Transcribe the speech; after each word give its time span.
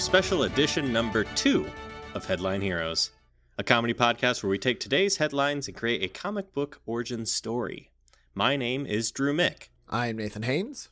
Hello 0.00 0.16
and 0.16 0.24
welcome 0.24 0.24
to 0.24 0.28
special 0.28 0.42
edition 0.44 0.92
number 0.92 1.24
two 1.34 1.66
of 2.14 2.24
Headline 2.24 2.60
Heroes, 2.62 3.10
a 3.58 3.62
comedy 3.64 3.92
podcast 3.94 4.42
where 4.42 4.50
we 4.50 4.58
take 4.58 4.80
today's 4.80 5.16
headlines 5.18 5.68
and 5.68 5.76
create 5.76 6.02
a 6.02 6.08
comic 6.08 6.52
book 6.54 6.80
origin 6.86 7.26
story. 7.26 7.90
My 8.34 8.56
name 8.56 8.86
is 8.86 9.10
Drew 9.10 9.34
Mick. 9.34 9.68
I'm 9.88 10.16
Nathan 10.16 10.42
Haynes. 10.42 10.88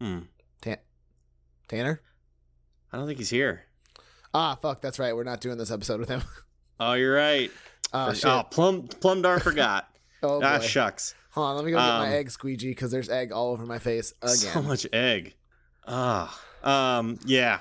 Hmm. 0.00 0.18
Ta- 0.60 0.76
Tanner? 1.68 2.00
I 2.92 2.96
don't 2.96 3.06
think 3.06 3.18
he's 3.18 3.30
here. 3.30 3.62
Ah, 4.32 4.56
fuck, 4.60 4.80
that's 4.80 4.98
right. 4.98 5.14
We're 5.16 5.24
not 5.24 5.40
doing 5.40 5.58
this 5.58 5.70
episode 5.70 6.00
with 6.00 6.08
him. 6.08 6.22
Oh, 6.78 6.92
you're 6.92 7.14
right. 7.14 7.50
Ah, 7.94 8.12
For- 8.12 8.28
oh, 8.28 8.42
Plum 8.50 8.86
Plumdar 8.88 9.40
forgot. 9.42 9.88
oh, 10.22 10.40
boy. 10.40 10.46
ah, 10.46 10.58
shucks. 10.58 11.14
Hold 11.30 11.46
on, 11.48 11.56
let 11.56 11.64
me 11.64 11.70
go 11.72 11.78
get 11.78 11.82
Um, 11.84 12.08
my 12.10 12.14
egg 12.16 12.30
squeegee 12.30 12.68
because 12.68 12.90
there's 12.90 13.08
egg 13.08 13.32
all 13.32 13.50
over 13.52 13.64
my 13.64 13.78
face 13.78 14.12
again. 14.22 14.36
So 14.36 14.60
much 14.62 14.86
egg. 14.92 15.34
Ah. 15.86 16.38
Um. 16.62 17.18
Yeah. 17.24 17.60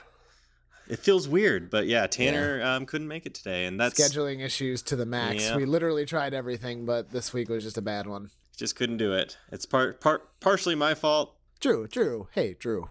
It 0.88 0.99
feels 0.99 1.27
weird, 1.27 1.71
but 1.71 1.88
yeah, 1.88 2.05
Tanner 2.05 2.61
um, 2.63 2.85
couldn't 2.85 3.07
make 3.07 3.25
it 3.25 3.33
today, 3.33 3.65
and 3.65 3.79
that's 3.79 3.99
Scheduling 3.99 4.41
issues 4.45 4.83
to 4.83 4.95
the 4.95 5.05
max. 5.05 5.43
Yeah. 5.43 5.55
We 5.55 5.65
literally 5.65 6.05
tried 6.05 6.35
everything, 6.35 6.85
but 6.85 7.09
this 7.09 7.33
week 7.33 7.49
was 7.49 7.63
just 7.63 7.79
a 7.79 7.81
bad 7.81 8.05
one. 8.05 8.29
just 8.55 8.75
couldn't 8.75 8.97
do 8.97 9.11
it. 9.13 9.35
It's 9.51 9.66
part 9.66 9.99
part 9.99 10.39
partially 10.41 10.75
my 10.75 10.93
fault. 10.93 11.35
Drew, 11.59 11.88
Drew, 11.88 12.27
hey, 12.33 12.55
Drew. 12.59 12.89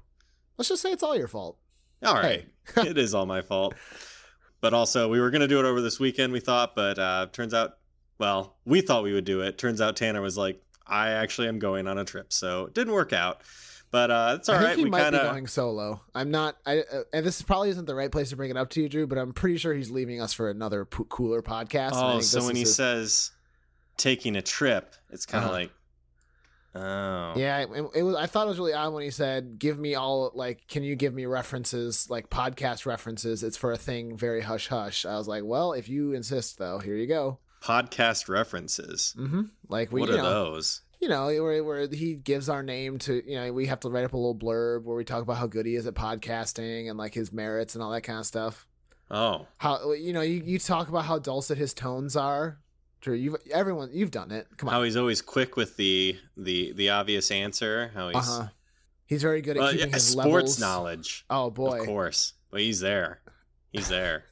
Let's 0.59 0.71
just 0.71 0.83
say 0.83 0.91
it's 0.91 1.05
all 1.05 1.17
your 1.17 1.29
fault. 1.29 1.59
All 2.03 2.15
right. 2.15 2.47
it 2.77 2.99
is 2.99 3.15
all 3.15 3.27
my 3.27 3.43
fault. 3.43 3.75
But 4.61 4.75
also, 4.75 5.09
we 5.09 5.21
were 5.21 5.31
going 5.31 5.43
to 5.43 5.49
do 5.49 5.59
it 5.59 5.65
over 5.65 5.81
this 5.81 6.01
weekend, 6.01 6.33
we 6.33 6.41
thought, 6.41 6.75
but 6.75 6.99
uh, 6.99 7.27
turns 7.33 7.53
out, 7.53 7.79
well, 8.19 8.57
we 8.65 8.81
thought 8.81 9.03
we 9.03 9.13
would 9.13 9.25
do 9.25 9.43
it. 9.43 9.59
Turns 9.59 9.81
out 9.81 9.97
Tanner 9.97 10.21
was 10.23 10.39
like, 10.39 10.61
I 10.87 11.11
actually 11.11 11.49
am 11.49 11.59
going 11.59 11.87
on 11.87 11.99
a 11.99 12.05
trip. 12.05 12.33
So 12.33 12.67
it 12.67 12.75
didn't 12.75 12.95
work 12.95 13.13
out. 13.13 13.43
But 13.95 14.11
uh, 14.11 14.37
it's 14.41 14.49
all 14.49 14.57
I 14.57 14.59
think 14.59 14.69
right. 14.71 14.79
he 14.79 14.85
We 14.85 14.91
might 14.91 15.03
kind 15.03 15.13
be 15.13 15.19
going 15.21 15.47
solo. 15.47 16.01
I'm 16.17 16.33
not. 16.33 16.57
I 16.67 16.81
uh, 16.81 17.03
and 17.13 17.25
this 17.25 17.41
probably 17.43 17.69
isn't 17.69 17.85
the 17.85 17.95
right 17.95 18.11
place 18.11 18.31
to 18.31 18.37
bring 18.37 18.51
it 18.51 18.57
up 18.57 18.71
to 18.71 18.83
you, 18.83 18.89
Drew. 18.89 19.07
But 19.07 19.19
I'm 19.19 19.33
pretty 19.33 19.57
sure 19.57 19.73
he's 19.73 19.89
leaving 19.89 20.21
us 20.21 20.33
for 20.33 20.51
another 20.51 20.85
po- 20.85 21.05
cooler 21.05 21.43
podcast. 21.43 21.93
and 21.93 21.97
I 21.99 22.09
Oh, 22.09 22.13
think 22.15 22.25
so 22.25 22.45
when 22.45 22.57
he 22.57 22.63
his- 22.63 22.75
says 22.75 23.31
taking 23.97 24.35
a 24.35 24.43
trip, 24.43 24.97
it's 25.11 25.27
kind 25.27 25.45
of 25.45 25.51
Uh-huh. 25.51 25.59
like, 25.61 25.71
oh. 26.75 27.35
Yeah, 27.37 27.59
it, 27.61 27.91
it 27.95 28.03
was. 28.03 28.17
I 28.17 28.27
thought 28.27 28.47
it 28.47 28.49
was 28.49 28.59
really 28.59 28.73
odd 28.73 28.93
when 28.93 29.05
he 29.05 29.11
said, 29.11 29.61
"Give 29.61 29.79
me 29.79 29.95
all 29.95 30.33
like, 30.35 30.67
can 30.67 30.83
you 30.83 30.97
give 30.97 31.15
me 31.15 31.27
references, 31.27 32.11
like 32.11 32.31
podcast 32.31 32.87
references? 32.87 33.45
It's 33.45 33.57
for 33.57 33.71
a 33.71 33.77
thing 33.79 34.17
very 34.17 34.41
hush 34.41 34.67
hush." 34.69 35.07
I 35.07 35.17
was 35.17 35.29
like, 35.29 35.45
"Well, 35.45 35.73
if 35.73 35.89
you 35.89 36.15
insist, 36.15 36.59
though, 36.59 36.81
here 36.81 36.97
you 36.97 37.07
go." 37.07 37.39
Podcast 37.63 38.29
references. 38.29 39.15
Mm-hmm. 39.17 39.43
Like 39.69 39.93
we, 39.93 40.01
what 40.01 40.11
are 40.11 40.17
know, 40.17 40.23
those? 40.53 40.81
You 41.05 41.11
know, 41.11 41.27
where 41.27 41.63
where 41.63 41.87
he 41.87 42.15
gives 42.15 42.49
our 42.49 42.63
name 42.63 42.97
to, 43.01 43.23
you 43.31 43.37
know, 43.37 43.53
we 43.53 43.67
have 43.67 43.81
to 43.81 43.91
write 43.91 44.05
up 44.05 44.15
a 44.15 44.17
little 44.17 44.35
blurb 44.35 44.85
where 44.85 44.97
we 44.97 45.05
talk 45.05 45.21
about 45.23 45.37
how 45.37 45.47
good 45.47 45.67
he 45.67 45.77
is 45.77 45.87
at 45.87 45.93
podcasting 45.93 46.89
and 46.89 46.97
like 46.97 47.13
his 47.13 47.31
merits 47.31 47.75
and 47.75 47.85
all 47.85 47.91
that 47.91 48.01
kind 48.01 48.19
of 48.19 48.25
stuff. 48.25 48.67
Oh. 49.11 49.47
How 49.59 49.93
you 49.93 50.15
know, 50.15 50.23
you, 50.23 50.43
you 50.43 50.59
talk 50.59 50.89
about 50.89 51.05
how 51.05 51.19
dulcet 51.19 51.59
his 51.59 51.75
tones 51.75 52.17
are. 52.17 52.59
Drew, 53.03 53.13
you've 53.15 53.37
everyone, 53.53 53.91
you've 53.93 54.11
done 54.11 54.31
it. 54.31 54.47
Come 54.57 54.71
on. 54.71 54.75
How 54.77 54.83
he's 54.83 54.97
always 54.97 55.21
quick 55.21 55.57
with 55.57 55.77
the 55.77 56.17
the 56.39 56.73
the 56.73 56.89
obvious 56.89 57.31
answer. 57.31 57.91
How 57.95 58.09
he's 58.09 58.17
Uh 58.17 58.21
huh. 58.45 58.49
He's 59.05 59.21
very 59.21 59.43
good 59.43 59.59
at 59.59 59.61
Well, 59.61 59.73
keeping 59.73 59.89
yeah, 59.89 59.95
his 59.95 60.07
sports 60.07 60.27
levels. 60.27 60.61
knowledge. 60.61 61.27
Oh 61.29 61.51
boy. 61.51 61.81
Of 61.81 61.87
course. 61.87 62.33
But 62.51 62.61
he's 62.63 62.81
there. 62.81 63.21
He's 63.73 63.89
there. 63.89 64.25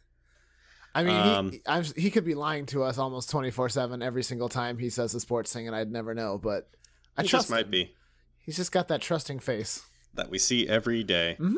I 0.95 1.03
mean, 1.05 1.17
Um, 1.17 1.51
he, 1.53 1.61
I'm, 1.67 1.85
he 1.97 2.11
could 2.11 2.25
be 2.25 2.35
lying 2.35 2.67
to 2.67 2.83
us 2.83 2.99
almost 2.99 3.31
24 3.31 3.69
7 3.71 4.03
every 4.03 4.23
single 4.23 4.49
time 4.49 4.79
he 4.79 4.91
says 4.91 5.15
a 5.15 5.21
sports 5.21 5.53
thing, 5.53 5.67
and 5.67 5.75
I'd 5.77 5.91
never 5.91 6.15
know. 6.15 6.39
But 6.39 6.69
I 7.17 7.23
trust 7.23 7.31
just 7.31 7.51
might 7.51 7.65
him. 7.67 7.71
be 7.71 7.95
He's 8.39 8.57
just 8.57 8.73
got 8.73 8.89
that 8.89 9.01
trusting 9.01 9.39
face. 9.39 9.83
that 10.15 10.29
we 10.31 10.39
see 10.39 10.69
every 10.69 11.03
day. 11.05 11.37
An 11.39 11.57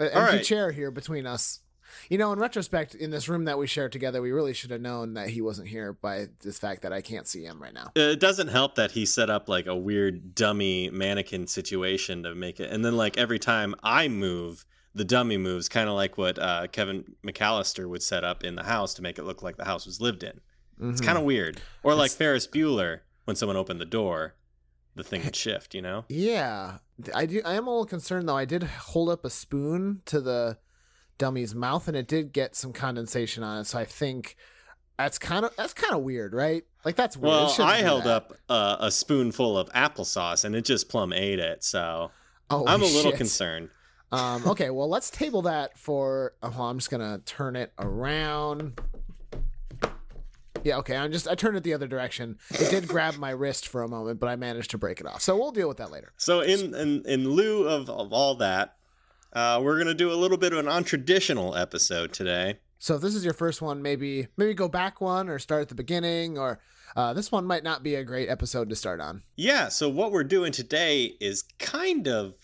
All 0.00 0.06
empty 0.06 0.36
right. 0.36 0.44
chair 0.44 0.70
here 0.70 0.90
between 0.90 1.26
us. 1.26 1.60
You 2.08 2.18
know, 2.18 2.32
in 2.32 2.38
retrospect, 2.38 2.94
in 2.94 3.10
this 3.10 3.28
room 3.28 3.46
that 3.46 3.58
we 3.58 3.66
share 3.66 3.88
together, 3.88 4.22
we 4.22 4.30
really 4.30 4.54
should 4.54 4.70
have 4.70 4.80
known 4.80 5.14
that 5.14 5.28
he 5.28 5.40
wasn't 5.42 5.66
here 5.68 5.92
by 5.92 6.28
this 6.42 6.56
fact 6.58 6.82
that 6.82 6.92
I 6.92 7.00
can't 7.00 7.26
see 7.26 7.42
him 7.44 7.60
right 7.60 7.74
now. 7.74 7.90
It 7.96 8.20
doesn't 8.20 8.46
help 8.48 8.76
that 8.76 8.92
he 8.92 9.04
set 9.04 9.28
up 9.28 9.48
like 9.48 9.66
a 9.66 9.74
weird 9.76 10.34
dummy 10.36 10.88
mannequin 10.90 11.48
situation 11.48 12.22
to 12.22 12.34
make 12.36 12.60
it, 12.60 12.70
and 12.70 12.84
then 12.84 12.96
like 12.96 13.18
every 13.18 13.40
time 13.40 13.74
I 13.82 14.06
move, 14.06 14.64
the 14.94 15.04
dummy 15.04 15.36
moves, 15.36 15.68
kind 15.68 15.88
of 15.88 15.94
like 15.94 16.18
what 16.18 16.38
uh, 16.38 16.66
Kevin 16.72 17.14
McAllister 17.24 17.88
would 17.88 18.02
set 18.02 18.24
up 18.24 18.42
in 18.44 18.56
the 18.56 18.64
house 18.64 18.94
to 18.94 19.02
make 19.02 19.18
it 19.18 19.24
look 19.24 19.42
like 19.42 19.56
the 19.56 19.64
house 19.64 19.86
was 19.86 20.00
lived 20.00 20.22
in. 20.22 20.40
It's 20.82 21.00
Mhm. 21.00 21.04
kind 21.04 21.18
of 21.18 21.24
weird. 21.24 21.60
Or 21.82 21.94
like 21.94 22.06
It's- 22.06 22.16
Ferris 22.16 22.46
Bueller, 22.46 23.00
when 23.24 23.36
someone 23.36 23.56
opened 23.56 23.80
the 23.80 23.84
door, 23.86 24.34
the 24.96 25.04
thing 25.04 25.22
would 25.24 25.36
shift. 25.44 25.74
You 25.74 25.82
know? 25.82 26.04
Yeah, 26.08 26.78
I 27.14 27.26
do. 27.26 27.40
I 27.44 27.54
am 27.54 27.66
a 27.66 27.70
little 27.70 27.86
concerned 27.86 28.28
though. 28.28 28.36
I 28.36 28.44
did 28.46 28.62
hold 28.64 29.08
up 29.10 29.24
a 29.24 29.30
spoon 29.30 30.02
to 30.06 30.20
the 30.20 30.58
dummy's 31.18 31.54
mouth, 31.54 31.86
and 31.86 31.96
it 31.96 32.08
did 32.08 32.32
get 32.32 32.56
some 32.56 32.72
condensation 32.72 33.42
on 33.44 33.60
it. 33.60 33.66
So 33.66 33.78
I 33.78 33.84
think 33.84 34.36
that's 34.98 35.18
kind 35.18 35.44
of 35.44 35.54
that's 35.56 35.72
kind 35.74 35.94
of 35.94 36.02
weird, 36.02 36.32
right? 36.34 36.64
Like 36.84 36.96
that's 36.96 37.16
weird. 37.16 37.28
Well, 37.30 37.54
I 37.60 37.76
held 37.76 38.04
that. 38.04 38.10
up 38.10 38.32
uh, 38.48 38.76
a 38.80 38.90
spoonful 38.90 39.56
of 39.56 39.68
applesauce, 39.70 40.44
and 40.44 40.56
it 40.56 40.64
just 40.64 40.88
plumb 40.88 41.12
ate 41.12 41.38
it. 41.38 41.62
So 41.62 42.10
Oh, 42.50 42.66
I'm 42.66 42.82
a 42.82 42.86
little 42.86 43.12
shit. 43.12 43.16
concerned. 43.18 43.68
Um, 44.12 44.46
okay, 44.46 44.70
well, 44.70 44.88
let's 44.88 45.10
table 45.10 45.42
that 45.42 45.78
for. 45.78 46.34
Oh, 46.42 46.62
I'm 46.62 46.78
just 46.78 46.90
gonna 46.90 47.20
turn 47.24 47.56
it 47.56 47.72
around. 47.78 48.80
Yeah, 50.64 50.78
okay. 50.78 50.96
I'm 50.96 51.12
just 51.12 51.28
I 51.28 51.34
turned 51.34 51.56
it 51.56 51.62
the 51.62 51.74
other 51.74 51.86
direction. 51.86 52.38
It 52.50 52.70
did 52.70 52.88
grab 52.88 53.16
my 53.16 53.30
wrist 53.30 53.68
for 53.68 53.82
a 53.82 53.88
moment, 53.88 54.20
but 54.20 54.28
I 54.28 54.36
managed 54.36 54.72
to 54.72 54.78
break 54.78 55.00
it 55.00 55.06
off. 55.06 55.22
So 55.22 55.36
we'll 55.36 55.52
deal 55.52 55.68
with 55.68 55.78
that 55.78 55.90
later. 55.90 56.12
So 56.16 56.40
in 56.40 56.74
in, 56.74 57.02
in 57.06 57.28
lieu 57.28 57.68
of, 57.68 57.88
of 57.88 58.12
all 58.12 58.34
that, 58.36 58.76
uh, 59.32 59.60
we're 59.62 59.78
gonna 59.78 59.94
do 59.94 60.12
a 60.12 60.14
little 60.14 60.36
bit 60.36 60.52
of 60.52 60.58
an 60.58 60.66
untraditional 60.66 61.58
episode 61.58 62.12
today. 62.12 62.58
So 62.78 62.96
if 62.96 63.02
this 63.02 63.14
is 63.14 63.24
your 63.24 63.34
first 63.34 63.62
one, 63.62 63.80
maybe 63.80 64.28
maybe 64.36 64.54
go 64.54 64.68
back 64.68 65.00
one 65.00 65.28
or 65.28 65.38
start 65.38 65.62
at 65.62 65.68
the 65.68 65.74
beginning, 65.74 66.36
or 66.36 66.60
uh, 66.96 67.12
this 67.12 67.30
one 67.30 67.46
might 67.46 67.62
not 67.62 67.82
be 67.82 67.94
a 67.94 68.04
great 68.04 68.28
episode 68.28 68.68
to 68.70 68.76
start 68.76 69.00
on. 69.00 69.22
Yeah. 69.36 69.68
So 69.68 69.88
what 69.88 70.12
we're 70.12 70.24
doing 70.24 70.50
today 70.52 71.16
is 71.20 71.44
kind 71.58 72.08
of 72.08 72.34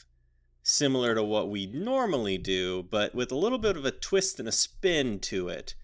similar 0.71 1.15
to 1.15 1.22
what 1.22 1.49
we 1.49 1.66
normally 1.66 2.37
do, 2.37 2.82
but 2.91 3.15
with 3.15 3.31
a 3.31 3.37
little 3.37 3.59
bit 3.59 3.77
of 3.77 3.84
a 3.84 3.93
twist 3.93 4.41
and 4.41 4.49
a 4.49 4.53
spin 4.53 5.21
to 5.21 5.49
it. 5.49 5.77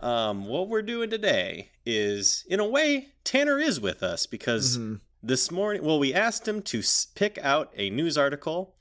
Um, 0.00 0.46
what 0.46 0.68
we're 0.70 0.80
doing 0.80 1.10
today 1.10 1.72
is, 1.84 2.42
in 2.48 2.58
a 2.58 2.66
way, 2.66 3.08
Tanner 3.22 3.58
is 3.58 3.80
with 3.80 4.02
us 4.02 4.24
because 4.26 4.78
Mhm. 4.78 5.00
this 5.22 5.50
morning 5.50 5.82
well 5.84 5.98
we 5.98 6.12
asked 6.14 6.48
him 6.48 6.62
to 6.62 6.82
pick 7.14 7.38
out 7.42 7.70
a 7.76 7.90
news 7.90 8.16
article 8.18 8.76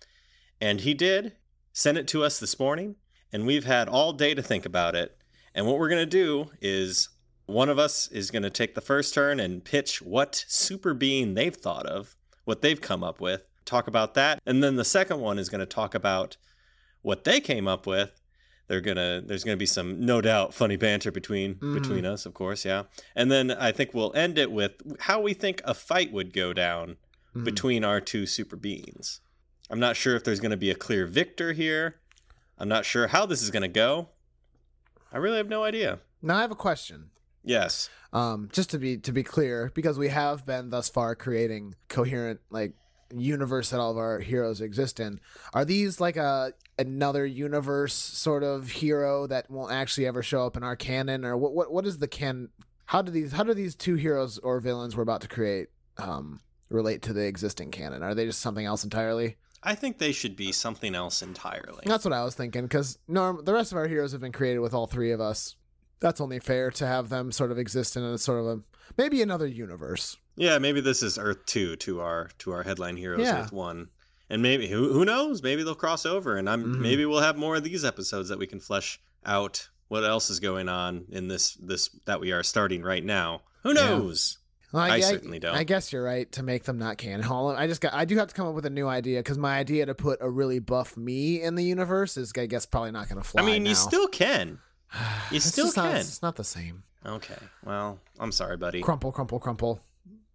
and 0.62 0.82
he 0.82 0.94
did 0.94 1.34
send 1.74 1.98
it 1.98 2.08
to 2.10 2.24
us 2.24 2.40
this 2.40 2.58
morning 2.60 2.96
and 3.32 3.46
we've 3.46 3.64
had 3.66 3.88
all 3.90 4.12
day 4.14 4.34
to 4.34 4.42
think 4.42 4.66
about 4.66 4.96
it 4.96 5.18
and 5.56 5.66
what 5.66 5.78
we're 5.80 5.88
going 5.90 6.02
to 6.02 6.06
do 6.06 6.52
is 6.62 7.10
one 7.46 7.70
of 7.70 7.80
us 7.80 8.08
is 8.08 8.30
going 8.32 8.44
to 8.44 8.50
take 8.50 8.76
the 8.76 8.82
first 8.82 9.14
turn 9.14 9.40
and 9.40 9.64
pitch 9.64 10.02
what 10.02 10.44
super 10.50 10.94
being 10.94 11.34
they've 11.34 11.56
thought 11.56 11.86
of 11.86 12.16
what 12.44 12.62
they've 12.62 12.82
come 12.82 13.04
up 13.06 13.22
with 13.22 13.46
talk 13.66 13.88
about 13.88 14.14
that 14.14 14.40
and 14.46 14.64
then 14.64 14.76
the 14.76 14.86
second 14.86 15.20
one 15.20 15.38
is 15.40 15.50
going 15.50 15.60
to 15.60 15.66
talk 15.66 15.94
about 15.96 16.38
what 17.02 17.24
they 17.24 17.40
came 17.40 17.68
up 17.68 17.86
with 17.88 18.12
they're 18.68 18.82
gonna 18.82 19.22
there's 19.26 19.44
gonna 19.44 19.58
be 19.58 19.66
some 19.66 20.06
no 20.06 20.22
doubt 20.22 20.54
funny 20.54 20.76
banter 20.78 21.12
between 21.12 21.56
Mhm. 21.56 21.74
between 21.74 22.06
us 22.06 22.26
of 22.26 22.34
course 22.34 22.64
yeah 22.66 22.84
and 23.16 23.30
then 23.32 23.52
I 23.52 23.72
think 23.72 23.94
we'll 23.94 24.14
end 24.16 24.38
it 24.38 24.52
with 24.52 24.74
how 25.02 25.20
we 25.22 25.34
think 25.34 25.62
a 25.66 25.74
fight 25.74 26.12
would 26.14 26.34
go 26.34 26.54
down 26.54 26.98
Mhm. 27.36 27.44
between 27.46 27.84
our 27.84 28.00
two 28.00 28.26
super 28.26 28.56
beings. 28.56 29.20
I'm 29.70 29.80
not 29.80 29.96
sure 29.96 30.16
if 30.16 30.24
there's 30.24 30.40
going 30.40 30.52
to 30.52 30.58
be 30.58 30.70
a 30.70 30.76
clear 30.76 31.08
victor 31.08 31.54
here. 31.54 31.96
I'm 32.60 32.68
not 32.70 32.86
sure 32.86 33.08
how 33.08 33.26
this 33.26 33.42
is 33.42 33.50
going 33.50 33.64
to 33.64 33.68
go. 33.68 34.10
I 35.12 35.18
really 35.18 35.38
have 35.38 35.50
no 35.50 35.64
idea. 35.64 36.00
Now 36.22 36.38
I 36.38 36.42
have 36.42 36.52
a 36.52 36.56
question. 36.56 37.10
Yes. 37.44 37.90
Um, 38.14 38.50
just 38.54 38.70
to 38.70 38.78
be 38.78 38.98
to 38.98 39.12
be 39.12 39.24
clear, 39.24 39.72
because 39.74 39.98
we 39.98 40.10
have 40.10 40.46
been 40.46 40.70
thus 40.70 40.90
far 40.90 41.16
creating 41.16 41.74
coherent 41.90 42.40
like 42.52 42.74
universe 43.20 43.70
that 43.70 43.80
all 43.80 43.92
of 43.92 43.98
our 43.98 44.20
heroes 44.20 44.62
exist 44.62 45.00
in. 45.00 45.20
Are 45.54 45.66
these 45.66 46.00
like 46.00 46.18
a 46.18 46.54
another 46.78 47.26
universe 47.26 47.94
sort 47.94 48.44
of 48.44 48.70
hero 48.70 49.28
that 49.28 49.50
won't 49.50 49.72
actually 49.72 50.08
ever 50.08 50.24
show 50.24 50.46
up 50.46 50.58
in 50.58 50.64
our 50.64 50.76
canon, 50.76 51.26
or 51.26 51.38
what? 51.38 51.54
What, 51.54 51.72
what 51.72 51.86
is 51.86 52.00
the 52.00 52.08
can? 52.08 52.50
How 52.86 53.02
do 53.02 53.12
these 53.12 53.34
how 53.34 53.44
do 53.44 53.54
these 53.54 53.76
two 53.76 53.96
heroes 53.96 54.38
or 54.40 54.60
villains 54.60 54.96
we're 54.96 55.04
about 55.04 55.22
to 55.22 55.28
create 55.28 55.70
um, 55.98 56.42
relate 56.70 57.02
to 57.04 57.14
the 57.14 57.26
existing 57.26 57.72
canon? 57.72 58.04
Are 58.04 58.16
they 58.16 58.26
just 58.26 58.42
something 58.42 58.66
else 58.66 58.84
entirely? 58.84 59.38
I 59.64 59.76
think 59.76 59.98
they 59.98 60.12
should 60.12 60.36
be 60.36 60.52
something 60.52 60.94
else 60.94 61.22
entirely. 61.22 61.84
That's 61.86 62.04
what 62.04 62.14
I 62.14 62.24
was 62.24 62.36
thinking. 62.36 62.64
Because 62.64 62.98
norm, 63.08 63.46
the 63.46 63.54
rest 63.54 63.72
of 63.72 63.78
our 63.78 63.88
heroes 63.88 64.12
have 64.12 64.22
been 64.22 64.34
created 64.34 64.60
with 64.60 64.74
all 64.74 64.88
three 64.88 65.12
of 65.12 65.22
us. 65.22 65.56
That's 66.02 66.20
only 66.20 66.40
fair 66.40 66.70
to 66.72 66.86
have 66.86 67.08
them 67.08 67.32
sort 67.32 67.52
of 67.52 67.58
exist 67.58 67.96
in 67.96 68.04
a 68.04 68.18
sort 68.18 68.42
of 68.42 68.46
a 68.48 68.62
maybe 68.98 69.22
another 69.22 69.48
universe. 69.48 70.18
Yeah, 70.36 70.58
maybe 70.58 70.82
this 70.82 71.04
is 71.04 71.18
Earth 71.18 71.46
2 71.46 71.76
to 71.78 72.02
our 72.02 72.30
to 72.40 72.52
our 72.52 72.64
headline 72.64 72.98
heroes 72.98 73.22
Yeah. 73.22 73.42
Earth 73.44 73.52
1. 73.52 73.88
And 74.30 74.42
maybe 74.42 74.68
who 74.68 74.92
who 74.94 75.06
knows? 75.06 75.44
Maybe 75.44 75.64
they'll 75.64 75.76
cross 75.76 76.06
over 76.06 76.38
and 76.38 76.50
I'm 76.50 76.64
Mhm. 76.64 76.80
maybe 76.80 77.06
we'll 77.06 77.22
have 77.22 77.38
more 77.38 77.56
of 77.56 77.64
these 77.64 77.86
episodes 77.86 78.30
that 78.30 78.40
we 78.40 78.48
can 78.48 78.60
flesh 78.60 79.00
out 79.26 79.70
what 79.90 80.04
else 80.04 80.30
is 80.30 80.40
going 80.40 80.70
on 80.70 81.06
in 81.10 81.28
this 81.28 81.54
this 81.56 81.90
that 82.06 82.20
we 82.20 82.32
are 82.32 82.42
starting 82.44 82.82
right 82.82 83.04
now. 83.04 83.42
Who 83.64 83.70
Yeah. 83.76 83.90
knows? 83.90 84.40
Well, 84.72 84.82
I 84.82 85.00
gue- 85.00 85.08
certainly 85.08 85.38
don't. 85.38 85.54
I 85.56 85.64
guess 85.66 85.94
you're 85.94 86.02
right 86.04 86.32
to 86.32 86.42
make 86.42 86.64
them 86.64 86.80
not 86.80 86.98
canon. 86.98 87.22
Hold 87.28 87.52
on, 87.54 87.58
I 87.62 87.68
just 87.68 87.80
got. 87.80 87.94
I 87.94 88.06
do 88.06 88.18
have 88.18 88.30
to 88.30 88.34
come 88.34 88.48
up 88.48 88.56
with 88.56 88.66
a 88.66 88.72
new 88.72 88.88
idea 88.88 89.20
because 89.20 89.38
my 89.38 89.56
idea 89.60 89.86
to 89.86 89.94
put 89.94 90.18
a 90.20 90.28
really 90.28 90.58
buff 90.58 90.98
me 90.98 91.44
in 91.44 91.54
the 91.54 91.64
universe 91.64 92.18
is, 92.18 92.34
I 92.36 92.48
guess, 92.48 92.66
probably 92.66 92.90
not 92.90 93.08
going 93.08 93.22
to 93.22 93.28
fly. 93.28 93.44
I 93.44 93.46
mean, 93.46 93.64
now. 93.64 93.70
you 93.70 93.76
still 93.76 94.08
can. 94.08 94.58
You 95.32 95.40
still 95.40 95.66
just 95.66 95.78
not- 95.78 95.92
can. 95.92 95.98
it's 95.98 96.22
not 96.24 96.38
the 96.38 96.44
same. 96.44 96.84
Okay. 97.06 97.38
Well, 97.64 98.00
I'm 98.20 98.32
sorry, 98.32 98.58
buddy. 98.58 98.82
Crumple, 98.82 99.12
crumple, 99.12 99.40
crumple. 99.40 99.80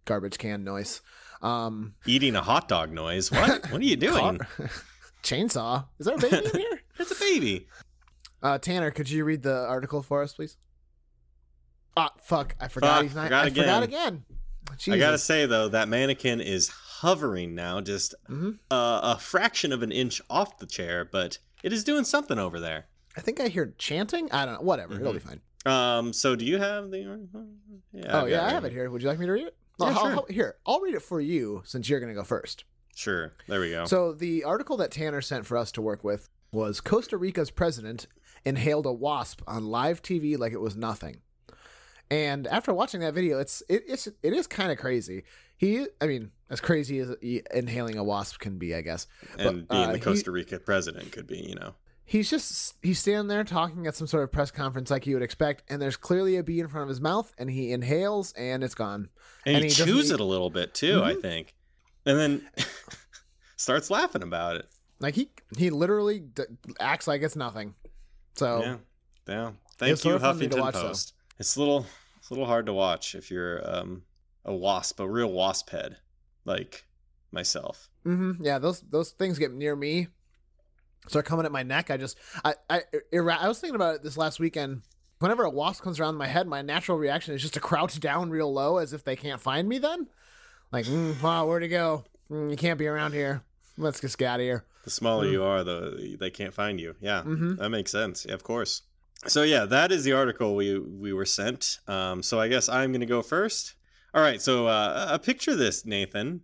Garbage 0.09 0.39
can 0.39 0.63
noise. 0.63 1.01
Um, 1.43 1.93
Eating 2.07 2.35
a 2.35 2.41
hot 2.41 2.67
dog 2.67 2.91
noise. 2.91 3.31
What? 3.31 3.61
what 3.71 3.79
are 3.79 3.85
you 3.85 3.95
doing? 3.95 4.39
chainsaw. 5.23 5.85
Is 5.99 6.07
there 6.07 6.15
a 6.15 6.17
baby 6.17 6.37
in 6.37 6.59
here? 6.59 6.81
It's 6.99 7.11
a 7.11 7.23
baby. 7.23 7.67
Uh, 8.43 8.57
Tanner, 8.57 8.89
could 8.91 9.09
you 9.09 9.23
read 9.23 9.41
the 9.43 9.55
article 9.67 10.01
for 10.01 10.21
us, 10.21 10.33
please? 10.33 10.57
Ah, 11.95 12.11
fuck! 12.23 12.55
I 12.59 12.67
forgot. 12.67 12.95
Fuck, 12.95 13.03
he's 13.03 13.15
not. 13.15 13.23
forgot 13.25 13.45
I 13.45 13.49
forgot 13.49 13.83
again. 13.83 14.23
again. 14.77 14.93
I 14.95 14.97
gotta 14.97 15.17
say 15.19 15.45
though, 15.45 15.69
that 15.69 15.87
mannequin 15.87 16.41
is 16.41 16.67
hovering 16.69 17.53
now, 17.55 17.79
just 17.81 18.15
Mhm. 18.29 18.57
uh, 18.71 18.99
a 19.15 19.17
fraction 19.19 19.71
of 19.71 19.81
an 19.83 19.91
inch 19.93 20.21
off 20.29 20.57
the 20.57 20.65
chair, 20.65 21.05
but 21.05 21.37
it 21.63 21.71
is 21.71 21.83
doing 21.85 22.03
something 22.03 22.37
over 22.39 22.59
there. 22.59 22.87
I 23.15 23.21
think 23.21 23.39
I 23.39 23.47
hear 23.47 23.73
chanting. 23.77 24.29
I 24.31 24.45
don't 24.45 24.55
know. 24.55 24.61
Whatever. 24.61 24.95
It'll 24.99 25.13
be 25.13 25.19
fine. 25.19 25.39
Um. 25.65 26.11
So, 26.13 26.35
do 26.35 26.43
you 26.45 26.57
have 26.57 26.89
the? 26.91 26.97
Yeah. 27.93 28.21
oh 28.21 28.25
yeah, 28.25 28.37
got 28.37 28.49
I 28.49 28.51
have 28.51 28.65
it 28.65 28.71
here. 28.73 28.89
Would 28.89 29.01
you 29.03 29.07
like 29.07 29.19
me 29.19 29.25
to 29.27 29.31
read 29.31 29.47
it? 29.47 29.55
Yeah, 29.79 29.85
Well, 29.87 29.97
I'll- 29.97 30.03
sure. 30.05 30.15
I'll- 30.15 30.25
here, 30.29 30.55
I'll 30.65 30.79
read 30.81 30.95
it 30.95 31.01
for 31.01 31.21
you 31.21 31.61
since 31.65 31.89
you're 31.89 31.99
gonna 31.99 32.13
go 32.13 32.23
first. 32.23 32.65
Sure. 32.95 33.31
There 33.47 33.59
we 33.61 33.69
go. 33.71 33.85
So 33.85 34.11
the 34.13 34.43
article 34.43 34.75
that 34.77 34.91
Tanner 34.91 35.21
sent 35.21 35.45
for 35.45 35.55
us 35.57 35.71
to 35.73 35.81
work 35.81 36.03
with 36.03 36.29
was 36.51 36.81
Costa 36.81 37.17
Rica's 37.17 37.51
president 37.51 38.07
inhaled 38.43 38.85
a 38.85 38.91
wasp 38.91 39.41
on 39.47 39.65
live 39.67 40.01
TV 40.01 40.37
like 40.37 40.51
it 40.53 40.59
was 40.61 40.75
nothing. 40.75 41.21
And 42.11 42.47
after 42.47 42.73
watching 42.73 43.01
that 43.01 43.13
video, 43.13 43.39
it's 43.39 43.61
it, 43.69 43.83
it's 43.87 44.07
it 44.07 44.33
is 44.33 44.47
kind 44.47 44.71
of 44.71 44.77
crazy. 44.79 45.23
He, 45.57 45.85
I 46.01 46.07
mean, 46.07 46.31
as 46.49 46.59
crazy 46.59 46.99
as 46.99 47.11
inhaling 47.53 47.97
a 47.97 48.03
wasp 48.03 48.39
can 48.39 48.57
be, 48.57 48.73
I 48.73 48.81
guess. 48.81 49.05
and 49.37 49.67
but, 49.67 49.75
being 49.75 49.89
uh, 49.89 49.91
the 49.91 49.97
he- 49.97 50.03
Costa 50.03 50.31
Rica 50.31 50.57
president 50.59 51.11
could 51.11 51.27
be, 51.27 51.37
you 51.37 51.55
know. 51.55 51.75
He's 52.09 52.27
just 52.29 52.75
he's 52.81 52.97
standing 52.97 53.27
there 53.27 53.43
talking 53.43 53.85
at 53.85 53.95
some 53.95 54.07
sort 54.07 54.23
of 54.23 54.31
press 54.31 54.49
conference 54.49 54.89
like 54.89 55.05
you 55.05 55.15
would 55.15 55.21
expect, 55.21 55.63
and 55.69 55.79
there's 55.79 55.95
clearly 55.95 56.37
a 56.37 56.43
bee 56.43 56.59
in 56.59 56.67
front 56.67 56.83
of 56.83 56.89
his 56.89 56.99
mouth, 56.99 57.31
and 57.37 57.49
he 57.51 57.71
inhales 57.71 58.33
and 58.33 58.63
it's 58.63 58.73
gone. 58.73 59.09
And, 59.45 59.57
And 59.57 59.63
he, 59.65 59.69
he 59.69 59.75
chews 59.85 60.09
eat- 60.09 60.15
it 60.15 60.19
a 60.19 60.23
little 60.23 60.49
bit 60.49 60.73
too, 60.73 61.03
I 61.03 61.13
Mhm. 61.13 61.21
think, 61.21 61.53
and 62.07 62.17
then 62.17 62.49
starts 63.55 63.89
laughing 63.89 64.23
about 64.23 64.55
it. 64.55 64.67
Like 64.99 65.15
he 65.15 65.29
he 65.57 65.69
literally 65.69 66.19
d- 66.19 66.43
acts 66.79 67.07
like 67.07 67.21
it's 67.21 67.35
nothing. 67.35 67.75
So 68.35 68.61
Yeah, 68.61 68.77
yeah. 69.27 69.51
Thank 69.77 69.89
you, 69.91 69.95
sort 69.97 70.15
of 70.15 70.21
to 70.21 70.27
Huffington 70.27 70.59
watch, 70.59 70.73
though. 70.73 70.87
Post. 70.87 71.13
It's 71.39 71.55
a 71.55 71.59
little, 71.59 71.85
it's 72.17 72.29
a 72.29 72.33
little 72.33 72.47
hard 72.47 72.65
to 72.65 72.73
watch 72.73 73.15
if 73.15 73.31
you're 73.31 73.61
um, 73.69 74.01
a 74.43 74.53
wasp, 74.53 74.99
a 74.99 75.07
real 75.07 75.31
wasp 75.31 75.69
head, 75.69 75.97
like 76.43 76.85
myself. 77.31 77.89
mm-hmm. 78.05 78.43
Yeah, 78.43 78.59
those 78.59 78.81
those 78.81 79.11
things 79.11 79.37
get 79.39 79.53
near 79.53 79.75
me, 79.75 80.07
start 81.09 81.25
coming 81.25 81.45
at 81.45 81.51
my 81.51 81.63
neck. 81.63 81.89
I 81.91 81.97
just 81.97 82.17
I 82.43 82.55
I 82.69 82.83
ira- 83.13 83.37
I 83.37 83.47
was 83.47 83.59
thinking 83.59 83.75
about 83.75 83.95
it 83.95 84.03
this 84.03 84.17
last 84.17 84.39
weekend. 84.39 84.81
Whenever 85.19 85.43
a 85.43 85.49
wasp 85.49 85.83
comes 85.83 85.99
around 85.99 86.15
my 86.15 86.27
head, 86.27 86.47
my 86.47 86.61
natural 86.61 86.97
reaction 86.97 87.33
is 87.35 87.41
just 87.41 87.53
to 87.55 87.59
crouch 87.59 87.99
down 87.99 88.29
real 88.29 88.53
low, 88.53 88.77
as 88.77 88.93
if 88.93 89.03
they 89.03 89.15
can't 89.17 89.41
find 89.41 89.67
me. 89.67 89.77
Then, 89.77 90.07
like, 90.71 90.85
mm, 90.85 91.21
wow, 91.21 91.45
where'd 91.45 91.63
it 91.63 91.67
go? 91.69 92.05
Mm, 92.31 92.49
you 92.51 92.55
can't 92.55 92.79
be 92.79 92.87
around 92.87 93.11
here. 93.13 93.41
Let's 93.77 93.99
just 93.99 94.17
get 94.17 94.27
out 94.27 94.39
of 94.39 94.43
here. 94.45 94.63
The 94.85 94.89
smaller 94.89 95.25
Mm. 95.25 95.31
you 95.31 95.43
are, 95.43 95.63
the 95.63 96.15
they 96.19 96.29
can't 96.29 96.53
find 96.53 96.79
you. 96.79 96.95
Yeah, 97.01 97.23
hmm 97.23 97.55
that 97.55 97.69
makes 97.69 97.91
sense. 97.91 98.25
Yeah, 98.25 98.33
of 98.35 98.43
course. 98.43 98.83
So 99.27 99.43
yeah, 99.43 99.65
that 99.65 99.91
is 99.91 100.05
the 100.05 100.13
article 100.13 100.55
we 100.55 100.79
we 100.79 101.11
were 101.11 101.25
sent. 101.25 101.79
Um, 101.87 102.23
so 102.23 102.39
I 102.39 102.47
guess 102.47 102.69
I'm 102.69 102.91
going 102.91 103.01
to 103.01 103.05
go 103.05 103.21
first. 103.21 103.73
All 104.13 104.21
right. 104.21 104.41
So 104.41 104.67
uh, 104.67 105.07
a 105.11 105.19
picture 105.19 105.55
this, 105.55 105.85
Nathan. 105.85 106.41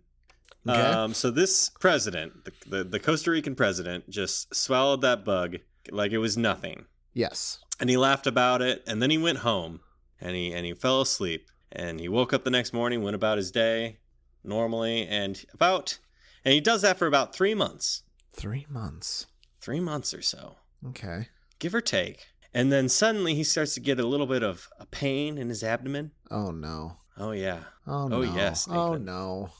Okay. 0.68 0.80
Um, 0.80 1.14
so 1.14 1.30
this 1.30 1.70
president, 1.80 2.44
the, 2.44 2.52
the 2.68 2.84
the 2.84 2.98
Costa 3.00 3.30
Rican 3.30 3.54
president, 3.54 4.08
just 4.10 4.54
swallowed 4.54 5.00
that 5.02 5.24
bug 5.24 5.56
like 5.90 6.12
it 6.12 6.18
was 6.18 6.36
nothing, 6.36 6.86
yes. 7.14 7.58
and 7.80 7.88
he 7.88 7.96
laughed 7.96 8.26
about 8.26 8.62
it, 8.62 8.82
and 8.86 9.00
then 9.00 9.10
he 9.10 9.18
went 9.18 9.38
home, 9.38 9.80
and 10.20 10.34
he 10.34 10.52
and 10.52 10.66
he 10.66 10.74
fell 10.74 11.00
asleep, 11.00 11.48
and 11.70 12.00
he 12.00 12.08
woke 12.08 12.32
up 12.32 12.42
the 12.44 12.50
next 12.50 12.72
morning, 12.72 13.02
went 13.02 13.14
about 13.14 13.38
his 13.38 13.50
day 13.52 13.98
normally, 14.42 15.06
and 15.06 15.44
about, 15.54 15.98
and 16.44 16.54
he 16.54 16.60
does 16.60 16.82
that 16.82 16.96
for 16.98 17.06
about 17.06 17.34
three 17.34 17.54
months, 17.54 18.02
Three 18.32 18.66
months. 18.68 19.26
three 19.60 19.80
months 19.80 20.12
or 20.14 20.22
so 20.22 20.56
Okay. 20.86 21.28
give 21.58 21.74
or 21.74 21.80
take. 21.80 22.26
And 22.54 22.72
then 22.72 22.88
suddenly 22.88 23.34
he 23.34 23.44
starts 23.44 23.74
to 23.74 23.80
get 23.80 23.98
a 24.00 24.06
little 24.06 24.26
bit 24.26 24.42
of 24.42 24.68
a 24.78 24.86
pain 24.86 25.36
in 25.36 25.48
his 25.50 25.62
abdomen. 25.62 26.12
Oh 26.30 26.50
no. 26.50 26.96
Oh 27.18 27.32
yeah. 27.32 27.60
Oh, 27.86 28.04
Oh, 28.04 28.08
no. 28.08 28.22
yes, 28.22 28.66
Oh 28.70 28.94
no. 28.94 29.50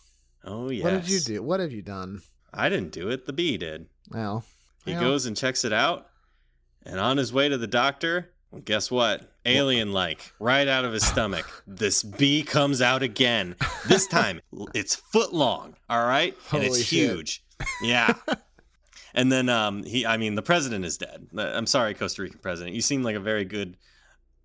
Oh 0.47 0.71
yes. 0.71 0.85
What 0.85 0.91
did 0.91 1.09
you 1.09 1.21
do? 1.21 1.43
What 1.43 1.61
have 1.61 1.73
you 1.73 1.83
done? 1.83 2.23
I 2.55 2.69
didn't 2.69 2.93
do 2.93 3.11
it. 3.11 3.27
The 3.27 3.33
bee 3.33 3.59
did. 3.59 3.87
Well, 4.11 4.45
He 4.85 4.93
well, 4.93 5.01
goes 5.01 5.27
and 5.27 5.37
checks 5.37 5.65
it 5.65 5.73
out, 5.73 6.07
and 6.85 7.01
on 7.01 7.17
his 7.17 7.33
way 7.33 7.49
to 7.49 7.59
the 7.59 7.67
doctor, 7.67 8.31
well, 8.51 8.63
guess 8.63 8.91
what? 8.91 9.33
Alien 9.45 9.93
like, 9.93 10.33
right 10.39 10.67
out 10.67 10.85
of 10.85 10.93
his 10.93 11.05
stomach, 11.05 11.63
this 11.67 12.03
bee 12.03 12.43
comes 12.43 12.81
out 12.81 13.03
again. 13.03 13.57
This 13.87 14.07
time, 14.09 14.41
it's 14.75 14.95
foot 14.95 15.35
long. 15.35 15.75
All 15.91 16.07
right, 16.07 16.37
and 16.53 16.63
it's 16.63 16.79
shit. 16.79 17.11
huge. 17.11 17.45
Yeah. 17.83 18.15
and 19.15 19.31
then 19.33 19.49
um, 19.49 19.83
he, 19.83 20.07
I 20.07 20.17
mean, 20.17 20.35
the 20.37 20.43
president 20.43 20.85
is 20.85 20.97
dead. 20.97 21.27
Uh, 21.37 21.43
I'm 21.55 21.67
sorry, 21.67 21.95
Costa 21.95 22.23
Rican 22.23 22.39
president. 22.39 22.75
You 22.75 22.83
seem 22.83 23.03
like 23.03 23.17
a 23.17 23.21
very 23.21 23.45
good, 23.45 23.77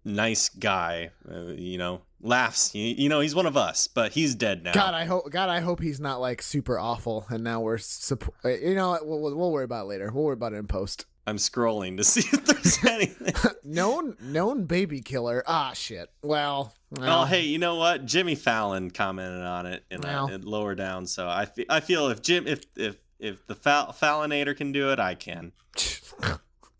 nice 0.03 0.49
guy. 0.49 1.11
Uh, 1.29 1.53
you 1.53 1.77
know, 1.77 2.01
laughs. 2.21 2.73
You, 2.75 2.83
you 2.97 3.09
know, 3.09 3.19
he's 3.19 3.35
one 3.35 3.45
of 3.45 3.57
us, 3.57 3.87
but 3.87 4.11
he's 4.13 4.35
dead 4.35 4.63
now. 4.63 4.73
God, 4.73 4.93
I 4.93 5.05
hope 5.05 5.29
God, 5.31 5.49
I 5.49 5.59
hope 5.59 5.81
he's 5.81 5.99
not 5.99 6.19
like 6.21 6.41
super 6.41 6.77
awful. 6.79 7.25
And 7.29 7.43
now 7.43 7.61
we're 7.61 7.77
support. 7.77 8.35
You 8.61 8.75
know, 8.75 8.97
we'll, 9.01 9.21
we'll 9.21 9.35
we'll 9.35 9.51
worry 9.51 9.65
about 9.65 9.85
it 9.85 9.89
later. 9.89 10.11
We'll 10.13 10.23
worry 10.25 10.33
about 10.33 10.53
it 10.53 10.57
in 10.57 10.67
post. 10.67 11.05
I'm 11.27 11.37
scrolling 11.37 11.97
to 11.97 12.03
see 12.03 12.21
if 12.33 12.45
there's 12.45 12.83
anything. 12.89 13.33
known 13.63 14.17
known 14.21 14.65
baby 14.65 15.01
killer. 15.01 15.43
Ah, 15.45 15.73
shit. 15.73 16.09
Well, 16.23 16.73
well 16.91 17.21
Oh, 17.21 17.25
hey, 17.25 17.41
you 17.41 17.57
know 17.59 17.75
what? 17.75 18.05
Jimmy 18.05 18.35
Fallon 18.35 18.89
commented 18.91 19.43
on 19.43 19.65
it 19.67 19.83
in, 19.91 20.01
Well. 20.01 20.27
in 20.27 20.41
lower 20.41 20.73
down. 20.75 21.05
So 21.05 21.27
I, 21.29 21.45
fe- 21.45 21.65
I 21.69 21.79
feel 21.79 22.07
if 22.09 22.21
Jim, 22.21 22.47
if 22.47 22.61
if 22.75 22.97
if 23.19 23.45
the 23.45 23.53
Fallinator 23.55 24.57
can 24.57 24.71
do 24.71 24.91
it, 24.91 24.99
I 24.99 25.13
can. 25.13 25.51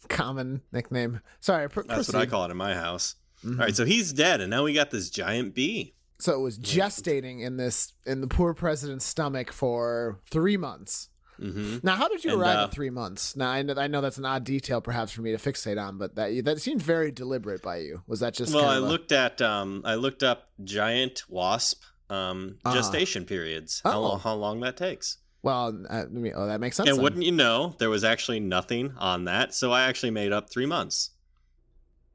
common 0.09 0.61
nickname. 0.71 1.21
Sorry, 1.39 1.69
pr- 1.69 1.83
That's 1.83 2.11
what 2.11 2.21
I 2.21 2.25
call 2.25 2.45
it 2.45 2.51
in 2.51 2.57
my 2.57 2.73
house. 2.73 3.15
Mhm. 3.43 3.59
All 3.59 3.65
right, 3.65 3.75
so 3.75 3.85
he's 3.85 4.13
dead, 4.13 4.41
and 4.41 4.49
now 4.49 4.63
we 4.63 4.73
got 4.73 4.91
this 4.91 5.09
giant 5.09 5.55
bee. 5.55 5.95
So 6.19 6.33
it 6.35 6.39
was 6.41 6.59
gestating 6.59 7.41
in 7.41 7.57
this 7.57 7.93
in 8.05 8.21
the 8.21 8.27
poor 8.27 8.53
president's 8.53 9.05
stomach 9.05 9.51
for 9.51 10.19
three 10.29 10.57
months. 10.57 11.09
hmm 11.39 11.77
Now, 11.81 11.95
how 11.95 12.07
did 12.07 12.23
you 12.23 12.33
And, 12.33 12.41
arrive 12.41 12.57
uh, 12.57 12.63
at 12.65 12.71
three 12.71 12.91
months? 12.91 13.35
Now, 13.35 13.49
I 13.49 13.63
know, 13.63 13.73
I 13.75 13.87
know 13.87 14.01
that's 14.01 14.19
an 14.19 14.25
odd 14.25 14.43
detail, 14.43 14.79
perhaps, 14.81 15.11
for 15.11 15.21
me 15.23 15.31
to 15.31 15.37
fixate 15.39 15.81
on, 15.83 15.97
but 15.97 16.13
that 16.15 16.45
that 16.45 16.61
seemed 16.61 16.83
very 16.83 17.11
deliberate 17.11 17.63
by 17.63 17.77
you. 17.77 18.03
Was 18.05 18.19
that 18.19 18.35
just 18.35 18.53
Well, 18.53 18.65
I 18.69 18.75
a- 18.75 18.79
looked 18.79 19.11
at 19.11 19.41
um, 19.41 19.81
I 19.83 19.95
looked 19.95 20.21
up 20.21 20.49
giant 20.63 21.23
wasp 21.27 21.81
um 22.11 22.57
Ah. 22.65 22.73
gestation 22.75 23.25
periods. 23.25 23.81
How 23.83 23.97
Oh. 23.97 24.01
long 24.01 24.19
how 24.19 24.35
long 24.35 24.59
that 24.59 24.77
takes? 24.77 25.17
well? 25.41 25.75
I 25.89 26.05
mean, 26.05 26.33
oh, 26.35 26.45
that 26.45 26.59
makes 26.59 26.77
sense. 26.77 26.87
And 26.89 26.97
then. 26.99 27.03
wouldn't 27.03 27.23
you 27.23 27.31
know, 27.31 27.73
there 27.79 27.89
was 27.89 28.03
actually 28.03 28.39
nothing 28.39 28.93
on 28.99 29.23
that. 29.25 29.55
So 29.55 29.71
I 29.71 29.85
actually 29.89 30.11
made 30.11 30.31
up 30.31 30.51
three 30.51 30.67
months. 30.67 31.09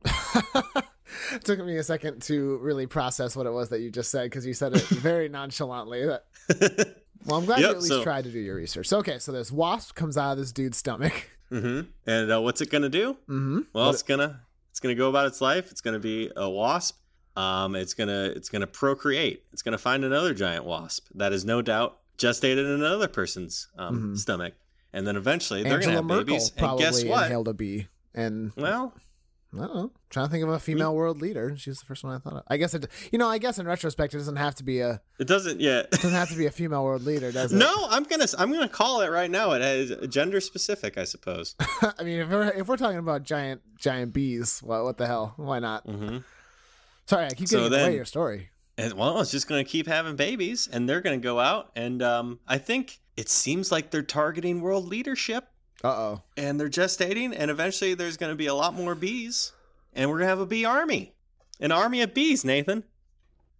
it 1.32 1.44
took 1.44 1.58
me 1.64 1.76
a 1.76 1.82
second 1.82 2.22
to 2.22 2.58
really 2.58 2.86
process 2.86 3.34
what 3.36 3.46
it 3.46 3.50
was 3.52 3.68
that 3.70 3.80
you 3.80 3.90
just 3.90 4.10
said 4.10 4.24
because 4.24 4.46
you 4.46 4.54
said 4.54 4.74
it 4.74 4.82
very 4.88 5.28
nonchalantly. 5.28 6.06
That- 6.06 6.96
Well, 7.24 7.38
I'm 7.40 7.44
glad 7.44 7.58
you 7.58 7.66
at 7.66 7.76
least 7.78 7.88
so- 7.88 8.04
tried 8.04 8.22
to 8.24 8.30
do 8.30 8.38
your 8.38 8.54
research. 8.54 8.86
So, 8.86 8.98
okay, 8.98 9.18
so 9.18 9.32
this 9.32 9.50
wasp 9.50 9.96
comes 9.96 10.16
out 10.16 10.32
of 10.32 10.38
this 10.38 10.52
dude's 10.52 10.78
stomach. 10.78 11.28
hmm 11.48 11.80
And 12.06 12.30
uh, 12.30 12.40
what's 12.40 12.60
it 12.60 12.70
gonna 12.70 12.88
do? 12.88 13.14
Mm-hmm. 13.28 13.60
Well, 13.72 13.90
it's 13.90 14.02
gonna 14.04 14.42
it's 14.70 14.78
gonna 14.78 14.94
go 14.94 15.08
about 15.08 15.26
its 15.26 15.40
life. 15.40 15.72
It's 15.72 15.80
gonna 15.80 15.98
be 15.98 16.30
a 16.36 16.48
wasp. 16.48 16.98
Um, 17.34 17.74
it's 17.74 17.94
gonna 17.94 18.32
it's 18.36 18.48
gonna 18.48 18.68
procreate. 18.68 19.42
It's 19.52 19.62
gonna 19.62 19.78
find 19.78 20.04
another 20.04 20.34
giant 20.34 20.64
wasp 20.66 21.08
that 21.16 21.32
is 21.32 21.44
no 21.44 21.62
doubt 21.62 21.98
gestated 22.16 22.58
in 22.64 22.66
another 22.80 23.08
person's 23.08 23.66
um, 23.76 24.12
Mhm. 24.14 24.18
stomach, 24.18 24.54
and 24.92 25.04
then 25.04 25.16
eventually 25.16 25.64
they're 25.64 25.74
Angela 25.74 25.94
gonna 25.94 25.96
have 25.96 26.04
Merkel 26.04 26.24
babies. 26.26 26.52
And 26.56 26.78
guess 26.78 27.04
what? 27.04 27.24
inhaled 27.26 27.48
a 27.48 27.54
bee, 27.54 27.88
and 28.14 28.52
Well, 28.56 28.94
I 29.58 29.66
don't 29.66 29.76
know. 29.76 29.90
Trying 30.10 30.26
to 30.26 30.30
think 30.32 30.44
of 30.44 30.50
a 30.50 30.58
female 30.58 30.94
world 30.94 31.20
leader. 31.20 31.54
She's 31.56 31.78
the 31.80 31.86
first 31.86 32.04
one 32.04 32.14
I 32.14 32.18
thought 32.18 32.34
of. 32.34 32.42
I 32.48 32.56
guess 32.56 32.74
it. 32.74 32.86
You 33.10 33.18
know, 33.18 33.28
I 33.28 33.38
guess 33.38 33.58
in 33.58 33.66
retrospect, 33.66 34.14
it 34.14 34.18
doesn't 34.18 34.36
have 34.36 34.54
to 34.56 34.64
be 34.64 34.80
a. 34.80 35.00
it 35.18 35.26
doesn't 35.26 35.60
yet. 35.60 35.86
It 35.92 36.00
doesn't 36.02 36.10
have 36.12 36.28
to 36.30 36.36
be 36.36 36.46
a 36.46 36.50
female 36.50 36.84
world 36.84 37.02
leader, 37.02 37.32
does 37.32 37.52
it? 37.52 37.56
no, 37.58 37.86
I'm 37.90 38.04
gonna 38.04 38.26
I'm 38.38 38.52
gonna 38.52 38.68
call 38.68 39.00
it 39.02 39.10
right 39.10 39.30
now. 39.30 39.52
It 39.52 39.62
is 39.62 40.08
gender 40.08 40.40
specific, 40.40 40.96
I 40.98 41.04
suppose. 41.04 41.54
I 41.98 42.02
mean, 42.04 42.20
if 42.20 42.28
we're 42.30 42.48
if 42.50 42.68
we're 42.68 42.76
talking 42.76 42.98
about 42.98 43.22
giant 43.24 43.62
giant 43.78 44.12
bees, 44.12 44.60
what 44.62 44.84
what 44.84 44.98
the 44.98 45.06
hell? 45.06 45.34
Why 45.36 45.58
not? 45.58 45.84
hmm 45.84 46.18
Sorry, 47.06 47.26
I 47.26 47.30
keep 47.30 47.48
So 47.48 47.58
getting 47.58 47.72
then- 47.72 47.86
away 47.88 47.96
your 47.96 48.04
story. 48.04 48.50
And 48.78 48.92
well, 48.92 49.20
it's 49.20 49.30
just 49.30 49.48
gonna 49.48 49.64
keep 49.64 49.86
having 49.86 50.16
babies, 50.16 50.68
and 50.70 50.86
they're 50.88 51.00
gonna 51.00 51.16
go 51.16 51.40
out, 51.40 51.70
and 51.74 52.02
um, 52.02 52.40
I 52.46 52.58
think 52.58 52.98
it 53.16 53.30
seems 53.30 53.72
like 53.72 53.90
they're 53.90 54.02
targeting 54.02 54.60
world 54.60 54.86
leadership. 54.86 55.48
Uh 55.84 55.88
oh. 55.88 56.22
and 56.36 56.58
they're 56.58 56.68
gestating, 56.70 57.34
and 57.36 57.50
eventually 57.50 57.94
there's 57.94 58.16
going 58.16 58.32
to 58.32 58.36
be 58.36 58.46
a 58.46 58.54
lot 58.54 58.74
more 58.74 58.94
bees, 58.94 59.52
and 59.94 60.08
we're 60.10 60.16
going 60.16 60.24
to 60.26 60.30
have 60.30 60.40
a 60.40 60.46
bee 60.46 60.64
army, 60.64 61.14
an 61.60 61.70
army 61.72 62.00
of 62.02 62.14
bees, 62.14 62.44
Nathan. 62.44 62.84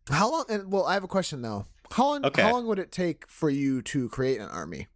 How 0.08 0.30
long? 0.30 0.44
And 0.49 0.73
well, 0.73 0.87
I 0.87 0.94
have 0.94 1.04
a 1.04 1.08
question 1.08 1.42
though. 1.42 1.66
How 1.90 2.06
long? 2.06 2.25
Okay. 2.25 2.42
How 2.42 2.52
long 2.52 2.66
would 2.66 2.78
it 2.78 2.90
take 2.90 3.28
for 3.28 3.50
you 3.50 3.82
to 3.82 4.08
create 4.08 4.40
an 4.40 4.49
army? 4.49 4.88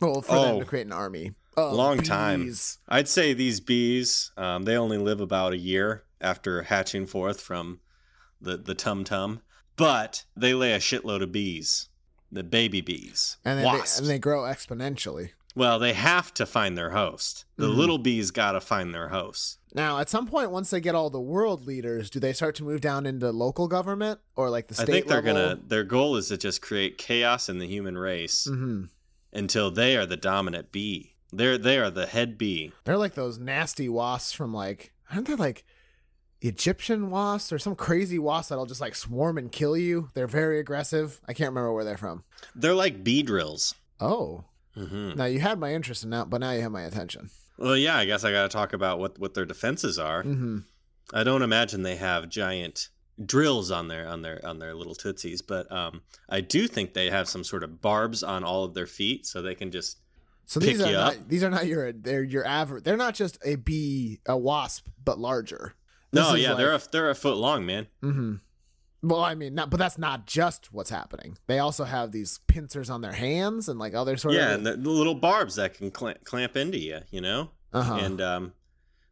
Well, 0.00 0.22
for 0.22 0.34
them 0.34 0.56
Oh. 0.56 0.58
to 0.60 0.64
create 0.64 0.86
an 0.86 0.92
army. 0.92 1.32
of 1.56 1.72
Long 1.74 1.98
time. 2.02 2.50
I'd 2.88 3.08
say 3.08 3.34
these 3.34 3.60
bees, 3.60 4.30
um, 4.36 4.62
they 4.64 4.76
only 4.76 4.96
live 4.98 5.20
about 5.20 5.52
a 5.52 5.58
year 5.58 6.04
after 6.20 6.62
hatching 6.62 7.06
forth 7.06 7.40
from 7.40 7.80
the 8.40 8.56
the 8.56 8.74
tum 8.74 9.04
tum, 9.04 9.40
but 9.76 10.24
they 10.36 10.54
lay 10.54 10.72
a 10.72 10.78
shitload 10.78 11.22
of 11.22 11.32
bees, 11.32 11.88
the 12.32 12.42
baby 12.42 12.80
bees, 12.80 13.36
and 13.44 13.58
they, 13.60 13.68
and 13.68 14.06
they 14.06 14.18
grow 14.18 14.42
exponentially. 14.42 15.30
Well, 15.54 15.78
they 15.78 15.92
have 15.92 16.32
to 16.34 16.46
find 16.46 16.76
their 16.78 16.90
host. 16.90 17.44
The 17.56 17.66
Mhm. 17.68 17.76
little 17.76 17.98
bees 17.98 18.30
gotta 18.30 18.60
find 18.60 18.94
their 18.94 19.08
host. 19.08 19.58
Now, 19.74 19.98
at 19.98 20.08
some 20.08 20.26
point, 20.26 20.50
once 20.50 20.70
they 20.70 20.80
get 20.80 20.94
all 20.94 21.10
the 21.10 21.20
world 21.20 21.66
leaders, 21.66 22.10
do 22.10 22.18
they 22.18 22.32
start 22.32 22.54
to 22.56 22.64
move 22.64 22.80
down 22.80 23.06
into 23.06 23.30
local 23.30 23.68
government 23.68 24.20
or 24.36 24.50
like 24.50 24.68
the 24.68 24.74
state? 24.74 24.88
I 24.88 24.92
think 24.92 25.06
they're 25.06 25.22
level? 25.22 25.34
gonna. 25.34 25.60
Their 25.66 25.84
goal 25.84 26.16
is 26.16 26.28
to 26.28 26.36
just 26.36 26.60
create 26.62 26.98
chaos 26.98 27.48
in 27.48 27.58
the 27.58 27.66
human 27.68 27.96
race 27.98 28.44
hmm 28.46 28.84
until 29.32 29.70
they 29.70 29.96
are 29.96 30.06
the 30.06 30.16
dominant 30.16 30.72
bee. 30.72 31.14
They're 31.32 31.56
they 31.58 31.78
are 31.78 31.90
the 31.90 32.06
head 32.06 32.36
bee. 32.36 32.72
They're 32.84 32.96
like 32.98 33.14
those 33.14 33.38
nasty 33.38 33.88
wasps 33.88 34.32
from 34.32 34.52
like 34.52 34.92
aren't 35.12 35.28
they 35.28 35.36
like 35.36 35.64
Egyptian 36.42 37.10
wasps 37.10 37.52
or 37.52 37.58
some 37.58 37.74
crazy 37.76 38.18
wasp 38.18 38.48
that'll 38.48 38.66
just 38.66 38.80
like 38.80 38.94
swarm 38.94 39.36
and 39.38 39.52
kill 39.52 39.76
you? 39.76 40.10
They're 40.14 40.26
very 40.26 40.58
aggressive. 40.58 41.20
I 41.28 41.32
can't 41.34 41.50
remember 41.50 41.72
where 41.72 41.84
they're 41.84 41.96
from. 41.98 42.24
They're 42.54 42.74
like 42.74 43.04
bee 43.04 43.22
drills. 43.22 43.74
Oh, 44.00 44.44
hmm 44.74 45.12
now 45.16 45.24
you 45.24 45.40
had 45.40 45.58
my 45.58 45.72
interest 45.74 46.04
in 46.04 46.10
that, 46.10 46.30
but 46.30 46.40
now 46.40 46.52
you 46.52 46.62
have 46.62 46.72
my 46.72 46.82
attention. 46.82 47.30
Well, 47.58 47.76
yeah, 47.76 47.96
I 47.96 48.04
guess 48.06 48.24
I 48.24 48.32
got 48.32 48.42
to 48.42 48.48
talk 48.48 48.72
about 48.72 48.98
what 48.98 49.18
what 49.18 49.34
their 49.34 49.44
defenses 49.46 49.98
are. 49.98 50.22
hmm 50.22 50.58
I 51.12 51.24
don't 51.24 51.42
imagine 51.42 51.82
they 51.82 51.96
have 51.96 52.28
giant 52.28 52.88
drills 53.26 53.70
on 53.70 53.88
their 53.88 54.06
on 54.08 54.22
their 54.22 54.40
on 54.46 54.58
their 54.60 54.74
little 54.74 54.94
tootsies, 54.94 55.42
but 55.42 55.70
um, 55.72 56.02
I 56.28 56.40
do 56.40 56.66
think 56.68 56.94
they 56.94 57.10
have 57.10 57.28
some 57.28 57.42
sort 57.44 57.64
of 57.64 57.82
barbs 57.82 58.22
on 58.22 58.44
all 58.44 58.64
of 58.64 58.74
their 58.74 58.86
feet, 58.86 59.26
so 59.26 59.42
they 59.42 59.54
can 59.54 59.70
just. 59.70 59.98
So 60.46 60.58
Pick 60.58 60.70
these 60.70 60.80
are 60.80 60.86
you 60.90 60.92
not 60.96 61.16
up. 61.16 61.28
these 61.28 61.44
are 61.44 61.50
not 61.50 61.66
your 61.66 61.92
they're 61.92 62.22
your 62.24 62.46
average. 62.46 62.82
They're 62.84 62.96
not 62.96 63.14
just 63.14 63.38
a 63.44 63.56
bee, 63.56 64.20
a 64.26 64.36
wasp, 64.38 64.88
but 65.04 65.18
larger. 65.18 65.74
no, 66.12 66.34
yeah, 66.34 66.54
they're 66.54 66.74
a 66.74 66.80
they're 66.90 67.10
a 67.10 67.14
foot 67.14 67.36
long, 67.36 67.66
man. 67.66 67.86
hmm 68.00 68.34
Well, 69.02 69.22
I 69.22 69.34
mean, 69.34 69.54
not, 69.54 69.70
but 69.70 69.78
that's 69.78 69.96
not 69.96 70.26
just 70.26 70.72
what's 70.72 70.90
happening. 70.90 71.38
They 71.46 71.58
also 71.58 71.84
have 71.84 72.12
these 72.12 72.40
pincers 72.46 72.90
on 72.90 73.00
their 73.00 73.12
hands 73.12 73.68
and 73.68 73.78
like 73.78 73.94
other 73.94 74.16
sort 74.16 74.34
yeah, 74.34 74.40
of. 74.40 74.48
Yeah, 74.48 74.54
and 74.54 74.66
the, 74.66 74.76
the 74.76 74.90
little 74.90 75.14
barbs 75.14 75.56
that 75.56 75.74
can 75.74 75.90
clamp, 75.90 76.24
clamp 76.24 76.56
into 76.56 76.78
you, 76.78 77.00
you 77.10 77.20
know. 77.20 77.50
uh-huh. 77.72 77.94
And 77.94 78.20
um, 78.20 78.52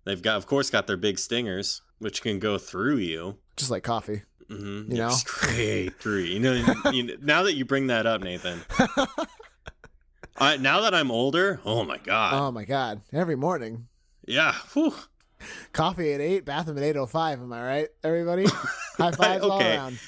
they've 0.04 0.21
got, 0.21 0.37
of 0.37 0.47
course, 0.47 0.68
got 0.68 0.87
their 0.87 0.99
big 0.99 1.18
stingers, 1.18 1.80
which 1.99 2.21
can 2.21 2.38
go 2.38 2.59
through 2.59 2.97
you. 2.97 3.38
just 3.57 3.71
like 3.71 3.83
coffee. 3.83 4.23
Mm-hmm. 4.50 4.92
You 4.92 4.99
know? 4.99 5.11
straight 5.11 5.95
through. 6.00 6.21
You 6.21 6.40
know, 6.40 6.75
you 6.92 7.02
know, 7.04 7.14
now 7.23 7.42
that 7.45 7.54
you 7.54 7.64
bring 7.64 7.88
that 7.88 8.07
up, 8.07 8.23
Nathan. 8.23 8.61
I, 10.40 10.57
now 10.57 10.83
that 10.83 10.95
I'm 10.95 11.11
older, 11.11 11.61
oh 11.64 11.83
my 11.83 11.99
god, 11.99 12.35
oh 12.35 12.52
my 12.52 12.64
god! 12.64 13.02
Every 13.12 13.35
morning, 13.35 13.88
yeah, 14.25 14.52
whew. 14.73 14.95
Coffee 15.73 16.12
at 16.12 16.21
eight, 16.21 16.45
bathroom 16.45 16.78
at 16.78 16.85
eight 16.85 16.97
oh 16.97 17.07
five. 17.07 17.40
Am 17.40 17.52
I 17.52 17.62
right, 17.64 17.88
everybody? 18.04 18.45
high 18.97 19.12
fives 19.12 19.45
all 19.45 19.59
Okay. 19.61 19.75
around. 19.76 19.99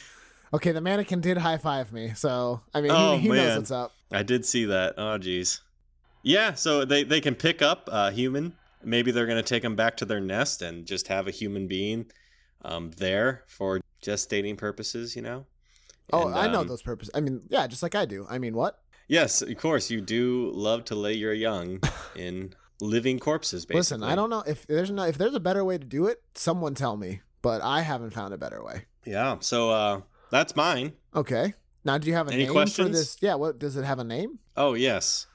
Okay, 0.52 0.72
the 0.72 0.80
mannequin 0.80 1.20
did 1.20 1.38
high 1.38 1.58
five 1.58 1.92
me, 1.92 2.12
so 2.14 2.60
I 2.74 2.80
mean, 2.80 2.90
Oh, 2.92 3.16
he, 3.16 3.22
he 3.22 3.28
knows 3.28 3.56
what's 3.56 3.70
up. 3.70 3.92
I 4.12 4.22
did 4.24 4.44
see 4.44 4.64
that. 4.66 4.94
Oh, 4.98 5.16
geez. 5.18 5.60
Yeah, 6.22 6.54
so 6.54 6.84
they, 6.84 7.04
they 7.04 7.20
can 7.20 7.34
pick 7.34 7.62
up 7.62 7.88
a 7.90 8.10
human. 8.10 8.54
Maybe 8.82 9.10
they're 9.12 9.26
going 9.26 9.36
to 9.42 9.48
take 9.48 9.62
them 9.62 9.76
back 9.76 9.96
to 9.98 10.04
their 10.04 10.20
nest 10.20 10.60
and 10.62 10.84
just 10.86 11.08
have 11.08 11.28
a 11.28 11.30
human 11.30 11.68
being 11.68 12.10
um, 12.64 12.90
there 12.96 13.44
for 13.46 13.80
gestating 14.02 14.56
purposes, 14.58 15.14
you 15.14 15.22
know? 15.22 15.46
Oh, 16.12 16.26
And, 16.26 16.34
I 16.36 16.48
know 16.48 16.60
um, 16.62 16.66
those 16.66 16.82
purposes. 16.82 17.12
I 17.14 17.20
mean, 17.20 17.42
yeah, 17.48 17.66
just 17.68 17.82
like 17.82 17.94
I 17.94 18.04
do. 18.04 18.26
I 18.28 18.38
mean, 18.38 18.54
what? 18.54 18.80
Yes, 19.06 19.42
of 19.42 19.56
course, 19.56 19.90
you 19.90 20.00
do 20.00 20.50
love 20.54 20.84
to 20.86 20.94
lay 20.94 21.12
your 21.14 21.32
young 21.32 21.80
in 22.16 22.54
living 22.80 23.18
corpses, 23.18 23.64
basically. 23.66 23.78
Listen, 23.78 24.02
I 24.02 24.14
don't 24.14 24.30
know 24.30 24.42
if 24.46 24.66
there's 24.66 24.90
no 24.90 25.04
if 25.04 25.18
there's 25.18 25.34
a 25.34 25.40
better 25.40 25.64
way 25.64 25.78
to 25.78 25.84
do 25.84 26.06
it. 26.06 26.22
Someone 26.34 26.74
tell 26.74 26.96
me, 26.96 27.20
but 27.42 27.62
I 27.62 27.82
haven't 27.82 28.10
found 28.10 28.34
a 28.34 28.38
better 28.38 28.62
way. 28.64 28.86
Yeah, 29.04 29.36
so 29.40 29.70
uh, 29.70 30.00
that's 30.30 30.54
mine. 30.56 30.92
Okay. 31.14 31.54
Now, 31.84 31.96
do 31.98 32.08
you 32.08 32.14
have 32.14 32.28
a 32.28 32.32
Any 32.32 32.44
name 32.44 32.52
questions? 32.52 32.88
for 32.88 32.92
this? 32.92 33.16
Yeah. 33.20 33.36
What 33.36 33.58
does 33.58 33.76
it 33.76 33.84
have 33.84 33.98
a 33.98 34.04
name? 34.04 34.38
Oh, 34.56 34.74
yes, 34.74 35.26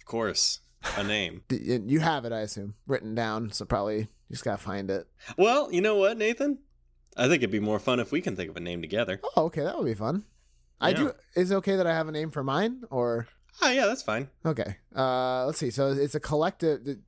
of 0.00 0.04
course, 0.06 0.60
a 0.96 1.02
name. 1.04 1.42
You 1.50 2.00
have 2.00 2.24
it, 2.24 2.32
I 2.32 2.40
assume, 2.40 2.74
written 2.86 3.14
down. 3.14 3.52
So 3.52 3.64
probably 3.64 3.98
you 4.00 4.06
just 4.32 4.44
gotta 4.44 4.58
find 4.62 4.90
it. 4.90 5.06
well, 5.36 5.72
you 5.72 5.80
know 5.80 5.94
what, 5.96 6.18
Nathan? 6.18 6.58
I 7.16 7.24
think 7.26 7.42
it'd 7.42 7.50
be 7.50 7.58
more 7.60 7.78
fun 7.80 7.98
if 7.98 8.12
we 8.12 8.20
can 8.20 8.36
think 8.36 8.50
of 8.50 8.56
a 8.56 8.60
name 8.60 8.80
together. 8.80 9.20
Oh, 9.34 9.44
okay, 9.46 9.62
that 9.64 9.76
would 9.76 9.86
be 9.86 9.94
fun. 9.94 10.24
I 10.80 10.92
do. 10.92 11.12
Is 11.34 11.50
it 11.50 11.54
okay 11.56 11.74
that 11.74 11.86
I 11.88 11.92
have 11.92 12.06
a 12.06 12.12
name 12.12 12.30
for 12.30 12.44
mine, 12.44 12.82
or 12.90 13.26
Oh, 13.62 13.70
yeah, 13.70 13.86
that's 13.86 14.02
fine. 14.02 14.28
okay? 14.46 14.76
Uh, 14.94 15.46
let's 15.46 15.58
see. 15.58 15.70
So 15.70 15.88
it's 15.92 16.14
a 16.14 16.20
collective. 16.20 16.84
The, 16.84 16.98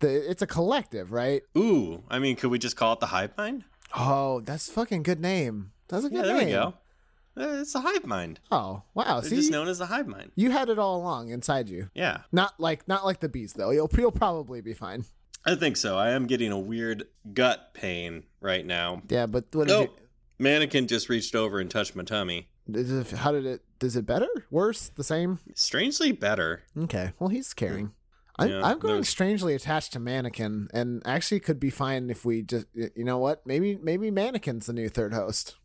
the 0.00 0.30
it's 0.30 0.42
a 0.42 0.46
collective, 0.46 1.10
right? 1.12 1.42
Ooh, 1.58 2.04
I 2.08 2.18
mean, 2.18 2.36
could 2.36 2.50
we 2.50 2.58
just 2.58 2.76
call 2.76 2.92
it 2.92 3.00
the 3.00 3.06
hive 3.06 3.36
mind? 3.36 3.64
Oh, 3.96 4.40
that's 4.40 4.70
fucking 4.70 5.02
good 5.02 5.20
name. 5.20 5.72
That's 5.88 6.04
a 6.04 6.08
good 6.10 6.16
name. 6.16 6.24
Yeah, 6.24 6.26
there 6.26 6.36
name. 6.38 6.46
we 6.46 6.52
go. 6.52 6.74
Uh, 7.38 7.60
It's 7.60 7.74
a 7.74 7.80
hive 7.80 8.06
mind. 8.06 8.40
Oh 8.50 8.82
wow! 8.94 9.20
They're 9.20 9.30
See, 9.30 9.36
just 9.36 9.50
known 9.50 9.68
as 9.68 9.78
the 9.78 9.86
hive 9.86 10.06
mind. 10.06 10.32
you 10.36 10.50
had 10.50 10.68
it 10.68 10.78
all 10.78 10.96
along 10.96 11.28
inside 11.30 11.68
you. 11.68 11.90
Yeah, 11.94 12.18
Not 12.32 12.54
like 12.58 12.88
not 12.88 13.04
like 13.04 13.20
the 13.20 13.28
bees 13.28 13.52
though. 13.52 13.70
You'll 13.72 13.90
you'll 13.96 14.10
probably 14.12 14.60
be 14.62 14.72
fine. 14.72 15.04
I 15.44 15.54
think 15.54 15.76
so. 15.76 15.96
I 15.98 16.10
am 16.10 16.26
getting 16.26 16.50
a 16.50 16.58
weird 16.58 17.04
gut 17.34 17.74
pain 17.74 18.24
right 18.40 18.64
now. 18.64 19.02
Yeah, 19.08 19.26
but 19.26 19.44
what 19.52 19.68
did 19.68 19.76
Oh, 19.76 19.80
you? 19.82 19.90
mannequin 20.38 20.86
just 20.88 21.08
reached 21.08 21.34
over 21.34 21.60
and 21.60 21.70
touched 21.70 21.94
my 21.94 22.02
tummy. 22.04 22.48
Is 22.72 22.90
it, 22.90 23.18
how 23.18 23.32
did 23.32 23.46
it? 23.46 23.62
Does 23.78 23.96
it 23.96 24.06
better? 24.06 24.28
Worse? 24.50 24.88
The 24.88 25.04
same? 25.04 25.38
Strangely 25.54 26.12
better. 26.12 26.62
Okay. 26.76 27.12
Well, 27.18 27.28
he's 27.28 27.52
caring. 27.54 27.92
I'm, 28.38 28.48
Yeah, 28.50 28.60
I'm 28.64 28.78
growing 28.78 28.96
those- 28.98 29.08
strangely 29.08 29.54
attached 29.54 29.92
to 29.94 30.00
Mannequin, 30.00 30.68
and 30.74 31.02
actually 31.06 31.40
could 31.40 31.60
be 31.60 31.70
fine 31.70 32.10
if 32.10 32.24
we 32.24 32.42
just, 32.42 32.66
you 32.74 33.04
know 33.04 33.18
what? 33.18 33.46
Maybe 33.46 33.76
maybe 33.82 34.10
Mannequin's 34.10 34.66
the 34.66 34.72
new 34.72 34.88
third 34.88 35.14
host. 35.14 35.56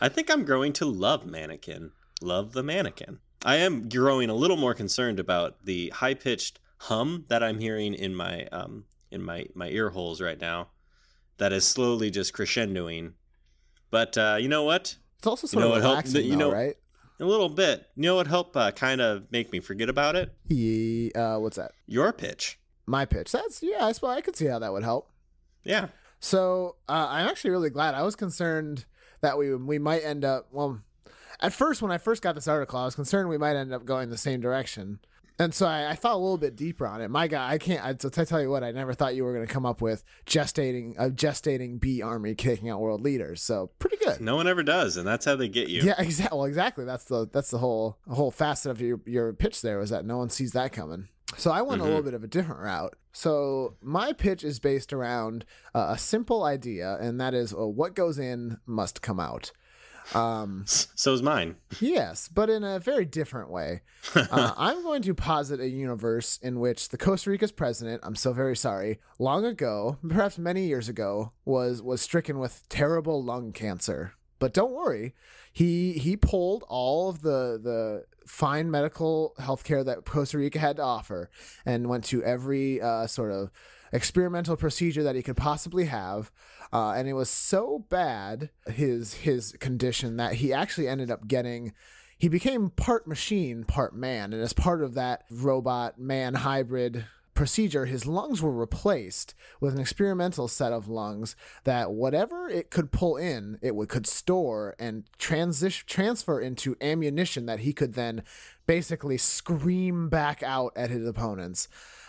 I 0.00 0.08
think 0.08 0.30
I'm 0.30 0.44
growing 0.44 0.72
to 0.74 0.84
love 0.84 1.24
mannequin. 1.26 1.92
Love 2.20 2.52
the 2.52 2.62
mannequin. 2.62 3.20
I 3.44 3.56
am 3.56 3.88
growing 3.88 4.28
a 4.28 4.34
little 4.34 4.58
more 4.58 4.74
concerned 4.74 5.18
about 5.18 5.64
the 5.64 5.88
high 5.90 6.14
pitched 6.14 6.60
hum 6.78 7.24
that 7.28 7.42
I'm 7.42 7.58
hearing 7.58 7.94
in 7.94 8.14
my 8.14 8.44
um 8.52 8.84
in 9.10 9.22
my 9.22 9.46
my 9.54 9.68
ear 9.68 9.90
holes 9.90 10.20
right 10.20 10.38
now. 10.40 10.68
That 11.38 11.52
is 11.52 11.66
slowly 11.66 12.10
just 12.10 12.34
crescendoing. 12.34 13.14
But 13.90 14.18
uh, 14.18 14.36
you 14.38 14.48
know 14.48 14.62
what? 14.64 14.96
It's 15.20 15.26
also 15.26 15.44
You 15.44 15.48
sort 15.48 15.60
know 15.60 15.66
of 15.68 15.72
what 15.72 15.82
helped- 15.82 15.94
relaxing, 16.08 16.24
you 16.24 16.30
though, 16.32 16.38
know- 16.48 16.52
right? 16.52 16.76
A 17.20 17.24
little 17.26 17.50
bit. 17.50 17.86
You 17.96 18.04
know 18.04 18.14
what 18.16 18.26
helped 18.26 18.56
uh, 18.56 18.72
kind 18.72 19.02
of 19.02 19.30
make 19.30 19.52
me 19.52 19.60
forget 19.60 19.90
about 19.90 20.16
it? 20.16 20.32
He, 20.48 21.12
uh, 21.14 21.36
what's 21.38 21.58
that? 21.58 21.72
Your 21.86 22.14
pitch. 22.14 22.58
My 22.86 23.04
pitch. 23.04 23.30
That's 23.30 23.62
yeah. 23.62 23.84
I 23.84 23.92
suppose 23.92 24.16
I 24.16 24.22
could 24.22 24.36
see 24.36 24.46
how 24.46 24.58
that 24.58 24.72
would 24.72 24.82
help. 24.84 25.10
Yeah. 25.62 25.88
So 26.18 26.76
uh, 26.88 27.06
I'm 27.10 27.28
actually 27.28 27.50
really 27.50 27.68
glad. 27.68 27.94
I 27.94 28.02
was 28.04 28.16
concerned 28.16 28.86
that 29.20 29.36
we 29.36 29.54
we 29.54 29.78
might 29.78 30.02
end 30.02 30.24
up. 30.24 30.48
Well, 30.50 30.80
at 31.40 31.52
first 31.52 31.82
when 31.82 31.92
I 31.92 31.98
first 31.98 32.22
got 32.22 32.34
this 32.36 32.48
article, 32.48 32.78
I 32.78 32.86
was 32.86 32.94
concerned 32.94 33.28
we 33.28 33.36
might 33.36 33.54
end 33.54 33.74
up 33.74 33.84
going 33.84 34.08
the 34.08 34.16
same 34.16 34.40
direction, 34.40 35.00
and 35.40 35.54
so 35.54 35.66
I, 35.66 35.92
I 35.92 35.94
thought 35.94 36.16
a 36.16 36.18
little 36.18 36.36
bit 36.36 36.54
deeper 36.54 36.86
on 36.86 37.00
it. 37.00 37.10
My 37.10 37.26
guy, 37.26 37.52
I 37.52 37.56
can't. 37.56 37.82
I, 37.82 37.94
to 37.94 38.10
tell 38.10 38.42
you 38.42 38.50
what, 38.50 38.62
I 38.62 38.72
never 38.72 38.92
thought 38.92 39.14
you 39.14 39.24
were 39.24 39.32
going 39.32 39.46
to 39.46 39.52
come 39.52 39.64
up 39.64 39.80
with 39.80 40.04
gestating 40.26 40.94
a 40.98 41.08
gestating 41.08 41.80
bee 41.80 42.02
army 42.02 42.34
kicking 42.34 42.68
out 42.68 42.78
world 42.78 43.00
leaders. 43.00 43.40
So 43.40 43.70
pretty 43.78 43.96
good. 43.96 44.20
No 44.20 44.36
one 44.36 44.46
ever 44.46 44.62
does, 44.62 44.98
and 44.98 45.06
that's 45.06 45.24
how 45.24 45.36
they 45.36 45.48
get 45.48 45.68
you. 45.68 45.80
Yeah, 45.80 45.94
exactly. 45.98 46.36
Well, 46.36 46.46
exactly. 46.46 46.84
That's 46.84 47.04
the 47.04 47.26
that's 47.32 47.50
the 47.50 47.56
whole 47.56 47.96
whole 48.06 48.30
facet 48.30 48.70
of 48.70 48.82
your 48.82 49.00
your 49.06 49.32
pitch. 49.32 49.62
There 49.62 49.78
was 49.78 49.88
that 49.88 50.04
no 50.04 50.18
one 50.18 50.28
sees 50.28 50.52
that 50.52 50.72
coming. 50.72 51.08
So 51.38 51.50
I 51.50 51.62
went 51.62 51.80
a 51.80 51.84
little 51.84 52.02
bit 52.02 52.12
of 52.12 52.24
a 52.24 52.26
different 52.26 52.60
route. 52.60 52.96
So 53.12 53.76
my 53.80 54.12
pitch 54.12 54.44
is 54.44 54.58
based 54.58 54.92
around 54.92 55.46
uh, 55.74 55.86
a 55.90 55.98
simple 55.98 56.42
idea, 56.44 56.98
and 57.00 57.20
that 57.20 57.34
is 57.34 57.54
uh, 57.54 57.66
what 57.66 57.94
goes 57.94 58.18
in 58.18 58.58
must 58.66 59.00
come 59.00 59.18
out. 59.18 59.52
Um, 60.14 60.64
so 60.66 61.12
is 61.12 61.22
mine. 61.22 61.56
yes, 61.80 62.28
but 62.28 62.50
in 62.50 62.64
a 62.64 62.78
very 62.78 63.04
different 63.04 63.50
way. 63.50 63.82
Uh, 64.14 64.52
I'm 64.56 64.82
going 64.82 65.02
to 65.02 65.14
posit 65.14 65.60
a 65.60 65.68
universe 65.68 66.38
in 66.42 66.58
which 66.58 66.88
the 66.88 66.96
Costa 66.96 67.30
Rica's 67.30 67.52
president, 67.52 68.00
I'm 68.02 68.14
so 68.16 68.32
very 68.32 68.56
sorry, 68.56 68.98
long 69.18 69.44
ago, 69.44 69.98
perhaps 70.06 70.38
many 70.38 70.66
years 70.66 70.88
ago, 70.88 71.32
was 71.44 71.82
was 71.82 72.00
stricken 72.00 72.38
with 72.38 72.66
terrible 72.68 73.22
lung 73.22 73.52
cancer. 73.52 74.14
But 74.38 74.54
don't 74.54 74.72
worry, 74.72 75.14
he 75.52 75.92
he 75.92 76.16
pulled 76.16 76.64
all 76.68 77.10
of 77.10 77.20
the 77.20 77.60
the 77.62 78.04
fine 78.30 78.70
medical 78.70 79.34
health 79.38 79.64
care 79.64 79.82
that 79.82 80.04
Costa 80.04 80.38
Rica 80.38 80.60
had 80.60 80.76
to 80.76 80.82
offer 80.82 81.28
and 81.66 81.88
went 81.88 82.04
to 82.04 82.22
every 82.22 82.80
uh, 82.80 83.06
sort 83.06 83.32
of 83.32 83.50
experimental 83.92 84.56
procedure 84.56 85.02
that 85.02 85.16
he 85.16 85.22
could 85.22 85.36
possibly 85.36 85.86
have. 85.86 86.30
Uh, 86.72 86.92
and 86.92 87.08
it 87.08 87.14
was 87.14 87.28
so 87.28 87.84
bad 87.90 88.50
his 88.66 89.14
his 89.14 89.52
condition 89.58 90.16
that 90.16 90.34
he 90.34 90.52
actually 90.52 90.86
ended 90.86 91.10
up 91.10 91.26
getting 91.26 91.72
he 92.16 92.28
became 92.28 92.70
part 92.70 93.06
machine, 93.06 93.64
part 93.64 93.94
man, 93.94 94.32
and 94.32 94.42
as 94.42 94.52
part 94.52 94.82
of 94.82 94.94
that 94.94 95.24
robot 95.30 95.98
man 95.98 96.34
hybrid 96.34 97.06
procedure, 97.40 97.86
his 97.86 98.04
lungs 98.04 98.42
were 98.42 98.52
replaced 98.52 99.34
with 99.62 99.72
an 99.72 99.80
experimental 99.80 100.46
set 100.46 100.74
of 100.74 100.88
lungs 100.88 101.34
that 101.64 101.90
whatever 101.90 102.50
it 102.50 102.70
could 102.70 102.92
pull 102.92 103.16
in, 103.16 103.58
it 103.62 103.74
would 103.74 103.88
could 103.88 104.06
store 104.06 104.76
and 104.78 105.04
transition 105.16 105.86
transfer 105.88 106.38
into 106.38 106.76
ammunition 106.82 107.46
that 107.46 107.60
he 107.60 107.72
could 107.72 107.94
then 107.94 108.22
basically 108.66 109.16
scream 109.16 110.10
back 110.10 110.42
out 110.42 110.70
at 110.76 110.90
his 110.90 111.08
opponents. 111.08 111.66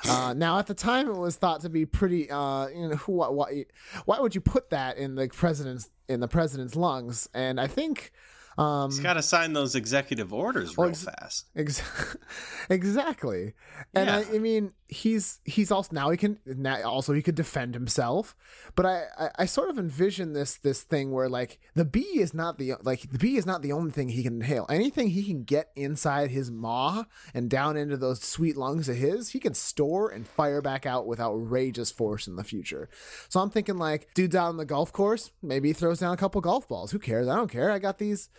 Uh, 0.10 0.34
now, 0.34 0.60
at 0.60 0.68
the 0.68 0.74
time, 0.74 1.08
it 1.08 1.16
was 1.16 1.38
thought 1.38 1.62
to 1.62 1.70
be 1.70 1.86
pretty. 1.86 2.30
Uh, 2.30 2.68
you 2.68 2.90
know, 2.90 2.98
why, 3.06 3.30
why, 3.30 3.66
why 4.04 4.20
would 4.20 4.36
you 4.36 4.42
put 4.42 4.70
that 4.72 4.98
in 4.98 5.16
the 5.16 5.30
president's 5.30 5.90
in 6.10 6.20
the 6.20 6.28
president's 6.28 6.76
lungs? 6.76 7.30
And 7.34 7.58
I 7.58 7.68
think. 7.68 8.12
Um, 8.58 8.92
He's 8.92 9.00
got 9.00 9.14
to 9.14 9.22
sign 9.22 9.54
those 9.54 9.76
executive 9.76 10.34
orders 10.34 10.78
real 10.78 10.90
ex- 10.90 11.06
fast. 11.06 11.48
Ex- 11.56 12.18
exactly, 12.70 13.54
and 13.94 14.08
yeah. 14.08 14.18
I, 14.18 14.36
I, 14.36 14.40
mean, 14.40 14.74
he's 14.92 15.40
he's 15.46 15.72
also 15.72 15.90
now 15.94 16.10
he 16.10 16.18
can 16.18 16.38
now 16.46 16.84
also 16.84 17.14
he 17.14 17.22
could 17.22 17.34
defend 17.34 17.74
himself. 17.74 18.36
But 18.76 18.86
I, 18.86 19.04
I, 19.18 19.30
I 19.40 19.46
sort 19.46 19.70
of 19.70 19.80
envision 19.80 20.34
this 20.34 20.58
this 20.58 20.84
thing 20.84 21.12
where 21.12 21.30
like 21.30 21.60
the 21.76 21.86
bee 21.86 22.20
is 22.20 22.34
not 22.34 22.58
the 22.58 22.74
like 22.84 23.10
the 23.10 23.18
bee 23.18 23.38
is 23.38 23.46
not 23.46 23.62
the 23.62 23.72
only 23.72 23.92
thing 23.92 24.10
he 24.10 24.22
can 24.22 24.36
inhale. 24.36 24.66
Anything 24.70 25.08
he 25.08 25.24
can 25.24 25.44
get 25.44 25.72
inside 25.78 26.30
his 26.30 26.52
maw 26.52 27.06
and 27.34 27.50
down 27.50 27.78
into 27.78 27.96
those 27.96 28.22
sweet 28.22 28.58
lungs 28.58 28.90
of 28.90 28.98
his, 28.98 29.30
he 29.30 29.40
can 29.40 29.54
store 29.54 30.10
and 30.10 30.28
fire 30.28 30.62
back 30.62 30.86
out 30.86 31.08
with 31.08 31.22
outrageous 31.22 31.90
force 31.90 32.28
in 32.28 32.36
the 32.36 32.44
future. 32.44 32.90
So 33.30 33.40
I'm 33.40 33.50
thinking 33.50 33.78
like 33.78 34.14
dude's 34.14 34.36
out 34.36 34.50
on 34.50 34.58
the 34.58 34.66
golf 34.66 34.92
course, 34.92 35.32
maybe 35.42 35.70
he 35.70 35.74
throws 35.74 36.00
down 36.00 36.14
a 36.14 36.18
couple 36.18 36.42
golf 36.42 36.68
balls. 36.68 36.92
Who 36.92 37.00
cares? 37.00 37.30
I 37.30 37.36
don't 37.36 37.52
care. 37.52 37.72
I 37.72 37.80
got 37.80 37.98
these 37.98 38.30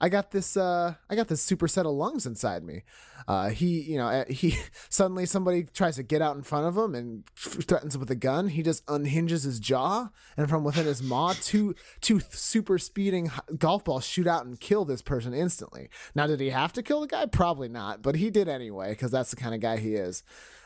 I 0.00 0.08
got 0.08 0.30
this 0.30 0.56
uh 0.56 0.94
I 1.08 1.14
got 1.14 1.28
this 1.28 1.42
super 1.42 1.68
set 1.68 1.84
of 1.84 1.92
lungs 1.92 2.24
inside 2.24 2.64
me. 2.64 2.84
Uh 3.28 3.50
he, 3.50 3.80
you 3.82 3.98
know, 3.98 4.06
uh, 4.06 4.24
he 4.28 4.56
suddenly 4.88 5.26
somebody 5.26 5.64
tries 5.64 5.96
to 5.96 6.02
get 6.02 6.22
out 6.22 6.36
in 6.36 6.42
front 6.42 6.66
of 6.66 6.76
him 6.76 6.94
and 6.94 7.24
threatens 7.36 7.94
him 7.94 8.00
with 8.00 8.10
a 8.10 8.16
gun. 8.16 8.48
He 8.48 8.62
just 8.62 8.82
unhinges 8.88 9.42
his 9.42 9.60
jaw 9.60 10.08
and 10.36 10.48
from 10.48 10.64
within 10.64 10.86
his 10.86 11.02
maw 11.02 11.34
two 11.40 11.74
two 12.00 12.20
super 12.30 12.78
speeding 12.78 13.30
golf 13.58 13.84
balls 13.84 14.06
shoot 14.06 14.26
out 14.26 14.46
and 14.46 14.58
kill 14.58 14.84
this 14.84 15.02
person 15.02 15.34
instantly. 15.34 15.90
Now 16.14 16.26
did 16.26 16.40
he 16.40 16.50
have 16.50 16.72
to 16.74 16.82
kill 16.82 17.02
the 17.02 17.06
guy? 17.06 17.26
Probably 17.26 17.68
not, 17.68 18.02
but 18.02 18.16
he 18.16 18.30
did 18.30 18.48
anyway 18.48 18.94
cuz 18.94 19.10
that's 19.10 19.30
the 19.30 19.36
kind 19.36 19.54
of 19.54 19.60
guy 19.60 19.76
he 19.76 19.94
is. 19.94 20.22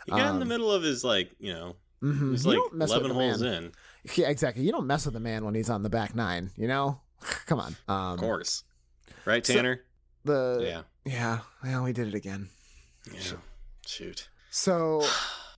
He 0.07 0.13
got 0.13 0.21
um, 0.21 0.35
in 0.35 0.37
the 0.37 0.43
um, 0.43 0.49
middle 0.49 0.71
of 0.71 0.83
his 0.83 1.03
like, 1.03 1.33
you 1.41 1.53
know, 1.53 1.77
mm-hmm. 2.03 2.31
he's 2.31 2.47
like 2.47 2.59
11 2.73 3.11
holes 3.11 3.43
in. 3.43 3.73
Yeah, 4.15 4.29
exactly. 4.29 4.63
You 4.63 4.71
don't 4.71 4.87
mess 4.87 5.07
with 5.07 5.17
a 5.17 5.21
man 5.21 5.45
when 5.45 5.55
he's 5.55 5.71
on 5.71 5.83
the 5.83 5.89
back 5.89 6.15
nine, 6.15 6.51
you 6.57 6.69
know? 6.69 7.01
Come 7.47 7.59
on. 7.59 7.75
Um, 7.89 8.15
of 8.15 8.21
course 8.21 8.65
right, 9.27 9.43
Tanner? 9.43 9.83
So 10.27 10.59
the 10.59 10.65
yeah, 10.65 10.83
yeah. 11.05 11.39
Well, 11.63 11.85
we 11.85 11.93
did 11.93 12.09
it 12.09 12.15
again. 12.15 12.49
Yeah. 13.13 13.21
Shoot. 13.87 14.29
So. 14.51 15.03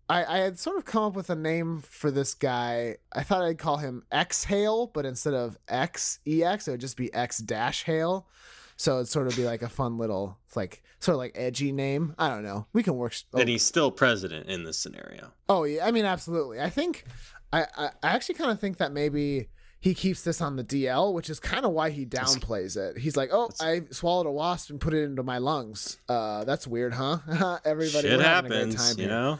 I, 0.08 0.24
I 0.24 0.38
had 0.38 0.56
sort 0.58 0.76
of 0.76 0.84
come 0.84 1.02
up 1.02 1.14
with 1.14 1.30
a 1.30 1.34
name 1.34 1.82
for 1.82 2.12
this 2.12 2.34
guy. 2.34 2.96
I 3.12 3.24
thought 3.24 3.42
I'd 3.42 3.58
call 3.58 3.78
him 3.78 4.04
Exhale, 4.12 4.86
but 4.86 5.04
instead 5.04 5.34
of 5.34 5.58
X 5.66 6.20
EX, 6.24 6.68
it 6.68 6.70
would 6.70 6.80
just 6.80 6.96
be 6.96 7.12
X 7.12 7.38
dash 7.38 7.82
Hail. 7.82 8.28
So 8.76 8.96
it'd 8.96 9.08
sort 9.08 9.26
of 9.26 9.34
be 9.34 9.44
like 9.44 9.62
a 9.62 9.68
fun 9.68 9.98
little, 9.98 10.38
like 10.54 10.82
sort 11.00 11.14
of 11.14 11.18
like 11.18 11.32
edgy 11.34 11.72
name. 11.72 12.14
I 12.18 12.28
don't 12.28 12.44
know. 12.44 12.66
We 12.72 12.82
can 12.82 12.94
work. 12.94 13.14
Oh. 13.32 13.40
And 13.40 13.48
he's 13.48 13.64
still 13.64 13.90
president 13.90 14.48
in 14.48 14.64
this 14.64 14.78
scenario. 14.78 15.32
Oh 15.48 15.64
yeah, 15.64 15.86
I 15.86 15.90
mean 15.90 16.04
absolutely. 16.04 16.60
I 16.60 16.70
think 16.70 17.04
I 17.52 17.66
I, 17.76 17.90
I 18.02 18.08
actually 18.08 18.36
kind 18.36 18.50
of 18.50 18.60
think 18.60 18.76
that 18.76 18.92
maybe 18.92 19.48
he 19.86 19.94
keeps 19.94 20.22
this 20.22 20.40
on 20.40 20.56
the 20.56 20.64
DL, 20.64 21.14
which 21.14 21.30
is 21.30 21.38
kind 21.38 21.64
of 21.64 21.70
why 21.70 21.90
he 21.90 22.04
downplays 22.04 22.76
it. 22.76 22.98
He's 22.98 23.16
like, 23.16 23.30
"Oh, 23.32 23.50
I 23.60 23.82
swallowed 23.92 24.26
a 24.26 24.32
wasp 24.32 24.70
and 24.70 24.80
put 24.80 24.92
it 24.92 25.04
into 25.04 25.22
my 25.22 25.38
lungs. 25.38 25.98
Uh, 26.08 26.42
that's 26.42 26.66
weird, 26.66 26.92
huh? 26.92 27.18
Everybody, 27.64 28.08
Shit 28.08 28.20
happens, 28.20 28.98
you 28.98 29.06
know." 29.06 29.38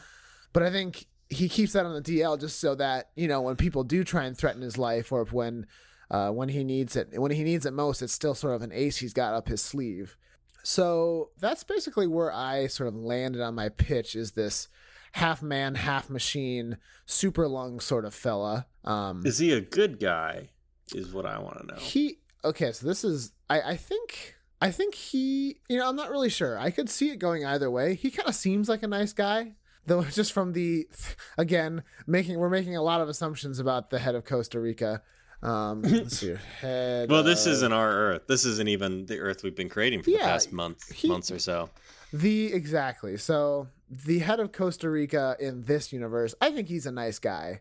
But 0.53 0.63
I 0.63 0.71
think 0.71 1.07
he 1.29 1.49
keeps 1.49 1.73
that 1.73 1.85
on 1.85 1.95
the 1.95 2.01
DL 2.01 2.39
just 2.39 2.61
so 2.61 2.77
that 2.77 3.11
you 3.17 3.27
know 3.27 3.41
when 3.41 3.57
people 3.57 3.83
do 3.83 4.05
try 4.05 4.23
and 4.23 4.39
threaten 4.39 4.63
his 4.63 4.79
life, 4.79 5.11
or 5.11 5.25
when 5.25 5.67
uh, 6.13 6.31
when 6.31 6.49
he 6.49 6.63
needs 6.63 6.95
it, 6.95 7.09
when 7.21 7.33
he 7.33 7.43
needs 7.43 7.67
it 7.67 7.73
most, 7.73 8.01
it's 8.01 8.13
still 8.13 8.37
sort 8.37 8.55
of 8.55 8.63
an 8.63 8.71
ace 8.71 8.99
he's 8.99 9.13
got 9.13 9.35
up 9.35 9.49
his 9.49 9.61
sleeve. 9.61 10.17
So 10.63 11.31
that's 11.41 11.65
basically 11.65 12.07
where 12.07 12.33
I 12.33 12.69
sort 12.69 12.87
of 12.87 12.95
landed 12.95 13.43
on 13.43 13.57
my 13.57 13.69
pitch. 13.69 14.15
Is 14.15 14.31
this 14.33 14.69
half 15.17 15.43
man, 15.43 15.75
half 15.75 16.11
machine, 16.11 16.77
super 17.07 17.49
lung 17.49 17.81
sort 17.81 18.05
of 18.05 18.15
fella. 18.15 18.67
Um, 18.87 19.23
is 19.27 19.39
he 19.39 19.53
a 19.53 19.61
good 19.61 19.99
guy? 19.99 20.51
Is 20.95 21.13
what 21.13 21.27
I 21.27 21.39
want 21.39 21.61
to 21.61 21.67
know. 21.67 21.81
He 21.81 22.19
okay. 22.45 22.73
So 22.73 22.87
this 22.87 23.03
is 23.05 23.33
I 23.51 23.61
I 23.61 23.77
think 23.77 24.37
I 24.61 24.71
think 24.71 24.95
he 24.95 25.59
you 25.69 25.79
know 25.79 25.89
I'm 25.89 25.97
not 25.97 26.11
really 26.11 26.31
sure. 26.31 26.59
I 26.59 26.71
could 26.71 26.89
see 26.89 27.11
it 27.11 27.19
going 27.19 27.45
either 27.45 27.71
way. 27.71 27.95
He 27.95 28.11
kind 28.11 28.29
of 28.29 28.35
seems 28.35 28.69
like 28.69 28.83
a 28.83 28.89
nice 28.89 29.13
guy. 29.13 29.53
Though 29.87 30.03
just 30.05 30.33
from 30.33 30.53
the 30.53 30.89
again 31.37 31.83
making 32.07 32.39
we're 32.39 32.51
making 32.51 32.77
a 32.77 32.83
lot 32.83 33.01
of 33.01 33.09
assumptions 33.09 33.59
about 33.59 33.91
the 33.91 33.99
head 33.99 34.15
of 34.15 34.25
Costa 34.25 34.61
Rica. 34.61 35.03
Um, 35.43 35.83
let's 35.83 36.19
see. 36.19 36.35
Head 36.61 37.11
well, 37.11 37.23
this 37.23 37.47
of... 37.47 37.53
isn't 37.53 37.73
our 37.73 37.91
Earth. 37.91 38.23
This 38.29 38.45
isn't 38.45 38.69
even 38.69 39.07
the 39.07 39.19
Earth 39.19 39.43
we've 39.43 39.57
been 39.57 39.69
creating 39.69 40.03
for 40.03 40.11
yeah, 40.11 40.19
the 40.19 40.25
past 40.25 40.53
month, 40.53 40.93
he, 40.93 41.09
months 41.09 41.31
or 41.31 41.39
so. 41.39 41.69
The 42.13 42.53
exactly. 42.53 43.17
So 43.17 43.69
the 43.91 44.21
head 44.21 44.41
of 44.41 44.53
Costa 44.53 44.89
Rica 44.89 45.37
in 45.39 45.65
this 45.65 45.93
universe, 45.93 46.35
I 46.41 46.51
think 46.51 46.69
he's 46.69 46.87
a 46.87 46.93
nice 46.93 47.19
guy. 47.19 47.61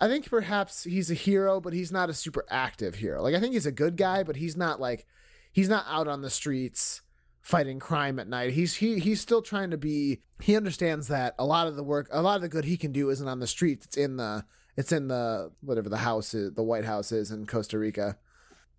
I 0.00 0.08
think 0.08 0.28
perhaps 0.28 0.84
he's 0.84 1.10
a 1.10 1.14
hero, 1.14 1.60
but 1.60 1.72
he's 1.72 1.92
not 1.92 2.10
a 2.10 2.14
super 2.14 2.44
active 2.50 2.96
hero. 2.96 3.22
Like 3.22 3.34
I 3.34 3.40
think 3.40 3.54
he's 3.54 3.66
a 3.66 3.72
good 3.72 3.96
guy, 3.96 4.22
but 4.22 4.36
he's 4.36 4.56
not 4.56 4.80
like 4.80 5.06
he's 5.52 5.68
not 5.68 5.86
out 5.88 6.08
on 6.08 6.22
the 6.22 6.30
streets 6.30 7.02
fighting 7.40 7.78
crime 7.78 8.18
at 8.18 8.28
night. 8.28 8.52
He's 8.52 8.74
he 8.76 8.98
he's 8.98 9.20
still 9.20 9.42
trying 9.42 9.70
to 9.70 9.76
be 9.76 10.20
he 10.40 10.56
understands 10.56 11.08
that 11.08 11.34
a 11.38 11.44
lot 11.44 11.66
of 11.66 11.76
the 11.76 11.84
work 11.84 12.08
a 12.10 12.22
lot 12.22 12.36
of 12.36 12.42
the 12.42 12.48
good 12.48 12.64
he 12.64 12.76
can 12.76 12.92
do 12.92 13.10
isn't 13.10 13.28
on 13.28 13.40
the 13.40 13.46
streets. 13.46 13.86
It's 13.86 13.96
in 13.96 14.16
the 14.16 14.44
it's 14.76 14.92
in 14.92 15.08
the 15.08 15.52
whatever 15.60 15.88
the 15.88 15.98
house 15.98 16.34
is 16.34 16.54
the 16.54 16.62
White 16.62 16.84
House 16.84 17.12
is 17.12 17.30
in 17.30 17.46
Costa 17.46 17.78
Rica. 17.78 18.18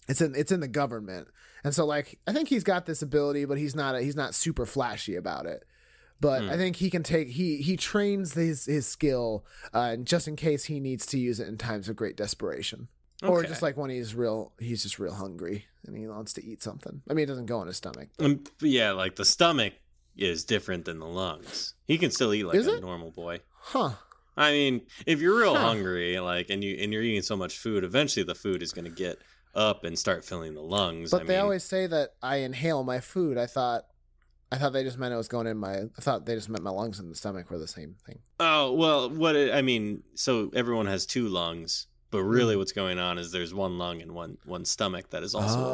It's 0.07 0.21
in 0.21 0.35
it's 0.35 0.51
in 0.51 0.59
the 0.59 0.67
government. 0.67 1.29
And 1.63 1.73
so 1.73 1.85
like 1.85 2.19
I 2.27 2.33
think 2.33 2.49
he's 2.49 2.63
got 2.63 2.85
this 2.85 3.01
ability, 3.01 3.45
but 3.45 3.57
he's 3.57 3.75
not 3.75 3.95
a, 3.95 4.01
he's 4.01 4.15
not 4.15 4.35
super 4.35 4.65
flashy 4.65 5.15
about 5.15 5.45
it 5.45 5.63
but 6.19 6.43
hmm. 6.43 6.49
I 6.49 6.57
think 6.57 6.77
he 6.77 6.89
can 6.89 7.03
take 7.03 7.29
he 7.29 7.57
he 7.57 7.77
trains 7.77 8.33
his 8.33 8.65
his 8.65 8.87
skill 8.87 9.45
uh, 9.73 9.97
just 9.97 10.27
in 10.27 10.35
case 10.35 10.65
he 10.65 10.79
needs 10.79 11.05
to 11.07 11.19
use 11.19 11.39
it 11.39 11.47
in 11.47 11.57
times 11.57 11.89
of 11.89 11.95
great 11.95 12.17
desperation. 12.17 12.87
Okay. 13.23 13.31
Or 13.31 13.43
just 13.43 13.61
like 13.61 13.77
when 13.77 13.89
he's 13.89 14.13
real, 14.13 14.51
he's 14.59 14.83
just 14.83 14.99
real 14.99 15.13
hungry 15.13 15.65
and 15.85 15.95
he 15.97 16.05
wants 16.05 16.33
to 16.33 16.45
eat 16.45 16.61
something. 16.61 17.01
I 17.09 17.13
mean, 17.13 17.23
it 17.23 17.27
doesn't 17.27 17.45
go 17.45 17.61
in 17.61 17.67
his 17.67 17.77
stomach. 17.77 18.09
Um, 18.19 18.43
yeah, 18.59 18.91
like 18.91 19.15
the 19.15 19.23
stomach 19.23 19.73
is 20.17 20.43
different 20.43 20.85
than 20.85 20.99
the 20.99 21.07
lungs. 21.07 21.75
He 21.85 21.97
can 21.97 22.11
still 22.11 22.33
eat 22.33 22.43
like 22.43 22.55
is 22.55 22.67
a 22.67 22.75
it? 22.75 22.81
normal 22.81 23.11
boy. 23.11 23.39
Huh. 23.59 23.91
I 24.37 24.51
mean, 24.51 24.81
if 25.05 25.21
you're 25.21 25.39
real 25.39 25.55
huh. 25.55 25.61
hungry, 25.61 26.19
like, 26.19 26.49
and 26.49 26.63
you 26.63 26.77
and 26.79 26.91
you're 26.91 27.01
eating 27.01 27.21
so 27.21 27.37
much 27.37 27.57
food, 27.57 27.83
eventually 27.83 28.23
the 28.23 28.35
food 28.35 28.61
is 28.61 28.73
going 28.73 28.85
to 28.85 28.91
get 28.91 29.19
up 29.53 29.85
and 29.85 29.97
start 29.97 30.25
filling 30.25 30.53
the 30.53 30.61
lungs. 30.61 31.11
But 31.11 31.21
I 31.21 31.25
they 31.25 31.33
mean, 31.35 31.41
always 31.41 31.63
say 31.63 31.87
that 31.87 32.15
I 32.21 32.37
inhale 32.37 32.83
my 32.83 32.99
food. 32.99 33.37
I 33.37 33.45
thought 33.45 33.85
I 34.55 34.57
thought 34.57 34.71
they 34.71 34.83
just 34.85 34.97
meant 34.97 35.13
it 35.13 35.17
was 35.17 35.27
going 35.27 35.47
in 35.47 35.57
my. 35.57 35.79
I 35.79 36.01
thought 36.01 36.25
they 36.25 36.33
just 36.33 36.47
meant 36.47 36.63
my 36.63 36.69
lungs 36.69 36.97
and 36.97 37.11
the 37.11 37.15
stomach 37.15 37.51
were 37.51 37.57
the 37.57 37.67
same 37.67 37.97
thing. 38.05 38.19
Oh 38.39 38.71
well, 38.71 39.09
what 39.09 39.35
it, 39.35 39.53
I 39.53 39.61
mean, 39.61 40.03
so 40.13 40.49
everyone 40.55 40.85
has 40.85 41.05
two 41.05 41.27
lungs, 41.27 41.87
but 42.09 42.23
really, 42.23 42.55
mm. 42.55 42.59
what's 42.59 42.71
going 42.71 42.97
on 42.97 43.17
is 43.17 43.33
there's 43.33 43.53
one 43.53 43.77
lung 43.77 44.01
and 44.01 44.13
one 44.13 44.37
one 44.45 44.63
stomach 44.63 45.09
that 45.09 45.23
is 45.23 45.35
also 45.35 45.59
oh. 45.59 45.65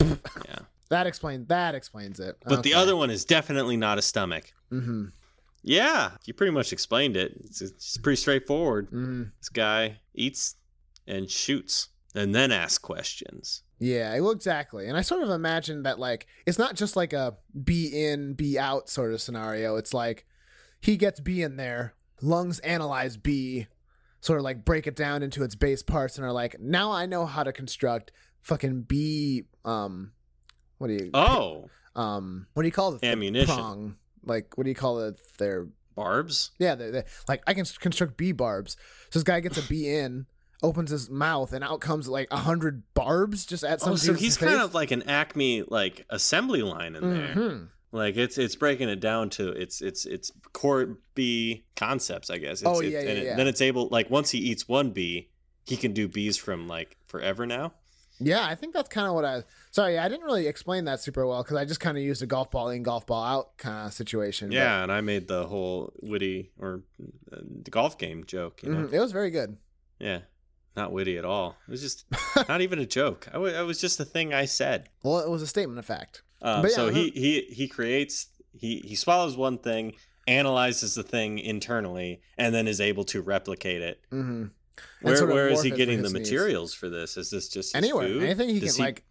a 0.00 0.04
lung. 0.04 0.18
Yeah, 0.46 0.58
that 0.90 1.06
explains 1.06 1.48
that 1.48 1.74
explains 1.74 2.20
it. 2.20 2.36
But 2.44 2.58
okay. 2.58 2.70
the 2.70 2.74
other 2.74 2.94
one 2.94 3.08
is 3.08 3.24
definitely 3.24 3.78
not 3.78 3.96
a 3.96 4.02
stomach. 4.02 4.52
Mm-hmm. 4.70 5.06
Yeah, 5.62 6.10
you 6.26 6.34
pretty 6.34 6.52
much 6.52 6.72
explained 6.74 7.16
it. 7.16 7.32
It's, 7.44 7.62
it's 7.62 7.96
pretty 7.96 8.16
straightforward. 8.16 8.88
Mm-hmm. 8.88 9.24
This 9.38 9.48
guy 9.48 10.00
eats 10.14 10.56
and 11.06 11.30
shoots 11.30 11.88
and 12.14 12.34
then 12.34 12.52
asks 12.52 12.78
questions. 12.78 13.62
Yeah, 13.80 14.20
well, 14.20 14.30
exactly. 14.30 14.88
And 14.88 14.96
I 14.96 15.00
sort 15.00 15.22
of 15.22 15.30
imagine 15.30 15.84
that 15.84 15.98
like 15.98 16.26
it's 16.46 16.58
not 16.58 16.76
just 16.76 16.96
like 16.96 17.14
a 17.14 17.36
bee 17.64 18.06
in, 18.08 18.34
bee 18.34 18.58
out 18.58 18.90
sort 18.90 19.14
of 19.14 19.22
scenario. 19.22 19.76
It's 19.76 19.94
like 19.94 20.26
he 20.80 20.98
gets 20.98 21.18
bee 21.18 21.42
in 21.42 21.56
there, 21.56 21.94
lungs 22.20 22.58
analyze 22.60 23.16
bee, 23.16 23.68
sort 24.20 24.38
of 24.38 24.44
like 24.44 24.66
break 24.66 24.86
it 24.86 24.96
down 24.96 25.22
into 25.22 25.42
its 25.42 25.54
base 25.54 25.82
parts 25.82 26.18
and 26.18 26.26
are 26.26 26.32
like, 26.32 26.60
now 26.60 26.92
I 26.92 27.06
know 27.06 27.24
how 27.24 27.42
to 27.42 27.52
construct 27.52 28.12
fucking 28.42 28.82
bee 28.82 29.44
um 29.66 30.12
what 30.78 30.88
do 30.88 30.94
you 30.94 31.10
Oh. 31.14 31.68
Um 31.94 32.46
what 32.52 32.62
do 32.62 32.68
you 32.68 32.72
call 32.72 32.94
it? 32.94 33.04
Ammunition. 33.04 33.54
Prong. 33.54 33.96
Like 34.24 34.56
what 34.58 34.64
do 34.64 34.70
you 34.70 34.76
call 34.76 35.00
it? 35.00 35.16
Their 35.38 35.68
barbs? 35.94 36.50
Yeah, 36.58 36.74
they're, 36.74 36.90
they're, 36.90 37.04
like 37.28 37.42
I 37.46 37.54
can 37.54 37.64
construct 37.64 38.18
bee 38.18 38.32
barbs. 38.32 38.76
So 39.10 39.18
this 39.18 39.24
guy 39.24 39.40
gets 39.40 39.56
a 39.56 39.62
bee 39.62 39.94
in 39.94 40.26
opens 40.62 40.90
his 40.90 41.08
mouth 41.10 41.52
and 41.52 41.64
out 41.64 41.80
comes 41.80 42.08
like 42.08 42.28
a 42.30 42.36
hundred 42.36 42.82
barbs 42.94 43.46
just 43.46 43.64
at 43.64 43.80
some. 43.80 43.92
Oh, 43.92 43.96
so 43.96 44.14
he's 44.14 44.36
kind 44.36 44.60
of 44.60 44.74
like 44.74 44.90
an 44.90 45.02
Acme 45.04 45.62
like 45.68 46.04
assembly 46.10 46.62
line 46.62 46.96
in 46.96 47.10
there. 47.10 47.34
Mm-hmm. 47.34 47.64
Like 47.92 48.16
it's 48.16 48.38
it's 48.38 48.54
breaking 48.54 48.88
it 48.88 49.00
down 49.00 49.30
to 49.30 49.48
its 49.50 49.80
its 49.80 50.06
its 50.06 50.30
core 50.52 50.98
bee 51.14 51.64
concepts, 51.76 52.30
I 52.30 52.38
guess. 52.38 52.60
It's, 52.60 52.68
oh 52.68 52.80
yeah, 52.80 53.00
yeah, 53.00 53.10
and 53.10 53.22
yeah. 53.24 53.36
then 53.36 53.46
it's 53.48 53.60
able 53.60 53.88
like 53.88 54.10
once 54.10 54.30
he 54.30 54.38
eats 54.38 54.68
one 54.68 54.90
bee, 54.90 55.30
he 55.64 55.76
can 55.76 55.92
do 55.92 56.06
bees 56.06 56.36
from 56.36 56.68
like 56.68 56.96
forever 57.06 57.46
now. 57.46 57.72
Yeah, 58.22 58.44
I 58.44 58.54
think 58.54 58.74
that's 58.74 58.90
kind 58.90 59.08
of 59.08 59.14
what 59.14 59.24
I. 59.24 59.44
Sorry, 59.70 59.98
I 59.98 60.08
didn't 60.08 60.26
really 60.26 60.46
explain 60.46 60.84
that 60.84 61.00
super 61.00 61.26
well 61.26 61.42
because 61.42 61.56
I 61.56 61.64
just 61.64 61.80
kind 61.80 61.96
of 61.96 62.04
used 62.04 62.22
a 62.22 62.26
golf 62.26 62.50
ball 62.50 62.68
in, 62.68 62.82
golf 62.82 63.06
ball 63.06 63.24
out 63.24 63.56
kind 63.56 63.86
of 63.86 63.94
situation. 63.94 64.52
Yeah, 64.52 64.76
but... 64.76 64.82
and 64.84 64.92
I 64.92 65.00
made 65.00 65.26
the 65.26 65.46
whole 65.46 65.92
witty 66.02 66.50
or 66.58 66.82
uh, 67.32 67.38
golf 67.70 67.96
game 67.96 68.24
joke. 68.24 68.62
You 68.62 68.70
know, 68.72 68.86
Mhm, 68.86 68.92
It 68.92 69.00
was 69.00 69.10
very 69.10 69.30
good. 69.30 69.56
yeah, 69.98 70.20
not 70.76 70.92
witty 70.92 71.18
at 71.18 71.24
all. 71.24 71.56
It 71.66 71.70
was 71.70 71.80
just 71.80 72.04
not 72.48 72.60
even 72.60 72.78
a 72.78 72.86
joke. 72.86 73.28
I 73.32 73.36
it 73.38 73.66
was 73.66 73.80
just 73.80 74.00
a 74.00 74.04
thing 74.04 74.32
I 74.34 74.44
said. 74.44 74.88
Well, 75.02 75.18
it 75.20 75.28
was 75.30 75.42
a 75.42 75.46
statement 75.46 75.78
of 75.78 75.84
fact. 75.86 76.22
Um, 76.42 76.64
yeah, 76.64 76.70
so 76.70 76.88
he 76.88 77.10
he 77.10 77.42
he 77.52 77.68
creates 77.68 78.28
he 78.52 78.80
he 78.84 78.94
swallows 78.94 79.36
one 79.36 79.58
thing, 79.58 79.94
analyzes 80.26 80.94
the 80.94 81.02
thing 81.02 81.38
internally, 81.38 82.20
and 82.38 82.54
then 82.54 82.66
is 82.68 82.80
able 82.80 83.04
to 83.04 83.20
replicate 83.22 83.82
it. 83.82 84.00
hmm 84.10 84.46
Where 85.02 85.26
where 85.26 85.48
is 85.48 85.62
he 85.62 85.70
getting 85.70 86.02
the 86.02 86.10
materials 86.10 86.72
for 86.74 86.88
this? 86.88 87.16
Is 87.16 87.30
this 87.30 87.48
just 87.48 87.74
Anywhere, 87.76 88.06
food? 88.08 88.22
anything 88.22 88.48
he 88.48 88.60
Does 88.60 88.76
can 88.76 88.84
like. 88.86 89.04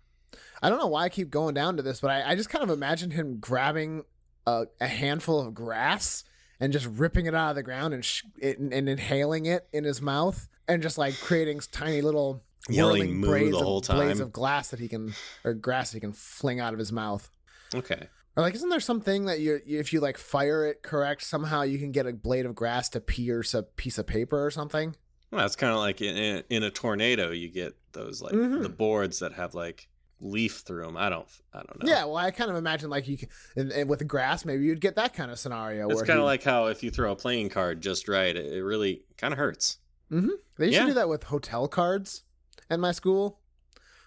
I 0.61 0.69
don't 0.69 0.79
know 0.79 0.87
why 0.87 1.03
I 1.05 1.09
keep 1.09 1.29
going 1.29 1.53
down 1.53 1.77
to 1.77 1.83
this, 1.83 2.01
but 2.01 2.11
I, 2.11 2.31
I 2.31 2.35
just 2.35 2.49
kind 2.49 2.63
of 2.63 2.69
imagined 2.69 3.13
him 3.13 3.37
grabbing 3.39 4.03
a, 4.45 4.65
a 4.81 4.87
handful 4.87 5.39
of 5.39 5.53
grass 5.53 6.25
and 6.59 6.73
just 6.73 6.85
ripping 6.85 7.27
it 7.27 7.33
out 7.35 7.51
of 7.51 7.55
the 7.55 7.63
ground 7.63 7.93
and, 7.93 8.03
sh- 8.03 8.23
it, 8.37 8.59
and 8.59 8.73
inhaling 8.89 9.45
it 9.45 9.69
in 9.71 9.85
his 9.85 10.01
mouth 10.01 10.49
and 10.69 10.81
just 10.81 10.97
like 10.97 11.19
creating 11.19 11.59
tiny 11.71 12.01
little 12.01 12.43
Yelling 12.69 13.19
braids 13.21 13.57
the 13.57 13.63
whole 13.63 13.81
blades 13.81 14.19
of 14.19 14.31
glass 14.31 14.69
that 14.69 14.79
he 14.79 14.87
can 14.87 15.13
or 15.43 15.53
grass 15.53 15.91
he 15.91 15.99
can 15.99 16.13
fling 16.13 16.59
out 16.59 16.73
of 16.73 16.79
his 16.79 16.91
mouth. 16.91 17.29
Okay. 17.73 18.07
Or 18.37 18.43
like, 18.43 18.53
isn't 18.53 18.69
there 18.69 18.79
something 18.79 19.25
that 19.25 19.39
you 19.39 19.59
if 19.65 19.91
you 19.91 19.99
like 20.01 20.17
fire 20.17 20.65
it 20.65 20.83
correct, 20.83 21.23
somehow 21.23 21.63
you 21.63 21.79
can 21.79 21.91
get 21.91 22.05
a 22.05 22.13
blade 22.13 22.45
of 22.45 22.53
grass 22.55 22.87
to 22.89 23.01
pierce 23.01 23.53
a 23.53 23.63
piece 23.63 23.97
of 23.97 24.05
paper 24.07 24.45
or 24.45 24.51
something? 24.51 24.95
Well, 25.31 25.45
it's 25.45 25.55
kind 25.55 25.73
of 25.73 25.79
like 25.79 26.01
in, 26.01 26.43
in 26.49 26.63
a 26.63 26.69
tornado, 26.71 27.31
you 27.31 27.49
get 27.49 27.75
those 27.93 28.21
like 28.21 28.33
Mhm. 28.33 28.61
the 28.61 28.69
boards 28.69 29.19
that 29.19 29.33
have 29.33 29.55
like 29.55 29.87
leaf 30.21 30.57
through 30.65 30.85
them. 30.85 30.97
I 30.97 31.09
don't 31.09 31.27
I 31.53 31.59
don't 31.63 31.83
know. 31.83 31.89
Yeah, 31.89 32.05
well, 32.05 32.17
I 32.17 32.29
kind 32.31 32.51
of 32.51 32.57
imagine 32.57 32.89
like 32.89 33.07
you 33.07 33.17
can, 33.17 33.29
and, 33.55 33.71
and 33.71 33.89
with 33.89 34.05
grass, 34.07 34.45
maybe 34.45 34.63
you'd 34.65 34.81
get 34.81 34.95
that 34.97 35.13
kind 35.13 35.31
of 35.31 35.39
scenario. 35.39 35.89
It's 35.89 36.01
kind 36.01 36.19
of 36.19 36.23
he- 36.23 36.25
like 36.25 36.43
how 36.43 36.67
if 36.67 36.83
you 36.83 36.91
throw 36.91 37.11
a 37.13 37.15
playing 37.15 37.49
card 37.49 37.81
just 37.81 38.07
right, 38.07 38.35
it, 38.35 38.53
it 38.53 38.63
really 38.63 39.05
kind 39.17 39.33
of 39.33 39.37
hurts. 39.39 39.77
They 40.09 40.65
used 40.65 40.73
Yeah. 40.75 40.81
to 40.81 40.87
do 40.87 40.93
that 40.95 41.09
with 41.09 41.23
hotel 41.23 41.67
cards 41.67 42.23
at 42.69 42.79
my 42.79 42.91
school. 42.91 43.39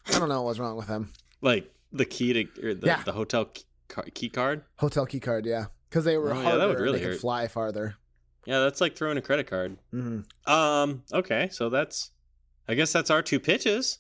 I 0.08 0.18
don't 0.18 0.28
know 0.28 0.42
what 0.42 0.48
was 0.48 0.60
wrong 0.60 0.76
with 0.76 0.88
them. 0.88 1.12
Like 1.40 1.72
the 1.92 2.04
key 2.04 2.32
to 2.32 2.66
or 2.66 2.74
the, 2.74 2.86
Yeah. 2.86 3.02
the 3.04 3.12
hotel 3.12 3.44
key, 3.46 3.64
car- 3.88 4.06
key 4.14 4.28
card. 4.28 4.64
Hotel 4.76 5.06
key 5.06 5.20
card, 5.20 5.46
yeah, 5.46 5.66
because 5.88 6.04
they 6.04 6.16
were 6.16 6.32
Oh, 6.32 6.36
yeah, 6.36 6.42
harder 6.42 6.58
that 6.58 6.68
would 6.68 6.80
really 6.80 6.98
they 7.00 7.10
could 7.10 7.20
fly 7.20 7.48
farther. 7.48 7.96
Yeah, 8.46 8.58
that's 8.60 8.80
like 8.80 8.96
throwing 8.96 9.18
a 9.18 9.22
credit 9.22 9.46
card. 9.46 9.78
hmm 9.92 10.20
Um. 10.46 11.04
Okay, 11.12 11.48
so 11.52 11.68
that's, 11.68 12.10
I 12.66 12.74
guess 12.74 12.92
that's 12.92 13.10
our 13.10 13.22
two 13.22 13.38
pitches. 13.38 13.98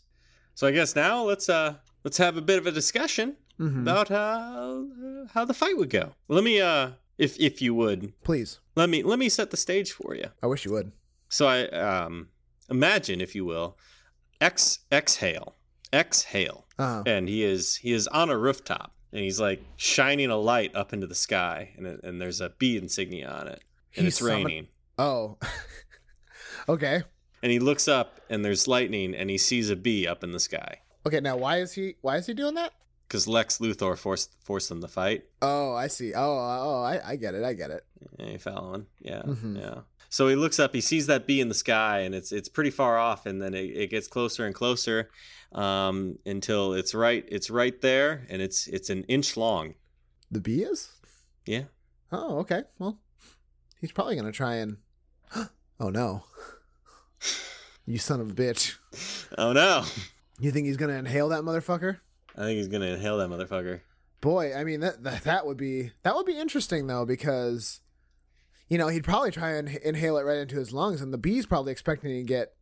So 0.54 0.66
I 0.66 0.72
guess 0.72 0.96
now 0.96 1.22
let's 1.22 1.48
uh 1.48 1.76
let's 2.04 2.18
have 2.18 2.36
a 2.36 2.42
bit 2.42 2.58
of 2.58 2.66
a 2.66 2.72
discussion 2.72 3.36
hmm 3.58 3.82
about 3.82 4.08
how 4.08 4.86
how 5.34 5.44
the 5.44 5.54
fight 5.54 5.76
would 5.78 5.90
go. 5.90 6.14
Let 6.28 6.42
me 6.44 6.60
uh 6.60 6.90
if 7.18 7.38
if 7.38 7.62
you 7.62 7.74
would 7.74 8.12
Please, 8.24 8.58
let 8.74 8.88
me 8.90 9.02
let 9.02 9.18
me 9.18 9.28
set 9.28 9.50
the 9.50 9.56
stage 9.56 9.92
for 9.92 10.14
you. 10.16 10.26
I 10.42 10.46
wish 10.48 10.64
you 10.64 10.72
would. 10.72 10.92
So 11.32 11.46
I 11.48 11.64
um 11.68 12.28
imagine 12.68 13.20
if 13.22 13.34
you 13.34 13.44
will, 13.46 13.78
ex 14.40 14.80
exhale 14.92 15.56
exhale, 15.92 16.66
Uh, 16.78 17.02
and 17.06 17.28
he 17.28 17.42
is 17.42 17.76
he 17.76 17.92
is 17.92 18.06
on 18.08 18.28
a 18.30 18.36
rooftop 18.36 18.94
and 19.12 19.22
he's 19.22 19.40
like 19.40 19.62
shining 19.76 20.30
a 20.30 20.36
light 20.36 20.74
up 20.74 20.92
into 20.92 21.06
the 21.06 21.14
sky 21.14 21.72
and 21.76 21.86
it, 21.86 22.00
and 22.02 22.20
there's 22.20 22.40
a 22.40 22.50
bee 22.58 22.76
insignia 22.76 23.28
on 23.30 23.48
it 23.48 23.62
and 23.96 24.04
He 24.04 24.08
it's 24.08 24.20
raining. 24.22 24.68
oh, 24.98 25.38
okay, 26.68 27.02
And 27.42 27.50
he 27.52 27.58
looks 27.58 27.88
up 27.88 28.20
and 28.30 28.44
there's 28.44 28.68
lightning 28.68 29.14
and 29.14 29.28
he 29.30 29.38
sees 29.38 29.70
a 29.70 29.76
bee 29.76 30.06
up 30.06 30.22
in 30.24 30.32
the 30.32 30.40
sky. 30.40 30.80
okay. 31.06 31.20
Now, 31.20 31.36
why 31.36 31.58
is 31.58 31.72
he? 31.72 31.96
Why 32.02 32.16
is 32.16 32.26
he 32.26 32.34
doing 32.34 32.54
that? 32.54 32.72
Because 33.08 33.26
Lex 33.28 33.58
Luthor 33.58 33.96
forced 33.98 34.30
forced 34.44 34.68
them 34.70 34.80
to 34.80 34.88
fight. 34.88 35.24
Oh, 35.42 35.74
I 35.74 35.88
see. 35.88 36.14
Oh, 36.14 36.38
oh, 36.68 36.82
I, 36.82 37.00
I 37.12 37.16
get 37.16 37.34
it. 37.34 37.44
I 37.44 37.52
get 37.52 37.70
it. 37.70 37.84
Yeah, 38.18 38.26
you 38.30 38.38
following? 38.38 38.86
Yeah, 39.00 39.22
Mhm. 39.22 39.58
yeah. 39.58 39.80
So 40.12 40.28
he 40.28 40.36
looks 40.36 40.60
up, 40.60 40.74
he 40.74 40.82
sees 40.82 41.06
that 41.06 41.26
bee 41.26 41.40
in 41.40 41.48
the 41.48 41.54
sky, 41.54 42.00
and 42.00 42.14
it's 42.14 42.32
it's 42.32 42.50
pretty 42.50 42.68
far 42.68 42.98
off, 42.98 43.24
and 43.24 43.40
then 43.40 43.54
it, 43.54 43.64
it 43.64 43.90
gets 43.90 44.06
closer 44.06 44.44
and 44.44 44.54
closer, 44.54 45.08
um, 45.52 46.18
until 46.26 46.74
it's 46.74 46.94
right 46.94 47.24
it's 47.28 47.48
right 47.48 47.80
there, 47.80 48.26
and 48.28 48.42
it's 48.42 48.66
it's 48.66 48.90
an 48.90 49.04
inch 49.04 49.38
long. 49.38 49.72
The 50.30 50.40
bee 50.40 50.64
is. 50.64 50.92
Yeah. 51.46 51.62
Oh, 52.12 52.40
okay. 52.40 52.64
Well, 52.78 52.98
he's 53.80 53.90
probably 53.90 54.14
gonna 54.16 54.32
try 54.32 54.56
and. 54.56 54.76
Oh 55.80 55.88
no! 55.88 56.24
You 57.86 57.98
son 57.98 58.20
of 58.20 58.30
a 58.30 58.34
bitch! 58.34 58.76
Oh 59.36 59.52
no! 59.52 59.82
You 60.38 60.52
think 60.52 60.66
he's 60.66 60.76
gonna 60.76 60.92
inhale 60.92 61.30
that 61.30 61.42
motherfucker? 61.42 61.98
I 62.36 62.42
think 62.42 62.58
he's 62.58 62.68
gonna 62.68 62.86
inhale 62.86 63.16
that 63.18 63.30
motherfucker. 63.30 63.80
Boy, 64.20 64.54
I 64.54 64.62
mean 64.62 64.80
that 64.80 65.02
that, 65.02 65.24
that 65.24 65.46
would 65.46 65.56
be 65.56 65.90
that 66.02 66.14
would 66.14 66.26
be 66.26 66.38
interesting 66.38 66.86
though 66.86 67.04
because, 67.04 67.80
you 68.72 68.78
know, 68.78 68.88
he'd 68.88 69.04
probably 69.04 69.30
try 69.30 69.50
and 69.50 69.68
inhale 69.68 70.16
it 70.16 70.22
right 70.24 70.38
into 70.38 70.56
his 70.56 70.72
lungs, 70.72 71.02
and 71.02 71.12
the 71.12 71.18
bee's 71.18 71.44
probably 71.44 71.72
expecting 71.72 72.08
to 72.10 72.22
get 72.22 72.54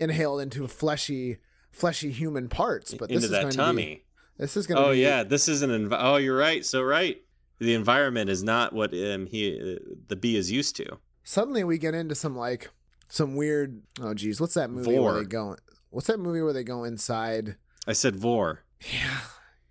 inhaled 0.00 0.40
into 0.40 0.66
fleshy, 0.66 1.36
fleshy 1.70 2.10
human 2.10 2.48
parts. 2.48 2.94
But 2.94 3.08
this 3.10 3.22
Into 3.22 3.26
is 3.26 3.30
that 3.30 3.42
going 3.42 3.54
tummy. 3.54 3.82
To 3.82 3.88
be, 4.00 4.04
this 4.38 4.56
is 4.56 4.66
going 4.66 4.82
to 4.82 4.88
Oh 4.88 4.92
be. 4.92 4.98
yeah, 4.98 5.22
this 5.22 5.46
is 5.48 5.62
an 5.62 5.70
env- 5.70 5.96
oh 5.96 6.16
you're 6.16 6.36
right. 6.36 6.66
So 6.66 6.82
right, 6.82 7.22
the 7.60 7.74
environment 7.74 8.28
is 8.28 8.42
not 8.42 8.72
what 8.72 8.92
um, 8.92 9.26
he 9.26 9.56
uh, 9.76 9.78
the 10.08 10.16
bee 10.16 10.36
is 10.36 10.50
used 10.50 10.74
to. 10.78 10.98
Suddenly 11.22 11.62
we 11.62 11.78
get 11.78 11.94
into 11.94 12.16
some 12.16 12.34
like 12.36 12.70
some 13.08 13.36
weird. 13.36 13.82
Oh 14.00 14.14
geez, 14.14 14.40
what's 14.40 14.54
that 14.54 14.68
movie 14.70 14.98
where 14.98 15.12
Vor. 15.12 15.20
they 15.20 15.26
go? 15.28 15.56
What's 15.90 16.08
that 16.08 16.18
movie 16.18 16.42
where 16.42 16.52
they 16.52 16.64
go 16.64 16.82
inside? 16.82 17.54
I 17.86 17.92
said 17.92 18.16
vor. 18.16 18.64
Yeah, 18.92 19.20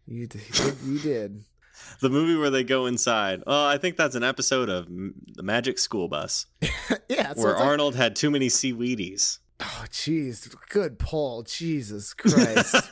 you 0.08 0.26
did. 0.26 0.42
You 0.86 1.00
did. 1.00 1.44
The 2.02 2.10
movie 2.10 2.36
where 2.36 2.50
they 2.50 2.64
go 2.64 2.86
inside. 2.86 3.44
Oh, 3.48 3.66
I 3.66 3.78
think 3.78 3.96
that's 3.98 4.16
an 4.16 4.24
episode 4.24 4.70
of 4.70 4.88
M- 4.88 5.14
the 5.34 5.44
Magic 5.44 5.80
School 5.80 6.08
Bus 6.08 6.46
yeah, 6.62 6.68
where 7.08 7.30
it's 7.32 7.40
like- 7.44 7.60
Arnold 7.60 7.96
had 7.96 8.16
too 8.16 8.30
many 8.32 8.48
seaweedies. 8.48 9.40
oh 9.62 9.86
jeez, 9.90 10.54
good 10.70 11.00
Paul, 11.00 11.44
Jesus 11.44 12.14
Christ. 12.14 12.76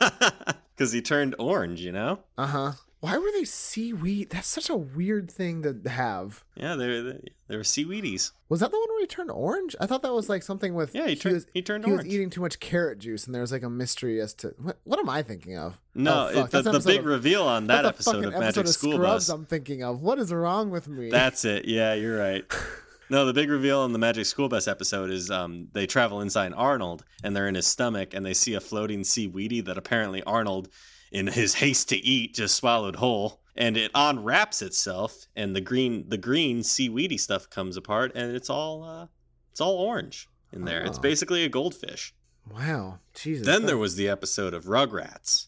Because 0.76 0.90
he 0.90 1.00
turned 1.02 1.36
orange, 1.38 1.80
you 1.82 1.92
know? 1.92 2.18
uh 2.36 2.46
huh. 2.48 2.72
Why 3.04 3.18
were 3.18 3.30
they 3.32 3.44
seaweed? 3.44 4.30
That's 4.30 4.48
such 4.48 4.70
a 4.70 4.76
weird 4.76 5.30
thing 5.30 5.62
to 5.62 5.88
have. 5.90 6.42
Yeah, 6.56 6.74
they 6.76 6.86
were, 6.88 7.20
they 7.48 7.56
were 7.56 7.62
seaweedies. 7.62 8.32
Was 8.48 8.60
that 8.60 8.70
the 8.70 8.78
one 8.78 8.88
where 8.88 9.00
he 9.00 9.06
turned 9.06 9.30
orange? 9.30 9.76
I 9.78 9.86
thought 9.86 10.02
that 10.02 10.14
was 10.14 10.28
like 10.28 10.42
something 10.42 10.74
with 10.74 10.94
Yeah, 10.94 11.08
he, 11.08 11.16
turned 11.16 11.34
was, 11.34 11.46
he 11.52 11.60
turned 11.60 11.84
he 11.84 11.92
was 11.92 12.06
eating 12.06 12.30
too 12.30 12.40
much 12.40 12.60
carrot 12.60 12.98
juice, 13.00 13.26
and 13.26 13.34
there 13.34 13.42
was 13.42 13.52
like 13.52 13.62
a 13.62 13.68
mystery 13.68 14.20
as 14.20 14.32
to 14.34 14.54
what. 14.58 14.78
What 14.84 14.98
am 14.98 15.08
I 15.10 15.22
thinking 15.22 15.58
of? 15.58 15.78
no, 15.94 16.30
Oh, 16.32 16.44
it- 16.44 16.50
the, 16.50 16.62
the 16.62 16.80
big 16.80 17.00
of- 17.00 17.04
reveal 17.04 17.42
on 17.42 17.66
that 17.66 17.84
episode 17.84 18.24
of 18.24 18.32
Magic 18.32 18.58
episode 18.58 18.68
School 18.68 18.92
Scrubs 18.94 19.26
Bus. 19.26 19.28
I'm 19.28 19.44
thinking 19.44 19.82
of. 19.82 20.00
What 20.00 20.18
is 20.18 20.32
wrong 20.32 20.70
with 20.70 20.88
me? 20.88 21.10
That's 21.10 21.44
it. 21.44 21.66
Yeah, 21.66 21.94
you're 21.94 22.18
right. 22.18 22.44
No, 23.10 23.26
the 23.26 23.34
big 23.34 23.50
reveal 23.50 23.80
on 23.80 23.92
the 23.92 23.98
Magic 23.98 24.24
School 24.24 24.48
Bus 24.48 24.66
episode 24.66 25.10
is 25.10 25.30
um, 25.30 25.68
they 25.74 25.86
travel 25.86 26.22
inside 26.22 26.54
Arnold 26.56 27.04
and 27.22 27.36
they're 27.36 27.46
in 27.48 27.54
his 27.54 27.66
stomach 27.66 28.14
and 28.14 28.24
they 28.24 28.32
see 28.32 28.54
a 28.54 28.60
floating 28.60 29.04
seaweedy 29.04 29.60
that 29.60 29.76
apparently 29.76 30.22
Arnold, 30.22 30.70
in 31.14 31.26
his 31.28 31.54
haste 31.54 31.88
to 31.90 31.96
eat, 31.96 32.34
just 32.34 32.56
swallowed 32.56 32.96
whole. 32.96 33.40
And 33.56 33.76
it 33.76 33.90
unwraps 33.94 34.60
itself 34.62 35.26
and 35.36 35.54
the 35.54 35.60
green 35.60 36.08
the 36.08 36.18
green 36.18 36.62
seaweedy 36.64 37.16
stuff 37.18 37.48
comes 37.48 37.76
apart 37.76 38.10
and 38.16 38.34
it's 38.34 38.50
all 38.50 38.82
uh, 38.82 39.06
it's 39.52 39.60
all 39.60 39.76
orange 39.76 40.28
in 40.52 40.64
there. 40.64 40.82
It's 40.84 40.98
Oh. 40.98 41.00
basically 41.00 41.44
a 41.44 41.48
goldfish. 41.48 42.12
wow, 42.50 42.98
Jesus. 43.14 43.46
Then 43.46 43.62
that- 43.62 43.66
there 43.68 43.78
was 43.78 43.94
the 43.96 44.08
episode 44.08 44.52
of 44.54 44.64
Rugrats, 44.64 45.46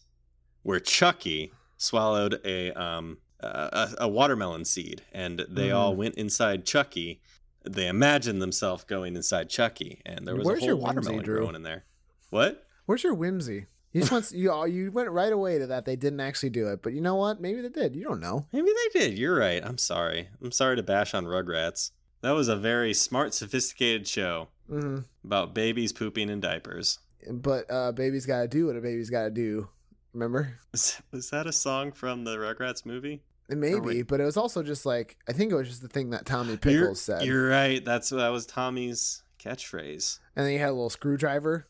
where 0.63 0.79
Chucky 0.79 1.51
swallowed 1.77 2.39
a 2.45 2.71
um 2.71 3.17
a, 3.41 3.89
a 3.99 4.07
watermelon 4.07 4.63
seed, 4.65 5.03
and 5.11 5.45
they 5.49 5.69
all 5.71 5.93
Mm. 5.93 5.97
went 5.97 6.15
inside 6.15 6.65
Chucky. 6.65 7.21
They 7.69 7.87
imagined 7.87 8.41
themselves 8.41 8.83
going 8.85 9.15
inside 9.17 9.49
Chucky, 9.49 10.01
and 10.05 10.25
there 10.25 10.35
was 10.35 10.45
Where's 10.45 10.63
a 10.63 10.65
your 10.65 10.75
whole 10.75 10.85
whimsy, 10.85 10.97
watermelon 10.97 11.25
Drew? 11.25 11.37
growing 11.39 11.55
in 11.55 11.63
there. 11.63 11.83
What? 12.29 12.65
Where's 12.85 13.03
your 13.03 13.13
whimsy? 13.13 13.65
You 13.93 14.01
just 14.01 14.11
went 14.11 14.31
you 14.33 14.65
you 14.67 14.91
went 14.91 15.09
right 15.09 15.31
away 15.31 15.59
to 15.59 15.67
that 15.67 15.85
they 15.85 15.95
didn't 15.95 16.19
actually 16.19 16.49
do 16.49 16.67
it, 16.67 16.81
but 16.83 16.93
you 16.93 17.01
know 17.01 17.15
what? 17.15 17.39
Maybe 17.41 17.61
they 17.61 17.69
did. 17.69 17.95
You 17.95 18.03
don't 18.03 18.19
know. 18.19 18.45
Maybe 18.51 18.67
they 18.93 18.99
did. 18.99 19.17
You're 19.17 19.37
right. 19.37 19.63
I'm 19.63 19.77
sorry. 19.77 20.29
I'm 20.43 20.51
sorry 20.51 20.75
to 20.75 20.83
bash 20.83 21.13
on 21.13 21.25
Rugrats. 21.25 21.91
That 22.21 22.31
was 22.31 22.47
a 22.47 22.55
very 22.55 22.93
smart, 22.93 23.33
sophisticated 23.33 24.07
show 24.07 24.49
hmm 24.69 24.99
about 25.23 25.53
babies 25.53 25.93
pooping 25.93 26.29
in 26.29 26.39
diapers. 26.41 26.99
But 27.29 27.65
uh, 27.69 27.91
baby's 27.93 28.25
got 28.25 28.41
to 28.41 28.47
do 28.47 28.67
what 28.67 28.75
a 28.75 28.81
baby's 28.81 29.09
got 29.09 29.23
to 29.23 29.29
do. 29.31 29.67
Remember? 30.13 30.59
Was, 30.71 31.01
was 31.11 31.29
that 31.31 31.47
a 31.47 31.51
song 31.53 31.91
from 31.91 32.23
the 32.23 32.35
Rugrats 32.37 32.85
movie? 32.85 33.21
Maybe, 33.49 33.59
may 33.61 33.73
Or 33.75 33.81
be, 33.81 33.87
wait. 33.87 34.07
but 34.07 34.19
it 34.19 34.25
was 34.25 34.35
also 34.37 34.61
just 34.63 34.85
like 34.85 35.17
I 35.29 35.31
think 35.33 35.51
it 35.51 35.55
was 35.55 35.67
just 35.69 35.81
the 35.81 35.87
thing 35.87 36.09
that 36.11 36.25
Tommy 36.25 36.57
Pickles 36.57 36.73
you're, 36.73 36.95
said, 36.95 37.25
You're 37.25 37.47
right. 37.49 37.83
That's 37.83 38.09
that 38.09 38.29
was 38.29 38.45
Tommy's 38.45 39.23
catchphrase. 39.39 40.19
and 40.35 40.45
then 40.45 40.51
he 40.51 40.57
had 40.59 40.69
a 40.69 40.73
little 40.73 40.89
screwdriver, 40.89 41.67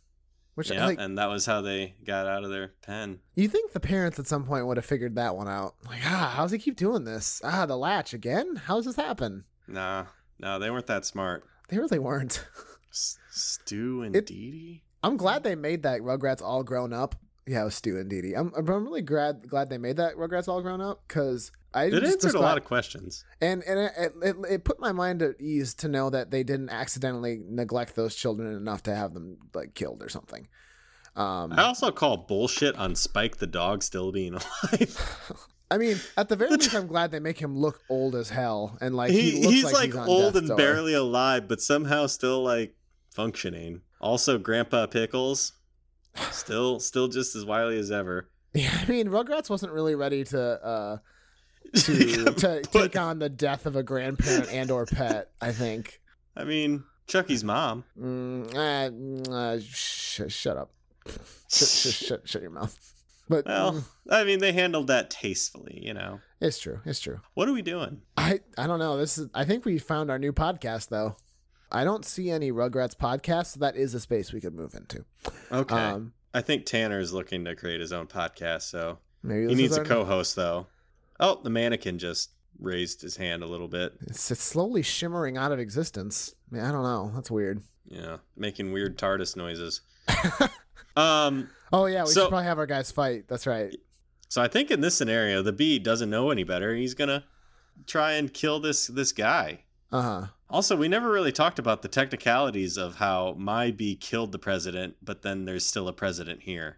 which 0.58 0.72
Yeah, 0.72 0.88
like 0.88 1.00
and 1.00 1.20
that 1.20 1.28
was 1.28 1.46
how 1.46 1.62
they 1.62 1.94
got 2.04 2.26
out 2.26 2.44
of 2.44 2.50
their 2.50 2.74
pen. 2.82 3.20
you 3.36 3.48
think 3.48 3.74
the 3.74 3.80
parents 3.80 4.18
at 4.18 4.26
some 4.26 4.44
point 4.44 4.66
would 4.66 4.78
have 4.78 4.86
figured 4.86 5.14
that 5.16 5.36
one 5.36 5.48
out. 5.48 5.76
Like, 5.88 6.00
ah, 6.04 6.34
how's 6.36 6.50
he 6.52 6.58
keep 6.58 6.76
doing 6.76 7.04
this? 7.04 7.40
Ah, 7.44 7.68
the 7.68 7.78
latch 7.78 8.14
again? 8.16 8.56
How 8.66 8.78
does 8.78 8.86
this 8.86 8.96
happen? 8.96 9.44
Nah, 9.68 10.06
no, 10.40 10.58
they 10.58 10.72
weren't 10.72 10.88
that 10.88 11.06
smart. 11.06 11.44
They 11.70 11.78
really 11.78 12.00
weren't. 12.00 12.44
S- 12.92 13.20
Stu 13.30 14.02
and 14.02 14.16
It- 14.16 14.26
Dee 14.26 14.52
Dee. 14.52 14.84
I'm 15.04 15.16
glad 15.16 15.44
they 15.44 15.54
made 15.56 15.84
that 15.84 16.02
Rugrats 16.02 16.42
all 16.42 16.64
grown 16.64 16.92
up. 16.92 17.14
Yeah, 17.46 17.62
it 17.62 17.66
was 17.66 17.76
Stu 17.76 17.98
and 18.00 18.10
Dee 18.10 18.22
Dee. 18.22 18.34
I'm, 18.34 18.52
I'm 18.58 18.66
really 18.66 19.04
glad 19.04 19.48
glad 19.48 19.70
they 19.70 19.78
made 19.78 19.98
that 19.98 20.16
Rugrats 20.16 20.48
all 20.48 20.62
grown 20.64 20.82
up 20.82 21.04
because 21.08 21.52
I 21.74 21.86
It 21.86 21.92
just 21.92 22.24
answered 22.24 22.36
a 22.36 22.40
lot 22.42 22.58
of 22.58 22.64
questions. 22.64 23.24
and 23.42 23.64
and 23.64 23.80
it, 23.80 24.14
it, 24.24 24.36
it 24.50 24.64
put 24.64 24.80
my 24.80 24.92
mind 24.92 25.22
at 25.22 25.40
ease 25.40 25.74
to 25.76 25.88
know 25.88 26.10
that 26.10 26.32
they 26.32 26.44
didn't 26.44 26.70
accidentally 26.70 27.42
neglect 27.48 27.96
those 27.96 28.16
children 28.16 28.56
enough 28.56 28.84
to 28.84 28.96
have 28.96 29.14
them 29.14 29.38
like 29.54 29.74
killed 29.74 30.02
or 30.02 30.10
something. 30.10 30.48
Um, 31.16 31.52
I 31.54 31.64
also 31.64 31.92
call 31.92 32.18
bullshit 32.18 32.76
on 32.76 32.96
Spike 32.96 33.38
the 33.38 33.48
dog 33.48 33.82
still 33.84 34.12
being 34.12 34.34
alive. 34.64 35.42
I 35.70 35.78
mean, 35.78 35.98
at 36.16 36.30
the 36.30 36.36
very 36.36 36.52
least, 36.58 36.74
I'm 36.74 36.88
glad 36.88 37.12
they 37.12 37.20
make 37.20 37.40
him 37.40 37.58
look 37.58 37.82
old 37.90 38.16
as 38.16 38.30
hell, 38.30 38.78
and 38.82 38.96
like 38.96 39.12
he, 39.12 39.32
he, 39.32 39.42
looks 39.42 39.54
he's 39.54 39.64
like, 39.66 39.74
like, 39.74 39.86
he's 39.88 39.96
old 39.96 40.38
and 40.38 40.48
door. 40.48 40.58
barely 40.58 40.94
alive, 40.94 41.48
but 41.48 41.60
somehow 41.60 42.06
still 42.08 42.44
like 42.44 42.76
functioning. 43.14 43.82
Also, 44.00 44.38
Grandpa 44.38 44.86
Pickles, 44.86 45.54
still 46.32 46.80
still 46.80 47.08
just 47.08 47.36
as 47.36 47.46
wily 47.46 47.78
as 47.78 47.92
ever. 47.92 48.30
Yeah, 48.54 48.76
I 48.82 48.90
mean, 48.90 49.10
Rugrats 49.10 49.52
wasn't 49.52 49.74
really 49.74 49.94
ready 49.94 50.24
to 50.24 50.42
uh, 50.42 50.98
to 51.74 52.26
to 52.38 52.62
take 52.62 52.96
on 52.98 53.20
the 53.20 53.30
death 53.30 53.66
of 53.66 53.76
a 53.76 53.84
grandparent 53.84 54.52
and 54.52 54.72
or 54.72 54.86
pet. 54.86 55.32
I 55.42 55.52
think. 55.52 56.00
I 56.36 56.44
mean, 56.44 56.84
Chucky's 57.08 57.44
mom. 57.44 57.84
Mm, 58.00 58.54
uh, 58.56 59.32
uh, 59.32 59.60
sh- 59.60 60.22
shut 60.28 60.58
up. 60.58 60.72
Shut, 61.50 61.68
shut, 61.70 61.94
shut, 61.94 62.30
shut 62.30 62.42
your 62.42 62.52
mouth. 62.52 62.78
But 63.30 63.46
Well, 63.46 63.74
mm, 63.74 63.84
I 64.10 64.24
mean, 64.24 64.40
they 64.40 64.54
handled 64.54 64.88
that 64.88 65.10
tastefully, 65.10 65.80
you 65.84 65.94
know. 65.94 66.20
it's 66.40 66.60
true. 66.60 66.80
It's 66.86 67.00
true. 67.00 67.20
What 67.34 67.50
are 67.50 67.54
we 67.54 67.62
doing? 67.62 68.02
I 68.16 68.40
I 68.58 68.68
don't 68.68 68.80
know. 68.80 68.98
This 68.98 69.18
is. 69.18 69.30
I 69.34 69.44
think 69.46 69.66
we 69.66 69.80
found 69.80 70.10
our 70.12 70.20
new 70.20 70.32
podcast 70.34 70.90
though. 70.90 71.18
I 71.72 71.84
don't 71.84 72.06
see 72.06 72.30
any 72.30 72.52
Rugrats 72.54 72.96
podcasts. 72.96 73.48
So 73.54 73.60
that 73.60 73.76
is 73.76 73.94
a 73.94 74.00
space 74.00 74.32
we 74.32 74.40
could 74.40 74.54
move 74.56 74.74
into. 74.76 75.04
Okay. 75.52 75.76
Um, 75.76 76.14
I 76.34 76.42
think 76.42 76.66
Tanner 76.66 77.00
is 77.00 77.12
looking 77.14 77.44
to 77.46 77.56
create 77.56 77.82
his 77.82 77.92
own 77.92 78.08
podcast, 78.08 78.62
so 78.64 79.00
maybe 79.24 79.48
he 79.50 79.56
needs 79.56 79.76
a 79.76 79.84
co-host 79.84 80.36
though. 80.36 80.68
Oh, 81.20 81.40
the 81.44 81.50
mannequin 81.50 81.98
just 82.00 82.32
raised 82.60 83.02
his 83.02 83.18
hand 83.18 83.44
a 83.44 83.48
little 83.48 83.68
bit. 83.68 83.94
It's, 84.08 84.30
it's 84.32 84.42
slowly 84.44 84.82
shimmering 84.82 85.38
out 85.38 85.52
of 85.52 85.60
existence. 85.60 86.34
I, 86.52 86.56
mean, 86.56 86.64
I 86.64 86.72
don't 86.72 86.84
know. 86.84 87.12
That's 87.14 87.30
weird. 87.32 87.62
Yeah, 87.88 88.18
making 88.36 88.72
weird 88.72 88.98
TARDIS 88.98 89.36
noises. 89.36 89.82
um, 90.96 91.50
Oh 91.72 91.86
yeah, 91.86 92.04
we 92.04 92.10
So- 92.12 92.22
should 92.24 92.30
probably 92.30 92.46
have 92.46 92.60
our 92.60 92.66
guys 92.66 92.92
fight. 92.92 93.26
That's 93.28 93.46
right. 93.48 93.76
so 94.30 94.42
I 94.42 94.48
think 94.48 94.72
in 94.72 94.82
this 94.82 94.96
scenario, 94.96 95.42
the 95.42 95.52
bee 95.54 95.80
doesn't 95.80 96.10
know 96.10 96.32
any 96.32 96.44
better. 96.44 96.76
He's 96.76 96.94
gonna 96.94 97.26
try 97.86 98.14
and 98.14 98.34
kill 98.34 98.60
this 98.60 98.88
this 98.88 99.12
guy. 99.12 99.60
Uh 99.92 100.02
huh. 100.02 100.26
Also, 100.50 100.78
we 100.78 100.88
never 100.88 101.12
really 101.12 101.32
talked 101.34 101.60
about 101.60 101.82
the 101.82 101.88
technicalities 101.90 102.78
of 102.78 102.96
how 102.96 103.36
my 103.38 103.70
bee 103.72 103.96
killed 103.96 104.32
the 104.32 104.40
president, 104.40 104.96
but 105.02 105.22
then 105.22 105.44
there's 105.46 105.66
still 105.66 105.88
a 105.90 105.94
president 105.94 106.44
here. 106.44 106.78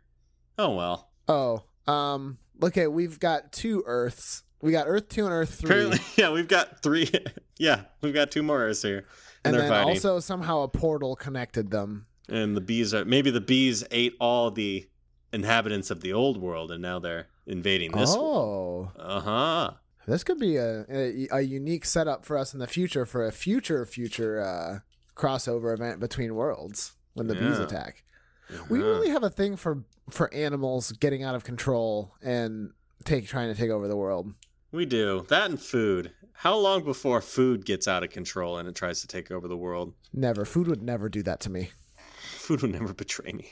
Oh 0.57 0.75
well. 0.75 1.09
Oh, 1.27 1.63
um, 1.91 2.39
okay. 2.63 2.87
We've 2.87 3.19
got 3.19 3.51
two 3.51 3.83
Earths. 3.85 4.43
We 4.61 4.71
got 4.71 4.87
Earth 4.87 5.07
two 5.09 5.23
and 5.25 5.33
Earth 5.33 5.55
three, 5.61 5.69
Apparently, 5.69 5.99
yeah, 6.17 6.31
we've 6.31 6.47
got 6.47 6.83
three. 6.83 7.09
yeah, 7.57 7.83
we've 8.01 8.13
got 8.13 8.29
two 8.31 8.43
more 8.43 8.59
Earths 8.59 8.81
here, 8.81 8.97
and, 8.97 9.05
and 9.45 9.53
they're 9.55 9.61
then 9.61 9.69
fighting. 9.71 9.89
also 9.89 10.19
somehow 10.19 10.61
a 10.63 10.67
portal 10.67 11.15
connected 11.15 11.71
them. 11.71 12.07
and 12.27 12.57
the 12.57 12.61
bees 12.61 12.93
are 12.93 13.05
maybe 13.05 13.31
the 13.31 13.39
bees 13.41 13.83
ate 13.91 14.15
all 14.19 14.51
the 14.51 14.87
inhabitants 15.31 15.91
of 15.91 16.01
the 16.01 16.11
old 16.11 16.37
world, 16.41 16.71
and 16.71 16.81
now 16.81 16.99
they're 16.99 17.27
invading 17.47 17.91
this. 17.93 18.13
oh, 18.17 18.91
Uh 18.99 19.19
huh. 19.21 19.71
this 20.07 20.23
could 20.25 20.39
be 20.39 20.57
a, 20.57 20.85
a 20.89 21.27
a 21.31 21.41
unique 21.41 21.85
setup 21.85 22.25
for 22.25 22.37
us 22.37 22.53
in 22.53 22.59
the 22.59 22.67
future 22.67 23.05
for 23.05 23.25
a 23.25 23.31
future 23.31 23.85
future 23.85 24.41
uh, 24.41 24.79
crossover 25.15 25.73
event 25.73 25.99
between 26.01 26.35
worlds 26.35 26.93
when 27.13 27.27
the 27.27 27.33
bees 27.35 27.57
Yeah. 27.59 27.63
attack. 27.63 28.03
We 28.69 28.79
really 28.79 29.09
have 29.09 29.23
a 29.23 29.29
thing 29.29 29.55
for 29.55 29.83
for 30.13 30.33
animals 30.33 30.91
getting 30.93 31.23
out 31.23 31.35
of 31.35 31.43
control 31.43 32.13
and 32.21 32.71
take 33.05 33.27
trying 33.27 33.53
to 33.53 33.59
take 33.59 33.69
over 33.69 33.87
the 33.87 33.95
world. 33.97 34.33
We 34.71 34.85
do 34.85 35.25
that 35.29 35.49
and 35.49 35.59
food. 35.59 36.11
How 36.33 36.55
long 36.57 36.83
before 36.83 37.21
food 37.21 37.65
gets 37.65 37.87
out 37.87 38.03
of 38.03 38.11
control 38.11 38.57
and 38.57 38.67
it 38.69 38.75
tries 38.75 39.01
to 39.01 39.07
take 39.07 39.31
over 39.31 39.47
the 39.47 39.57
world? 39.57 39.93
Never. 40.13 40.45
Food 40.45 40.67
would 40.67 40.81
never 40.81 41.09
do 41.09 41.21
that 41.23 41.39
to 41.41 41.49
me. 41.49 41.71
Food 42.21 42.61
would 42.61 42.71
never 42.71 42.93
betray 42.93 43.31
me. 43.33 43.51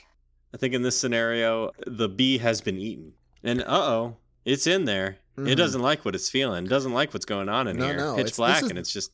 I 0.54 0.56
think 0.56 0.72
in 0.74 0.82
this 0.82 0.98
scenario, 0.98 1.72
the 1.86 2.08
bee 2.08 2.38
has 2.38 2.60
been 2.62 2.78
eaten, 2.78 3.12
and 3.44 3.60
uh 3.62 3.66
oh, 3.68 4.16
it's 4.46 4.66
in 4.66 4.86
there. 4.86 5.18
Mhm. 5.36 5.48
It 5.50 5.56
doesn't 5.56 5.82
like 5.82 6.04
what 6.04 6.14
it's 6.14 6.30
feeling. 6.30 6.64
It 6.64 6.70
doesn't 6.70 6.92
like 6.94 7.12
what's 7.12 7.26
going 7.26 7.48
on 7.50 7.68
in 7.68 7.76
No, 7.76 7.86
here. 7.86 7.96
no, 7.96 8.14
Pitch 8.16 8.20
it's- 8.28 8.36
black, 8.36 8.62
and 8.62 8.78
it's 8.78 8.92
just 8.92 9.10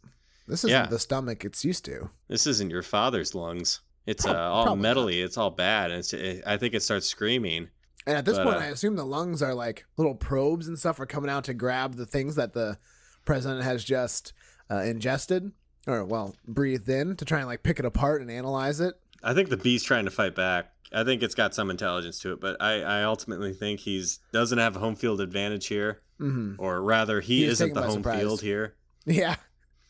This 0.47 0.61
isn't 0.61 0.71
Yeah. 0.71 0.87
the 0.87 0.99
stomach 0.99 1.45
it's 1.45 1.65
used 1.65 1.85
to. 1.87 2.11
this 2.29 2.47
isn't 2.47 2.71
your 2.71 2.83
father's 2.83 3.35
lungs. 3.35 3.81
It's 4.07 4.27
uh, 4.27 4.35
all 4.51 4.65
probably 4.65 4.83
not. 4.83 4.97
metally. 4.97 5.25
It's 5.25 5.37
all 5.39 5.51
bad. 5.51 5.91
And 5.91 6.01
it's, 6.01 6.13
it, 6.13 6.43
I 6.47 6.57
think 6.57 6.75
it 6.75 6.83
starts 6.83 7.07
screaming. 7.07 7.69
And 8.07 8.17
at 8.19 8.25
this 8.25 8.37
But, 8.37 8.45
point, 8.45 8.57
uh, 8.57 8.61
I 8.61 8.67
assume 8.67 8.97
the 8.97 9.05
lungs 9.07 9.43
are 9.43 9.55
like 9.55 9.87
little 9.97 10.15
probes 10.15 10.69
and 10.69 10.79
stuff 10.79 11.01
are 11.01 11.07
coming 11.07 11.31
out 11.31 11.45
to 11.45 11.55
grab 11.55 11.95
the 11.95 12.05
things 12.07 12.37
that 12.37 12.53
the 12.53 12.77
president 13.25 13.63
has 13.65 13.83
just 13.83 14.33
uh, 14.71 14.81
ingested 14.83 15.53
or, 15.87 16.05
well, 16.05 16.35
breathed 16.47 16.89
in 16.89 17.17
to 17.17 17.25
try 17.25 17.39
and 17.39 17.47
like 17.49 17.63
pick 17.63 17.79
it 17.79 17.85
apart 17.87 18.21
and 18.21 18.31
analyze 18.31 18.81
it. 18.81 18.95
I 19.23 19.33
think 19.33 19.49
the 19.49 19.57
bee's 19.57 19.83
trying 19.83 20.05
to 20.05 20.11
fight 20.11 20.35
back. 20.35 20.71
I 20.93 21.03
think 21.03 21.23
it's 21.23 21.35
got 21.35 21.55
some 21.55 21.71
intelligence 21.71 22.21
to 22.21 22.33
it, 22.33 22.41
but 22.41 22.61
I, 22.61 22.83
I 22.83 23.03
ultimately 23.05 23.53
think 23.55 23.81
he's 23.81 24.21
doesn't 24.33 24.59
have 24.59 24.77
a 24.77 24.79
home 24.79 24.95
field 24.97 25.21
advantage 25.21 25.67
here, 25.67 26.03
hmm 26.19 26.55
or 26.59 26.81
rather, 26.83 27.21
he 27.21 27.39
He 27.39 27.45
isn't 27.47 27.73
the 27.75 27.83
home 27.83 27.95
surprise. 27.95 28.21
field 28.21 28.41
here. 28.43 28.75
Yeah. 29.07 29.37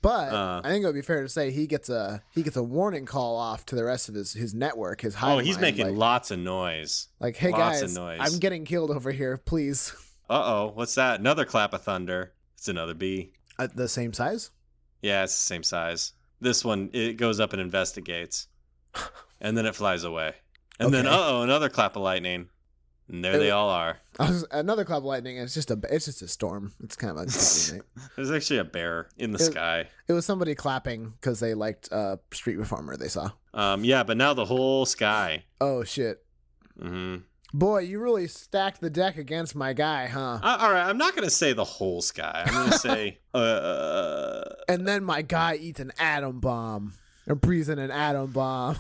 But 0.05 0.33
Uh, 0.35 0.61
I 0.63 0.69
think 0.69 0.83
it 0.83 0.87
would 0.87 0.95
be 0.95 1.01
fair 1.01 1.23
to 1.23 1.29
say 1.31 1.51
he 1.51 1.67
gets 1.67 1.89
a 1.89 2.23
he 2.35 2.43
gets 2.43 2.57
a 2.57 2.63
warning 2.63 3.07
call 3.07 3.37
off 3.39 3.65
to 3.67 3.75
the 3.75 3.85
rest 3.85 4.11
of 4.11 4.15
his 4.15 4.35
his 4.35 4.53
network, 4.53 5.01
his 5.01 5.15
hive 5.15 5.37
Oh, 5.37 5.39
he's 5.39 5.59
making 5.59 5.87
like, 5.87 5.97
lots 5.97 6.31
of 6.31 6.39
noise. 6.41 7.09
like, 7.21 7.37
hey 7.37 7.51
lots 7.51 7.81
guys, 7.81 7.97
noise." 7.97 8.19
I'm 8.21 8.39
getting 8.39 8.67
killed 8.67 8.91
over 8.91 9.11
here. 9.13 9.39
Please, 9.39 9.95
Uh 10.29 10.43
oh, 10.45 10.73
what's 10.75 10.95
that? 10.97 11.21
Another 11.21 11.47
clap 11.47 11.73
of 11.73 11.83
thunder. 11.83 12.35
It's 12.59 12.69
another 12.69 12.93
bee. 12.95 13.33
at 13.59 13.77
the 13.77 13.89
same 13.89 14.13
size. 14.13 14.51
Yeah, 15.01 15.25
it's 15.25 15.35
the 15.35 15.47
same 15.47 15.63
size. 15.63 16.13
This 16.39 16.65
one 16.65 16.91
it 16.93 17.15
goes 17.17 17.41
up 17.41 17.53
and 17.55 17.63
investigates, 17.63 18.49
and 19.41 19.57
then 19.57 19.65
it 19.65 19.75
flies 19.75 20.05
away. 20.05 20.35
And 20.79 20.93
then 20.93 21.07
uh 21.07 21.13
oh, 21.17 21.43
another 21.43 21.71
clap 21.71 21.97
of 21.97 22.03
lightning, 22.03 22.51
and 23.09 23.25
there 23.25 23.35
It 23.35 23.39
they 23.39 23.51
all 23.51 23.69
are. 23.69 23.99
I 24.19 24.31
was, 24.31 24.47
another 24.51 24.85
club 24.85 24.99
of 24.99 25.05
lightning. 25.05 25.37
It's 25.39 25.55
just 25.55 25.71
a 25.71 25.79
it's 25.91 26.05
just 26.07 26.23
a 26.23 26.29
storm. 26.29 26.73
It's 26.83 26.97
kind 26.97 27.11
of 27.19 27.23
a. 27.25 27.25
There's 28.17 28.31
actually 28.31 28.59
a 28.59 28.65
bear 28.65 29.09
in 29.19 29.33
the 29.33 29.39
It- 29.39 29.53
sky. 29.53 29.89
It 30.09 30.13
was 30.13 30.25
somebody 30.27 30.55
clapping 30.55 31.11
because 31.21 31.41
they 31.41 31.55
liked 31.55 31.91
uh, 31.93 32.17
Street 32.33 32.57
Reformer. 32.57 32.97
They 32.97 33.09
saw. 33.09 33.31
Um, 33.53 33.85
yeah, 33.85 34.03
but 34.03 34.17
now 34.17 34.35
the 34.35 34.45
whole 34.45 34.85
sky. 34.87 35.45
Oh 35.61 35.85
shit, 35.85 36.25
hmm 36.81 37.17
boy, 37.57 37.79
you 37.79 38.01
really 38.01 38.27
stacked 38.27 38.81
the 38.81 38.91
deck 38.91 39.17
against 39.17 39.55
my 39.55 39.73
guy, 39.73 40.09
huh? 40.09 40.41
Uh, 40.43 40.57
all 40.61 40.73
right, 40.73 40.89
I'm 40.89 40.99
not 40.99 41.15
gonna 41.15 41.31
say 41.31 41.53
the 41.53 41.63
whole 41.63 42.03
sky. 42.03 42.43
I'm 42.47 42.53
gonna 42.53 42.73
say, 42.79 43.19
uh, 43.35 44.43
And 44.69 44.87
then 44.89 45.05
my 45.05 45.23
guy 45.23 45.55
eats 45.55 45.79
an 45.79 45.93
atom 45.99 46.41
bomb 46.41 46.95
or 47.29 47.37
breathes 47.37 47.69
in 47.69 47.79
an 47.79 47.93
atom 47.93 48.33
bomb. 48.33 48.77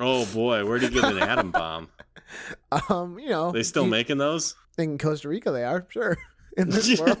oh 0.00 0.26
boy, 0.34 0.64
where'd 0.66 0.82
he 0.82 0.88
get 0.90 1.04
an 1.04 1.18
atom 1.20 1.52
bomb? 1.52 1.90
um, 2.88 3.18
you 3.18 3.28
know, 3.28 3.52
They 3.52 3.62
still 3.62 3.84
you- 3.84 3.90
making 3.90 4.18
those? 4.18 4.54
in 4.78 4.96
Costa 4.98 5.28
Rica. 5.28 5.50
They 5.50 5.64
are 5.64 5.86
sure 5.90 6.16
in 6.56 6.70
this 6.70 6.98
world. 7.00 7.18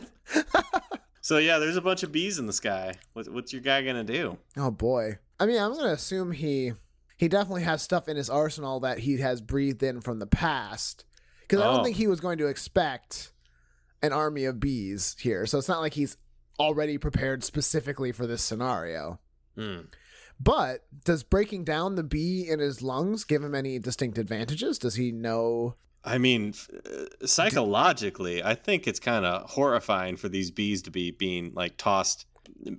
So 1.20 1.38
yeah, 1.38 1.58
there's 1.58 1.76
a 1.76 1.80
bunch 1.82 2.02
of 2.02 2.10
bees 2.10 2.38
in 2.38 2.46
the 2.46 2.52
sky. 2.52 2.94
What, 3.12 3.28
what's 3.32 3.52
your 3.52 3.62
guy 3.62 3.82
gonna 3.82 4.04
do? 4.04 4.38
Oh 4.56 4.70
boy. 4.70 5.18
I 5.38 5.46
mean, 5.46 5.60
I'm 5.60 5.74
gonna 5.74 5.92
assume 5.92 6.32
he 6.32 6.72
he 7.16 7.28
definitely 7.28 7.62
has 7.62 7.82
stuff 7.82 8.08
in 8.08 8.16
his 8.16 8.28
arsenal 8.28 8.80
that 8.80 8.98
he 9.00 9.18
has 9.18 9.40
breathed 9.40 9.82
in 9.82 10.00
from 10.00 10.18
the 10.18 10.26
past. 10.26 11.04
Because 11.42 11.60
I 11.60 11.68
Oh. 11.68 11.74
don't 11.76 11.84
think 11.84 11.96
he 11.96 12.06
was 12.08 12.18
going 12.20 12.38
to 12.38 12.46
expect 12.46 13.32
an 14.02 14.12
army 14.12 14.44
of 14.46 14.58
bees 14.58 15.14
here. 15.20 15.46
So 15.46 15.58
it's 15.58 15.68
not 15.68 15.80
like 15.80 15.94
he's 15.94 16.16
already 16.58 16.98
prepared 16.98 17.44
specifically 17.44 18.10
for 18.10 18.26
this 18.26 18.42
scenario. 18.42 19.20
Hmm. 19.56 19.80
But 20.42 20.84
does 21.04 21.22
breaking 21.22 21.64
down 21.64 21.94
the 21.94 22.02
bee 22.02 22.48
in 22.48 22.58
his 22.58 22.82
lungs 22.82 23.24
give 23.24 23.42
him 23.44 23.54
any 23.54 23.78
distinct 23.78 24.18
advantages? 24.18 24.78
Does 24.78 24.94
he 24.96 25.12
know? 25.12 25.76
I 26.04 26.18
mean, 26.18 26.54
uh, 26.74 27.26
psychologically, 27.26 28.42
I 28.42 28.54
think 28.54 28.86
it's 28.88 28.98
kind 28.98 29.24
of 29.24 29.48
horrifying 29.50 30.16
for 30.16 30.28
these 30.28 30.50
bees 30.50 30.82
to 30.82 30.90
be 30.90 31.12
being 31.12 31.52
like 31.54 31.76
tossed, 31.76 32.26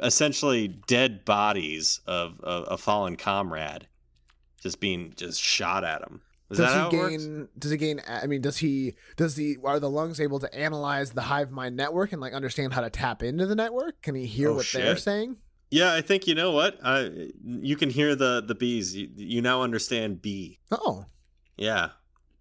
essentially 0.01 0.67
dead 0.67 1.23
bodies 1.25 2.01
of 2.05 2.39
of 2.41 2.65
a 2.69 2.77
fallen 2.77 3.15
comrade, 3.15 3.87
just 4.61 4.79
being 4.79 5.13
just 5.15 5.39
shot 5.41 5.83
at 5.85 6.01
him. 6.01 6.21
Is 6.49 6.57
does 6.57 6.67
that 6.67 6.73
how 6.77 6.89
he 6.89 6.97
it 6.97 6.99
works? 6.99 7.25
gain? 7.25 7.47
Does 7.57 7.71
he 7.71 7.77
gain? 7.77 8.01
I 8.07 8.27
mean, 8.27 8.41
does 8.41 8.57
he? 8.57 8.95
Does 9.15 9.35
the 9.35 9.57
are 9.63 9.79
the 9.79 9.89
lungs 9.89 10.19
able 10.19 10.39
to 10.39 10.53
analyze 10.53 11.11
the 11.11 11.21
hive 11.21 11.49
mind 11.49 11.77
network 11.77 12.11
and 12.11 12.21
like 12.21 12.33
understand 12.33 12.73
how 12.73 12.81
to 12.81 12.89
tap 12.89 13.23
into 13.23 13.45
the 13.45 13.55
network? 13.55 14.01
Can 14.01 14.15
he 14.15 14.25
hear 14.25 14.49
Oh, 14.49 14.55
what 14.55 14.69
they're 14.73 14.97
saying? 14.97 15.37
Yeah, 15.73 15.91
I 15.91 16.01
think 16.01 16.27
you 16.27 16.35
know 16.35 16.51
what. 16.51 16.77
I 16.83 17.31
you 17.43 17.75
can 17.75 17.89
hear 17.89 18.15
the 18.15 18.43
the 18.45 18.53
bees. 18.53 18.95
You, 18.95 19.09
you 19.15 19.41
now 19.41 19.63
understand 19.63 20.21
bee. 20.21 20.59
Oh, 20.69 21.05
Yeah, 21.57 21.89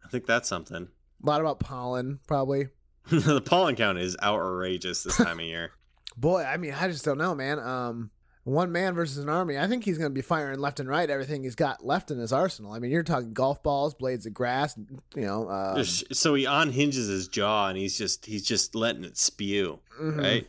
I 0.04 0.08
think 0.08 0.26
that's 0.26 0.46
something. 0.46 0.88
a 1.22 1.26
lot 1.26 1.40
about 1.40 1.58
pollen, 1.58 2.20
probably. 2.26 2.68
the 3.10 3.40
pollen 3.40 3.74
count 3.74 3.96
is 3.96 4.18
outrageous 4.22 5.02
this 5.02 5.16
time 5.16 5.40
of 5.40 5.46
year. 5.46 5.72
Boy, 6.16 6.44
I 6.44 6.58
mean, 6.58 6.74
I 6.74 6.88
just 6.88 7.06
don't 7.06 7.16
know, 7.16 7.34
man. 7.34 7.58
Um, 7.58 8.10
one 8.44 8.70
man 8.70 8.94
versus 8.94 9.16
an 9.16 9.30
army. 9.30 9.56
I 9.56 9.66
think 9.66 9.84
he's 9.84 9.96
going 9.96 10.10
to 10.10 10.14
be 10.14 10.20
firing 10.20 10.58
left 10.58 10.78
and 10.78 10.86
right 10.86 11.08
everything 11.08 11.42
he's 11.42 11.54
got 11.54 11.82
left 11.82 12.10
in 12.10 12.18
his 12.18 12.34
arsenal. 12.34 12.72
I 12.72 12.80
mean, 12.80 12.90
you're 12.90 13.02
talking 13.02 13.32
golf 13.32 13.62
balls, 13.62 13.94
blades 13.94 14.26
of 14.26 14.34
grass, 14.34 14.76
you 15.16 15.22
know. 15.22 15.48
Um, 15.48 15.82
so 15.84 16.34
he 16.34 16.44
unhinges 16.44 17.08
his 17.08 17.28
jaw 17.28 17.68
and 17.68 17.78
he's 17.78 17.96
just 17.96 18.26
he's 18.26 18.42
just 18.42 18.74
letting 18.74 19.04
it 19.04 19.16
spew, 19.16 19.78
mhm. 19.98 20.18
right? 20.20 20.46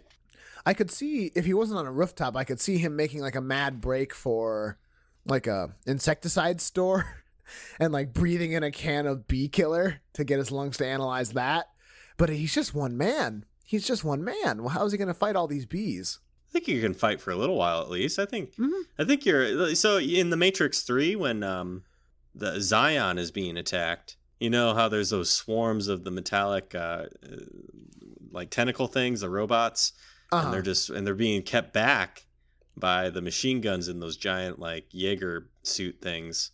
I 0.65 0.73
could 0.73 0.89
see 0.91 1.31
if 1.35 1.45
he 1.45 1.53
wasn't 1.53 1.79
on 1.79 1.85
a 1.85 1.91
rooftop, 1.91 2.35
I 2.35 2.43
could 2.43 2.59
see 2.61 2.77
him 2.77 2.95
making 2.95 3.21
like 3.21 3.35
a 3.35 3.41
mad 3.41 3.81
break 3.81 4.13
for 4.13 4.77
like 5.25 5.47
a 5.47 5.75
insecticide 5.85 6.61
store 6.61 7.23
and 7.79 7.91
like 7.93 8.13
breathing 8.13 8.53
in 8.53 8.63
a 8.63 8.71
can 8.71 9.05
of 9.05 9.27
bee 9.27 9.47
killer 9.49 10.01
to 10.13 10.23
get 10.23 10.39
his 10.39 10.51
lungs 10.51 10.77
to 10.77 10.85
analyze 10.87 11.31
that. 11.33 11.67
But 12.17 12.29
he's 12.29 12.53
just 12.53 12.73
one 12.73 12.95
man. 12.97 13.45
He's 13.65 13.85
just 13.87 14.03
one 14.03 14.23
man. 14.23 14.59
Well, 14.61 14.69
how 14.69 14.85
is 14.85 14.91
he 14.91 14.97
going 14.97 15.07
to 15.07 15.13
fight 15.13 15.35
all 15.35 15.47
these 15.47 15.65
bees? 15.65 16.19
I 16.49 16.51
think 16.53 16.67
you 16.67 16.79
can 16.81 16.93
fight 16.93 17.19
for 17.19 17.31
a 17.31 17.35
little 17.35 17.55
while 17.57 17.81
at 17.81 17.89
least. 17.89 18.19
I 18.19 18.25
think 18.25 18.55
Mhm. 18.55 18.83
I 18.99 19.03
think 19.03 19.25
you're 19.25 19.73
so 19.75 19.97
in 19.97 20.29
the 20.29 20.37
Matrix 20.37 20.83
3 20.83 21.15
when 21.15 21.41
um 21.43 21.83
the 22.35 22.59
Zion 22.61 23.17
is 23.17 23.31
being 23.31 23.57
attacked. 23.57 24.17
You 24.39 24.49
know 24.49 24.73
how 24.73 24.87
there's 24.89 25.09
those 25.09 25.29
swarms 25.31 25.87
of 25.87 26.03
the 26.03 26.11
metallic 26.11 26.75
uh, 26.75 27.05
like 28.31 28.49
tentacle 28.49 28.87
things, 28.87 29.21
the 29.21 29.29
robots, 29.29 29.93
Uh-huh. 30.33 30.45
and 30.45 30.53
they're 30.53 30.61
just 30.61 30.89
and 30.89 31.05
they're 31.05 31.13
being 31.15 31.41
kept 31.41 31.73
back 31.73 32.25
by 32.75 33.09
the 33.09 33.21
machine 33.21 33.61
guns 33.61 33.87
in 33.87 33.99
those 33.99 34.17
giant 34.17 34.59
like 34.59 34.85
Jaeger 34.91 35.49
suit 35.63 35.99
things. 36.01 36.51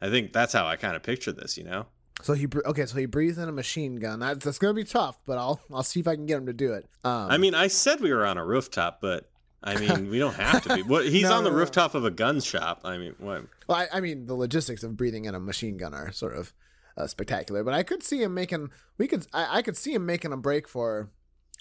I 0.00 0.08
think 0.10 0.32
that's 0.32 0.52
how 0.52 0.66
I 0.66 0.76
kind 0.76 0.96
of 0.96 1.02
picture 1.02 1.32
this, 1.32 1.58
you 1.58 1.64
know. 1.64 1.86
So 2.22 2.32
he 2.34 2.48
okay. 2.66 2.86
So 2.86 2.98
he 2.98 3.06
breathes 3.06 3.38
in 3.38 3.48
a 3.48 3.52
machine 3.52 3.96
gun. 3.96 4.18
That's, 4.20 4.44
that's 4.44 4.58
gonna 4.58 4.74
be 4.74 4.84
tough, 4.84 5.18
but 5.26 5.38
I'll 5.38 5.60
I'll 5.72 5.82
see 5.82 6.00
if 6.00 6.08
I 6.08 6.14
can 6.16 6.26
get 6.26 6.38
him 6.38 6.46
to 6.46 6.52
do 6.52 6.72
it. 6.72 6.88
Um, 7.04 7.30
I 7.30 7.38
mean, 7.38 7.54
I 7.54 7.68
said 7.68 8.00
we 8.00 8.12
were 8.12 8.26
on 8.26 8.38
a 8.38 8.44
rooftop, 8.44 9.00
but 9.00 9.30
I 9.62 9.76
mean, 9.80 10.10
we 10.10 10.18
don't 10.18 10.34
have 10.34 10.62
to 10.64 10.74
be. 10.76 10.82
What 10.82 11.06
he's 11.06 11.24
No, 11.24 11.34
on 11.34 11.44
the 11.44 11.50
no, 11.50 11.54
no. 11.56 11.60
rooftop 11.60 11.94
of 11.94 12.04
a 12.04 12.10
gun 12.10 12.40
shop. 12.40 12.80
I 12.84 12.96
mean, 12.98 13.14
what? 13.18 13.44
well, 13.68 13.78
I, 13.78 13.98
I 13.98 14.00
mean 14.00 14.26
the 14.26 14.34
logistics 14.34 14.82
of 14.82 14.96
breathing 14.96 15.26
in 15.26 15.34
a 15.34 15.40
machine 15.40 15.76
gun 15.76 15.94
are 15.94 16.10
sort 16.10 16.34
of 16.36 16.52
uh, 16.96 17.06
spectacular. 17.06 17.62
But 17.62 17.74
I 17.74 17.82
could 17.84 18.02
see 18.02 18.22
him 18.22 18.34
making. 18.34 18.70
We 18.96 19.06
could. 19.06 19.26
I, 19.32 19.58
I 19.58 19.62
could 19.62 19.76
see 19.76 19.92
him 19.94 20.04
making 20.06 20.32
a 20.32 20.36
break 20.36 20.66
for 20.68 21.10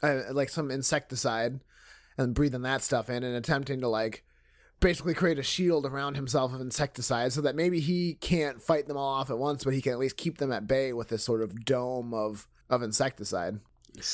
uh, 0.03 0.21
like 0.31 0.49
some 0.49 0.69
insecticide 0.71 1.59
and 2.17 2.33
breathing 2.33 2.61
that 2.63 2.81
stuff 2.83 3.09
in 3.09 3.23
and 3.23 3.35
attempting 3.35 3.81
to 3.81 3.87
like 3.87 4.23
basically 4.79 5.13
create 5.13 5.39
a 5.39 5.43
shield 5.43 5.85
around 5.85 6.15
himself 6.15 6.53
of 6.53 6.61
insecticide 6.61 7.33
so 7.33 7.41
that 7.41 7.55
maybe 7.55 7.79
he 7.79 8.13
can't 8.15 8.61
fight 8.61 8.87
them 8.87 8.97
all 8.97 9.13
off 9.15 9.29
at 9.29 9.37
once, 9.37 9.63
but 9.63 9.73
he 9.73 9.81
can 9.81 9.91
at 9.93 9.99
least 9.99 10.17
keep 10.17 10.37
them 10.37 10.51
at 10.51 10.67
bay 10.67 10.93
with 10.93 11.09
this 11.09 11.23
sort 11.23 11.41
of 11.41 11.65
dome 11.65 12.13
of 12.13 12.47
of 12.69 12.83
insecticide. 12.83 13.59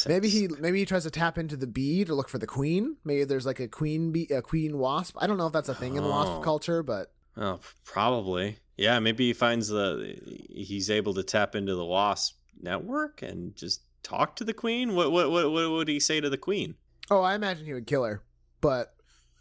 Maybe 0.08 0.30
he 0.30 0.48
maybe 0.60 0.80
he 0.80 0.86
tries 0.86 1.04
to 1.04 1.12
tap 1.12 1.38
into 1.38 1.58
the 1.58 1.68
bee 1.68 2.06
to 2.06 2.16
look 2.16 2.30
for 2.30 2.38
the 2.38 2.48
queen. 2.48 2.96
Maybe 3.04 3.26
there's 3.26 3.46
like 3.46 3.60
a 3.60 3.68
queen 3.68 4.12
bee, 4.14 4.28
a 4.32 4.42
queen 4.42 4.78
wasp. 4.78 5.18
I 5.20 5.28
don't 5.28 5.38
know 5.38 5.48
if 5.48 5.54
that's 5.54 5.68
a 5.68 5.76
thing 5.76 5.96
in 5.96 6.04
Oh. 6.06 6.10
wasp 6.10 6.44
culture, 6.44 6.82
but 6.84 7.12
Oh, 7.36 7.60
probably. 7.84 8.60
Yeah, 8.78 9.00
maybe 9.00 9.28
he 9.28 9.34
finds 9.34 9.68
the 9.68 10.16
he's 10.50 10.90
able 10.90 11.14
to 11.16 11.24
tap 11.24 11.56
into 11.56 11.76
the 11.76 11.84
wasp 11.86 12.38
network 12.62 13.22
and 13.22 13.56
just 13.58 13.82
talk 14.04 14.36
to 14.38 14.44
the 14.44 14.54
queen. 14.54 14.96
What 14.96 15.12
what 15.12 15.32
what, 15.32 15.52
what 15.52 15.72
would 15.72 15.88
he 15.88 16.00
say 16.00 16.20
to 16.22 16.30
the 16.30 16.38
queen? 16.38 16.76
oh, 17.12 17.22
I 17.22 17.36
imagine 17.36 17.66
he 17.66 17.74
would 17.74 17.88
kill 17.88 18.04
her. 18.06 18.24
But 18.62 18.94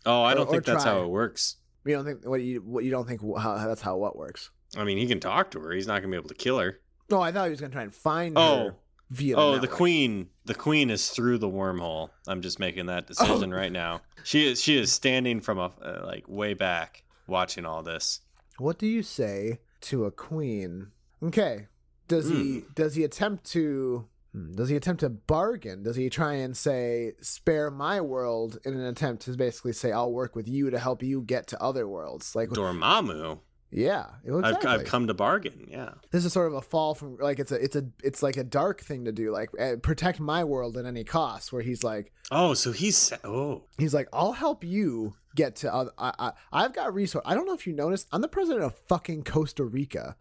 Oh, 0.05 0.23
I 0.23 0.35
don't 0.35 0.49
or 0.49 0.51
think 0.51 0.65
that's 0.65 0.83
try. 0.83 0.93
how 0.93 1.03
it 1.03 1.09
works. 1.09 1.57
you 1.85 1.95
don't 1.95 2.05
think 2.05 2.27
what 2.27 2.43
you 2.43 2.61
what 2.61 2.85
you 2.85 2.91
don't 2.91 3.07
think 3.07 3.21
how 3.39 3.57
that's 3.67 3.81
how 3.83 3.97
what 3.97 4.17
works. 4.17 4.51
I 4.77 4.85
mean, 4.85 4.99
he 4.99 5.07
can 5.07 5.21
talk 5.21 5.51
to 5.53 5.61
her. 5.61 5.73
He's 5.73 5.87
not 5.87 6.01
gonna 6.01 6.11
be 6.11 6.17
able 6.17 6.29
to 6.29 6.35
kill 6.35 6.59
her. 6.59 6.81
No, 7.11 7.21
I 7.21 7.31
thought 7.33 7.45
he 7.45 7.51
was 7.51 7.61
gonna 7.61 7.73
try 7.73 7.83
and 7.83 7.95
find 7.95 8.37
Oh, 8.37 8.57
her 8.65 8.75
via. 9.11 9.37
oh, 9.37 9.59
the 9.59 9.69
queen. 9.69 10.29
The 10.45 10.55
queen 10.55 10.91
is 10.91 11.11
through 11.11 11.39
the 11.39 11.49
wormhole. 11.49 12.11
I'm 12.27 12.41
just 12.43 12.59
making 12.59 12.87
that 12.87 13.07
decision 13.07 13.53
Oh. 13.53 13.57
right 13.57 13.71
now. 13.71 14.01
She 14.25 14.47
is 14.51 14.61
she 14.61 14.77
is 14.79 14.91
standing 14.91 15.41
from 15.41 15.59
a 15.59 15.71
uh, 15.83 16.03
like 16.05 16.25
way 16.27 16.55
back 16.55 17.05
watching 17.29 17.65
all 17.65 17.83
this. 17.83 18.21
What 18.59 18.79
do 18.79 18.87
you 18.87 19.03
say 19.05 19.61
to 19.83 20.05
a 20.07 20.11
queen? 20.11 20.89
Okay. 21.23 21.69
Does 22.09 22.29
he 22.29 22.61
Hmm. 22.61 22.73
does 22.75 22.95
he 22.97 23.05
attempt 23.05 23.45
to 23.53 24.09
does 24.55 24.69
he 24.71 24.77
attempt 24.77 25.01
to 25.01 25.11
bargain? 25.11 25.83
Does 25.83 25.97
he 25.97 26.09
try 26.09 26.35
and 26.35 26.57
say 26.57 27.13
spare 27.21 27.71
my 27.71 28.01
world 28.01 28.59
in 28.65 28.73
an 28.75 28.81
attempt 28.87 29.25
to 29.25 29.33
basically 29.37 29.73
say 29.73 29.93
I'll 29.93 30.13
work 30.13 30.35
with 30.35 30.49
you 30.49 30.71
to 30.71 30.79
help 30.79 31.03
you 31.03 31.21
get 31.23 31.47
to 31.49 31.63
other 31.63 31.87
worlds? 31.87 32.35
Like 32.35 32.49
Dormammu. 32.49 33.41
yeah, 33.71 34.07
exactly. 34.25 34.71
I've 34.71 34.81
I've 34.81 34.87
come 34.87 35.07
to 35.07 35.15
bargain. 35.15 35.67
Yeah. 35.71 35.91
this 36.11 36.25
is 36.25 36.33
sort 36.33 36.49
of 36.49 36.55
a 36.55 36.63
fall 36.63 36.95
from 36.95 37.17
like 37.19 37.39
it's 37.39 37.53
a 37.53 37.63
it's 37.63 37.77
a 37.77 37.85
it's 38.03 38.23
like 38.23 38.37
a 38.39 38.45
dark 38.45 38.81
thing 38.81 39.05
to 39.05 39.13
do 39.13 39.31
like 39.31 39.51
uh, 39.61 39.77
protect 39.83 40.19
my 40.21 40.45
world 40.45 40.77
at 40.79 40.87
any 40.87 41.05
cost 41.05 41.53
where 41.53 41.63
he's 41.63 41.83
like 41.85 42.13
Oh, 42.31 42.55
so 42.55 42.73
he's 42.73 43.13
oh 43.25 43.65
he's 43.79 43.93
like 43.93 44.09
i'll 44.13 44.33
help 44.33 44.65
you 44.65 45.15
get 45.35 45.57
to 45.57 45.75
other 45.75 45.91
I, 45.99 46.13
I 46.19 46.33
i've 46.53 46.73
got 46.75 46.93
resource 46.95 47.23
i 47.27 47.35
don't 47.35 47.47
know 47.47 47.55
if 47.55 47.67
you 47.67 47.73
noticed 47.75 48.07
i'm 48.13 48.21
the 48.23 48.29
president 48.29 48.65
of 48.65 48.75
fucking 48.89 49.25
costa 49.25 49.65
rica 49.65 50.17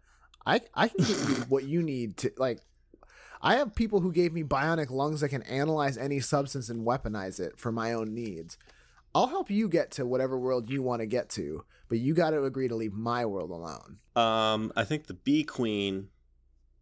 i 0.46 0.60
i 0.74 0.88
can 0.88 1.04
give 1.04 1.28
you 1.28 1.34
what 1.48 1.64
you 1.64 1.82
need 1.82 2.16
to 2.18 2.30
like 2.38 2.60
i 3.42 3.56
have 3.56 3.74
people 3.74 4.00
who 4.00 4.12
gave 4.12 4.32
me 4.32 4.42
bionic 4.42 4.90
lungs 4.90 5.20
that 5.20 5.28
can 5.28 5.42
analyze 5.42 5.98
any 5.98 6.20
substance 6.20 6.68
and 6.68 6.86
weaponize 6.86 7.40
it 7.40 7.58
for 7.58 7.70
my 7.72 7.92
own 7.92 8.14
needs 8.14 8.56
i'll 9.14 9.26
help 9.28 9.50
you 9.50 9.68
get 9.68 9.90
to 9.90 10.06
whatever 10.06 10.38
world 10.38 10.70
you 10.70 10.82
want 10.82 11.00
to 11.00 11.06
get 11.06 11.28
to 11.28 11.64
but 11.88 11.98
you 11.98 12.14
got 12.14 12.30
to 12.30 12.44
agree 12.44 12.68
to 12.68 12.74
leave 12.74 12.94
my 12.94 13.26
world 13.26 13.50
alone 13.50 13.98
Um, 14.16 14.72
I 14.76 14.84
think 14.84 15.06
the 15.06 15.14
bee 15.14 15.44
queen, 15.44 16.08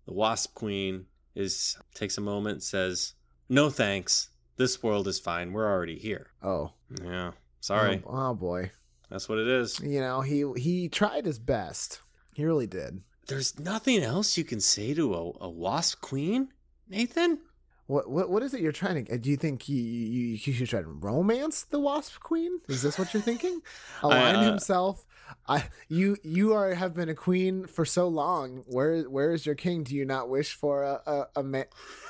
the 0.06 0.12
wasp 0.12 0.54
queen, 0.54 1.06
is 1.34 1.76
takes 1.94 2.16
a 2.18 2.20
moment, 2.20 2.62
says, 2.62 3.14
"No 3.48 3.70
thanks. 3.70 4.28
This 4.56 4.82
world 4.82 5.08
is 5.08 5.18
fine. 5.18 5.52
We're 5.52 5.68
already 5.68 5.98
here." 5.98 6.28
oh 6.42 6.72
Yeah, 7.04 7.32
sorry. 7.60 8.02
oh, 8.06 8.30
oh 8.30 8.34
boy 8.34 8.70
That's 9.08 9.28
what 9.28 9.38
it 9.38 9.48
is. 9.48 9.80
you 9.80 10.00
know 10.00 10.20
he 10.20 10.44
he 10.56 10.88
tried 10.88 11.24
his 11.26 11.38
best 11.40 12.00
he 12.34 12.44
really 12.44 12.66
did 12.68 13.02
There's 13.30 13.60
nothing 13.60 14.02
else 14.02 14.36
you 14.36 14.42
can 14.42 14.60
say 14.60 14.92
to 14.94 15.14
a, 15.14 15.44
a 15.44 15.48
wasp 15.48 16.00
queen, 16.00 16.48
Nathan. 16.88 17.38
what 17.86 18.10
what 18.10 18.28
what 18.28 18.42
is 18.42 18.54
it 18.54 18.60
you're 18.60 18.72
trying 18.72 19.04
to 19.04 19.18
do 19.18 19.30
you 19.30 19.36
think 19.36 19.68
you 19.68 19.80
you, 19.80 20.38
you 20.42 20.52
should 20.52 20.68
try 20.68 20.82
to 20.82 20.88
romance 20.88 21.62
the 21.62 21.78
wasp 21.78 22.18
queen? 22.20 22.60
Is 22.68 22.82
this 22.82 22.98
what 22.98 23.14
you're 23.14 23.22
thinking? 23.22 23.62
Align 24.02 24.34
uh, 24.34 24.50
himself. 24.50 25.06
I 25.46 25.68
you 25.88 26.16
you 26.24 26.54
are 26.54 26.74
have 26.74 26.92
been 26.92 27.08
a 27.08 27.14
queen 27.14 27.66
for 27.66 27.84
so 27.84 28.08
long. 28.08 28.64
Where 28.66 29.08
where 29.08 29.32
is 29.32 29.46
your 29.46 29.54
king? 29.54 29.84
Do 29.84 29.94
you 29.94 30.04
not 30.04 30.28
wish 30.28 30.54
for 30.54 30.82
a 30.82 31.00
a 31.06 31.26
a, 31.36 31.64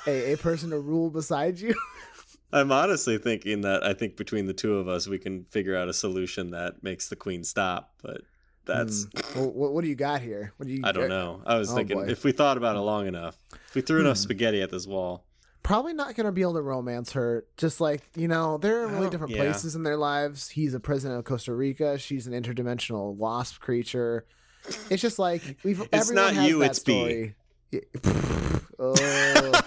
a, 0.07 0.33
a 0.33 0.37
person 0.37 0.71
to 0.71 0.79
rule 0.79 1.11
beside 1.11 1.59
you? 1.59 1.75
I'm 2.53 2.71
honestly 2.71 3.19
thinking 3.19 3.61
that 3.61 3.83
I 3.83 3.93
think 3.93 4.17
between 4.17 4.47
the 4.47 4.53
two 4.53 4.77
of 4.77 4.87
us, 4.87 5.07
we 5.07 5.19
can 5.19 5.45
figure 5.45 5.77
out 5.77 5.87
a 5.87 5.93
solution 5.93 6.49
that 6.51 6.83
makes 6.83 7.09
the 7.09 7.15
queen 7.15 7.43
stop. 7.43 7.93
But 8.01 8.21
that's 8.65 9.05
Hmm. 9.05 9.39
Well, 9.39 9.51
what, 9.51 9.73
what 9.73 9.83
do 9.83 9.89
you 9.89 9.95
got 9.95 10.21
here 10.21 10.53
what 10.57 10.67
do 10.67 10.73
you 10.73 10.81
I 10.83 10.91
don't 10.91 11.09
know. 11.09 11.41
I 11.45 11.57
was 11.57 11.71
Oh, 11.71 11.75
thinking 11.75 11.97
boy. 11.97 12.07
if 12.07 12.23
we 12.23 12.31
thought 12.31 12.57
about 12.57 12.75
it 12.75 12.79
long 12.81 13.07
enough, 13.07 13.37
if 13.67 13.75
we 13.75 13.81
threw 13.81 13.99
enough 14.01 14.17
Hmm. 14.17 14.23
spaghetti 14.23 14.61
at 14.61 14.69
this 14.71 14.85
wall. 14.87 15.25
probably 15.63 15.93
not 15.93 16.15
going 16.15 16.25
to 16.25 16.31
be 16.31 16.41
able 16.41 16.55
to 16.55 16.61
romance 16.61 17.11
her. 17.13 17.45
Just 17.55 17.79
like, 17.79 18.01
you 18.15 18.27
know, 18.27 18.57
they're 18.57 18.83
in 18.87 18.93
really 18.95 19.09
different 19.11 19.33
yeah. 19.33 19.43
places 19.43 19.75
in 19.75 19.83
their 19.83 19.95
lives. 19.97 20.49
He's 20.49 20.73
a 20.73 20.79
president 20.79 21.19
of 21.19 21.25
Costa 21.25 21.53
Rica. 21.53 21.97
She's 21.99 22.25
an 22.27 22.33
interdimensional 22.33 23.13
wasp 23.13 23.59
creature. 23.61 24.25
It's 24.89 25.01
just 25.01 25.19
like 25.19 25.57
we've 25.63 25.79
It's 25.81 25.89
everyone 25.93 26.25
not 26.25 26.33
has 26.33 26.49
you, 26.49 26.61
it's 26.63 26.79
B. 26.79 26.91
story. 26.91 27.35
Yeah. 27.71 27.79
oh, 28.79 29.61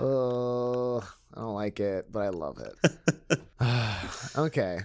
oh, 0.00 1.08
I 1.34 1.40
don't 1.40 1.54
like 1.54 1.80
it, 1.80 2.10
but 2.10 2.20
I 2.20 2.28
love 2.30 2.58
it. 2.58 3.40
okay, 4.38 4.80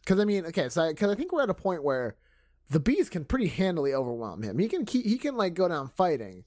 because 0.00 0.18
I 0.20 0.24
mean, 0.24 0.46
okay, 0.46 0.68
so 0.68 0.88
because 0.88 1.10
I, 1.10 1.14
think 1.14 1.32
we're 1.32 1.42
at 1.42 1.50
a 1.50 1.54
point 1.54 1.82
where 1.82 2.16
the 2.72 2.80
bees 2.80 3.08
can 3.08 3.24
pretty 3.24 3.46
handily 3.48 3.94
overwhelm 3.94 4.42
him. 4.42 4.58
He 4.58 4.68
can 4.68 4.84
keep, 4.84 5.04
he 5.06 5.18
can 5.18 5.36
like 5.36 5.54
go 5.54 5.68
down 5.68 5.88
fighting. 5.96 6.44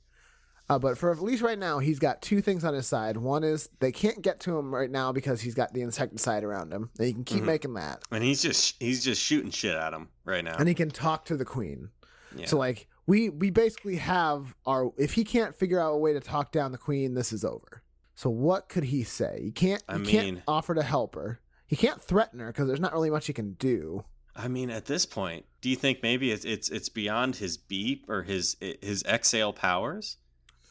Uh, 0.67 0.79
but 0.79 0.97
for 0.97 1.11
at 1.11 1.19
least 1.21 1.43
right 1.43 1.59
now, 1.59 1.77
he's 1.77 1.99
got 1.99 2.23
two 2.23 2.41
things 2.41 2.63
on 2.65 2.73
his 2.73 2.87
side. 2.87 3.17
One 3.17 3.43
is 3.43 3.69
they 3.79 3.91
can't 3.91 4.23
get 4.23 4.39
to 4.41 4.57
him 4.57 4.73
right 4.73 4.89
now 4.89 5.11
because 5.11 5.39
he's 5.41 5.53
got 5.53 5.73
the 5.73 5.81
insecticide 5.81 6.43
around 6.43 6.73
him. 6.73 6.89
And 6.97 7.05
he 7.07 7.13
can 7.13 7.23
keep 7.23 7.43
Mhm. 7.43 7.45
making 7.45 7.73
that, 7.75 8.01
and 8.11 8.23
he's 8.23 8.41
just 8.41 8.75
he's 8.79 9.03
just 9.03 9.21
shooting 9.21 9.51
shit 9.51 9.75
at 9.75 9.93
him 9.93 10.09
right 10.25 10.43
now. 10.43 10.55
and 10.57 10.67
he 10.67 10.73
can 10.73 10.89
talk 10.89 11.25
to 11.25 11.37
the 11.37 11.45
queen. 11.45 11.89
yeah. 12.35 12.47
So 12.47 12.57
like 12.57 12.87
we 13.05 13.29
we 13.29 13.51
basically 13.51 13.97
have 13.97 14.55
our 14.65 14.91
if 14.97 15.13
he 15.13 15.23
can't 15.23 15.55
figure 15.55 15.79
out 15.79 15.91
a 15.93 15.97
way 15.97 16.13
to 16.13 16.19
talk 16.19 16.51
down 16.51 16.71
the 16.71 16.79
queen, 16.79 17.13
this 17.13 17.31
is 17.31 17.45
over. 17.45 17.83
So 18.15 18.31
what 18.31 18.67
could 18.67 18.85
he 18.85 19.03
say? 19.03 19.41
He 19.43 19.51
can't. 19.51 19.83
He 19.87 19.95
I 19.95 19.99
can't 20.03 20.41
offer 20.47 20.73
to 20.73 20.81
help 20.81 21.13
her. 21.13 21.41
He 21.67 21.75
can't 21.75 22.01
threaten 22.01 22.39
her 22.39 22.47
because 22.47 22.65
there's 22.65 22.79
not 22.79 22.93
really 22.93 23.11
much 23.11 23.27
he 23.27 23.33
can 23.33 23.51
do. 23.53 24.03
I 24.35 24.47
mean, 24.47 24.69
at 24.69 24.85
this 24.85 25.05
point, 25.05 25.45
do 25.61 25.69
you 25.69 25.75
think 25.75 26.03
maybe 26.03 26.31
it's 26.31 26.45
it's 26.45 26.69
it's 26.69 26.89
beyond 26.89 27.37
his 27.37 27.57
beep 27.57 28.05
or 28.09 28.23
his 28.23 28.57
his 28.81 29.03
exhale 29.03 29.53
powers? 29.53 30.17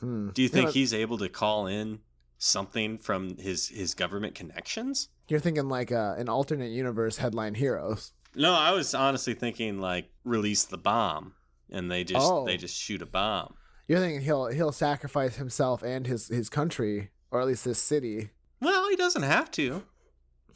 Hmm. 0.01 0.31
Do 0.31 0.43
you 0.43 0.49
think 0.49 0.67
know, 0.67 0.73
he's 0.73 0.93
able 0.93 1.19
to 1.19 1.29
call 1.29 1.67
in 1.67 2.01
something 2.39 2.99
from 2.99 3.37
his 3.39 3.69
his 3.69 3.95
government 3.95 4.35
connections? 4.35 5.09
You're 5.29 5.41
thinking 5.41 5.69
like 5.69 5.91
uh, 5.93 6.15
an 6.19 6.29
alternate 6.29 6.71
universe 6.71 7.17
headline 7.17 7.55
heroes. 7.55 8.13
No, 8.35 8.53
I 8.53 8.73
was 8.73 8.95
honestly 8.95 9.35
thinking 9.35 9.81
like 9.81 10.11
release 10.25 10.65
the 10.65 10.77
bomb, 10.79 11.35
and 11.71 11.91
they 11.91 12.05
just 12.05 12.31
Oh. 12.31 12.45
they 12.45 12.57
just 12.57 12.77
shoot 12.77 13.01
a 13.01 13.07
bomb. 13.07 13.55
You're 13.89 14.01
thinking 14.01 14.21
he'll 14.21 14.47
he'll 14.49 14.73
sacrifice 14.73 15.37
himself 15.37 15.83
and 15.83 16.07
his 16.07 16.29
his 16.29 16.51
country 16.51 17.11
or 17.31 17.41
at 17.41 17.47
least 17.47 17.65
this 17.65 17.79
city. 17.79 18.31
Well, 18.61 18.89
he 18.91 18.97
doesn't 18.97 19.23
have 19.23 19.51
to. 19.53 19.83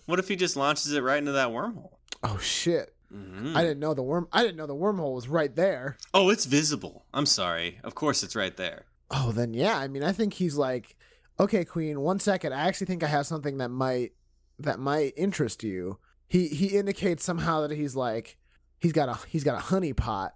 What 0.06 0.18
if 0.18 0.28
he 0.28 0.36
just 0.36 0.56
launches 0.56 0.92
it 0.92 1.02
right 1.02 1.18
into 1.18 1.32
that 1.32 1.48
wormhole? 1.48 1.96
Oh 2.22 2.38
shit! 2.38 2.94
Mhm. 3.12 3.56
I 3.56 3.62
didn't 3.62 3.80
know 3.80 3.94
the 3.94 4.02
worm. 4.02 4.28
I 4.32 4.42
didn't 4.42 4.56
know 4.56 4.66
the 4.66 4.74
wormhole 4.74 5.14
was 5.14 5.28
right 5.28 5.54
there. 5.54 5.96
Oh, 6.12 6.28
it's 6.28 6.44
visible. 6.44 7.06
I'm 7.14 7.26
sorry. 7.26 7.80
Of 7.82 7.94
course, 7.94 8.22
it's 8.22 8.36
right 8.36 8.56
there. 8.56 8.84
Oh, 9.10 9.32
then 9.32 9.54
yeah. 9.54 9.78
I 9.78 9.88
mean, 9.88 10.02
I 10.02 10.12
think 10.12 10.34
he's 10.34 10.56
like, 10.56 10.96
okay, 11.40 11.64
Queen. 11.64 12.00
One 12.00 12.20
second. 12.20 12.52
I 12.52 12.66
actually 12.66 12.88
think 12.88 13.02
I 13.02 13.06
have 13.06 13.26
something 13.26 13.58
that 13.58 13.70
might 13.70 14.12
that 14.58 14.78
might 14.78 15.14
interest 15.16 15.62
you. 15.62 15.98
He 16.26 16.48
he 16.48 16.76
indicates 16.76 17.24
somehow 17.24 17.66
that 17.66 17.76
he's 17.76 17.96
like 17.96 18.36
he's 18.78 18.92
got 18.92 19.08
a 19.08 19.18
he's 19.26 19.44
got 19.44 19.56
a 19.56 19.60
honey 19.60 19.92
pot 19.94 20.34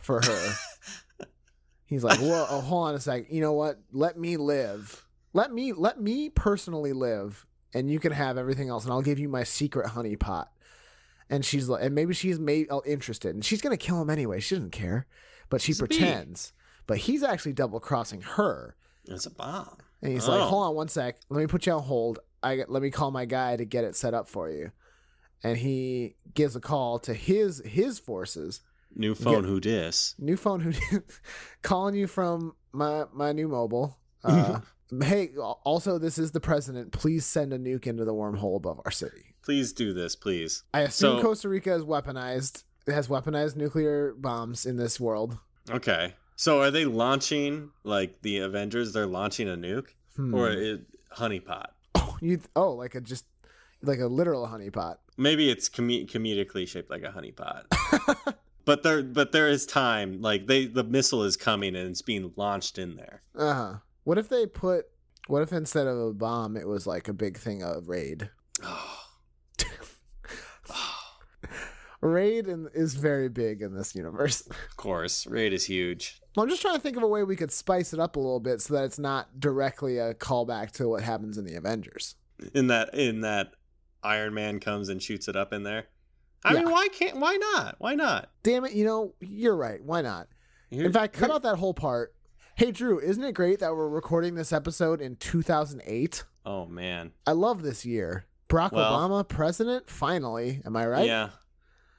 for 0.00 0.22
her. 0.22 0.52
he's 1.86 2.04
like, 2.04 2.18
whoa, 2.18 2.46
oh, 2.48 2.60
hold 2.60 2.88
on 2.88 2.94
a 2.94 3.00
sec. 3.00 3.26
You 3.30 3.40
know 3.40 3.52
what? 3.52 3.78
Let 3.92 4.18
me 4.18 4.36
live. 4.36 5.04
Let 5.34 5.52
me 5.52 5.72
let 5.74 6.00
me 6.00 6.30
personally 6.30 6.94
live, 6.94 7.46
and 7.74 7.90
you 7.90 8.00
can 8.00 8.12
have 8.12 8.38
everything 8.38 8.70
else, 8.70 8.84
and 8.84 8.92
I'll 8.92 9.02
give 9.02 9.18
you 9.18 9.28
my 9.28 9.44
secret 9.44 9.88
honey 9.88 10.16
pot. 10.16 10.50
And 11.30 11.44
she's 11.44 11.68
like, 11.68 11.82
and 11.84 11.94
maybe 11.94 12.14
she's 12.14 12.38
made 12.38 12.68
uh, 12.70 12.80
interested, 12.86 13.34
and 13.34 13.44
she's 13.44 13.60
gonna 13.60 13.76
kill 13.76 14.00
him 14.00 14.08
anyway. 14.10 14.40
She 14.40 14.54
doesn't 14.54 14.72
care, 14.72 15.06
but 15.50 15.60
she 15.60 15.74
pretends. 15.74 16.52
But 16.86 16.98
he's 16.98 17.22
actually 17.22 17.52
double 17.52 17.80
crossing 17.80 18.22
her. 18.22 18.76
It's 19.06 19.26
a 19.26 19.30
bomb. 19.30 19.76
And 20.02 20.12
he's 20.12 20.26
Oh. 20.28 20.32
like, 20.32 20.40
"Hold 20.42 20.64
on 20.68 20.74
one 20.74 20.88
sec. 20.88 21.20
Let 21.28 21.40
me 21.40 21.46
put 21.46 21.66
you 21.66 21.72
on 21.74 21.82
hold. 21.82 22.18
I 22.42 22.64
let 22.68 22.82
me 22.82 22.90
call 22.90 23.10
my 23.10 23.24
guy 23.26 23.56
to 23.56 23.64
get 23.64 23.84
it 23.84 23.94
set 23.96 24.14
up 24.14 24.28
for 24.28 24.48
you." 24.50 24.70
And 25.44 25.58
he 25.58 26.16
gives 26.34 26.56
a 26.56 26.60
call 26.60 26.98
to 27.00 27.12
his 27.14 27.60
his 27.64 27.98
forces. 27.98 28.60
New 28.94 29.14
phone, 29.14 29.44
who 29.44 29.60
dis? 29.60 30.14
New 30.18 30.36
phone 30.36 30.60
who 30.60 30.72
dis? 30.72 31.20
calling 31.62 31.94
you 31.94 32.06
from 32.06 32.54
my 32.72 33.04
my 33.12 33.32
new 33.32 33.48
mobile. 33.48 33.98
Uh, 34.24 34.60
hey, 35.02 35.28
also 35.64 35.96
this 35.98 36.18
is 36.18 36.32
the 36.32 36.40
president. 36.40 36.90
Please 36.92 37.24
send 37.24 37.52
a 37.52 37.58
nuke 37.58 37.86
into 37.86 38.04
the 38.04 38.12
wormhole 38.14 38.56
above 38.56 38.80
our 38.84 38.90
city. 38.90 39.36
Please 39.48 39.72
do 39.72 39.94
this, 39.94 40.14
please. 40.14 40.62
I 40.74 40.80
assume 40.82 41.16
So- 41.16 41.22
Costa 41.22 41.48
Rica 41.48 41.72
is 41.74 41.82
weaponized. 41.82 42.64
It 42.86 42.92
has 42.92 43.08
weaponized 43.08 43.56
nuclear 43.56 44.12
bombs 44.12 44.66
in 44.66 44.76
this 44.76 45.00
world. 45.00 45.38
Okay. 45.70 46.12
So 46.36 46.60
are 46.60 46.70
they 46.70 46.84
launching 46.84 47.70
like 47.82 48.20
the 48.20 48.40
Avengers? 48.40 48.92
They're 48.92 49.06
launching 49.06 49.48
a 49.48 49.56
nuke 49.56 49.86
Hmm. 50.16 50.34
or 50.34 50.50
it, 50.50 50.82
honeypot? 51.16 51.68
oh, 51.94 52.18
you 52.20 52.40
oh 52.56 52.72
like 52.72 52.94
a 52.94 53.00
just 53.00 53.24
like 53.82 54.00
a 54.00 54.06
literal 54.06 54.46
honeypot. 54.46 54.96
Maybe 55.16 55.48
it's 55.48 55.70
com- 55.70 55.88
comedically 55.88 56.68
shaped 56.68 56.90
like 56.90 57.02
a 57.02 57.10
honeypot. 57.10 58.34
but 58.66 58.82
there, 58.82 59.02
but 59.02 59.32
there 59.32 59.48
is 59.48 59.64
time. 59.64 60.20
Like 60.20 60.46
they, 60.46 60.66
the 60.66 60.84
missile 60.84 61.22
is 61.22 61.38
coming 61.38 61.74
and 61.74 61.88
it's 61.88 62.02
being 62.02 62.34
launched 62.36 62.76
in 62.78 62.96
there. 62.96 63.22
Uh 63.34 63.54
huh. 63.54 63.74
What 64.04 64.18
if 64.18 64.28
they 64.28 64.44
put? 64.44 64.88
What 65.26 65.40
if 65.40 65.54
instead 65.54 65.86
of 65.86 65.96
a 65.98 66.12
bomb, 66.12 66.54
it 66.54 66.68
was 66.68 66.86
like 66.86 67.08
a 67.08 67.14
big 67.14 67.38
thing 67.38 67.62
of 67.62 67.88
raid? 67.88 68.28
Raid 72.00 72.46
in, 72.46 72.68
is 72.74 72.94
very 72.94 73.28
big 73.28 73.60
in 73.60 73.74
this 73.74 73.94
universe. 73.94 74.40
of 74.46 74.76
course, 74.76 75.26
raid 75.26 75.52
is 75.52 75.64
huge. 75.64 76.20
I'm 76.36 76.48
just 76.48 76.62
trying 76.62 76.76
to 76.76 76.80
think 76.80 76.96
of 76.96 77.02
a 77.02 77.08
way 77.08 77.24
we 77.24 77.34
could 77.34 77.50
spice 77.50 77.92
it 77.92 77.98
up 77.98 78.14
a 78.14 78.20
little 78.20 78.38
bit 78.38 78.60
so 78.60 78.74
that 78.74 78.84
it's 78.84 78.98
not 79.00 79.40
directly 79.40 79.98
a 79.98 80.14
callback 80.14 80.70
to 80.72 80.88
what 80.88 81.02
happens 81.02 81.36
in 81.38 81.44
the 81.44 81.54
Avengers. 81.56 82.14
In 82.54 82.68
that, 82.68 82.94
in 82.94 83.22
that, 83.22 83.54
Iron 84.04 84.34
Man 84.34 84.60
comes 84.60 84.88
and 84.88 85.02
shoots 85.02 85.26
it 85.26 85.34
up 85.34 85.52
in 85.52 85.64
there. 85.64 85.86
I 86.44 86.52
Yeah. 86.54 86.60
mean, 86.60 86.70
why 86.70 86.86
can't? 86.88 87.16
Why 87.18 87.36
not? 87.36 87.74
Why 87.78 87.96
not? 87.96 88.30
Damn 88.44 88.64
it! 88.64 88.72
You 88.72 88.84
know 88.84 89.14
you're 89.20 89.56
right. 89.56 89.82
Why 89.82 90.02
not? 90.02 90.28
You're- 90.70 90.86
In 90.86 90.92
fact, 90.92 91.14
cut 91.14 91.32
out 91.32 91.42
that 91.42 91.56
whole 91.56 91.74
part. 91.74 92.14
Hey 92.54 92.70
Drew, 92.70 93.00
isn't 93.00 93.22
it 93.24 93.32
great 93.32 93.58
that 93.58 93.74
we're 93.74 93.88
recording 93.88 94.36
this 94.36 94.52
episode 94.52 95.00
in 95.00 95.16
2008? 95.16 96.22
Oh 96.46 96.66
man. 96.66 97.10
I 97.26 97.32
love 97.32 97.62
this 97.62 97.84
year. 97.84 98.26
Barack 98.48 98.70
Well- 98.70 98.92
Obama 98.96 99.26
president, 99.26 99.90
finally. 99.90 100.62
Am 100.64 100.76
I 100.76 100.86
right? 100.86 101.06
Yeah. 101.06 101.30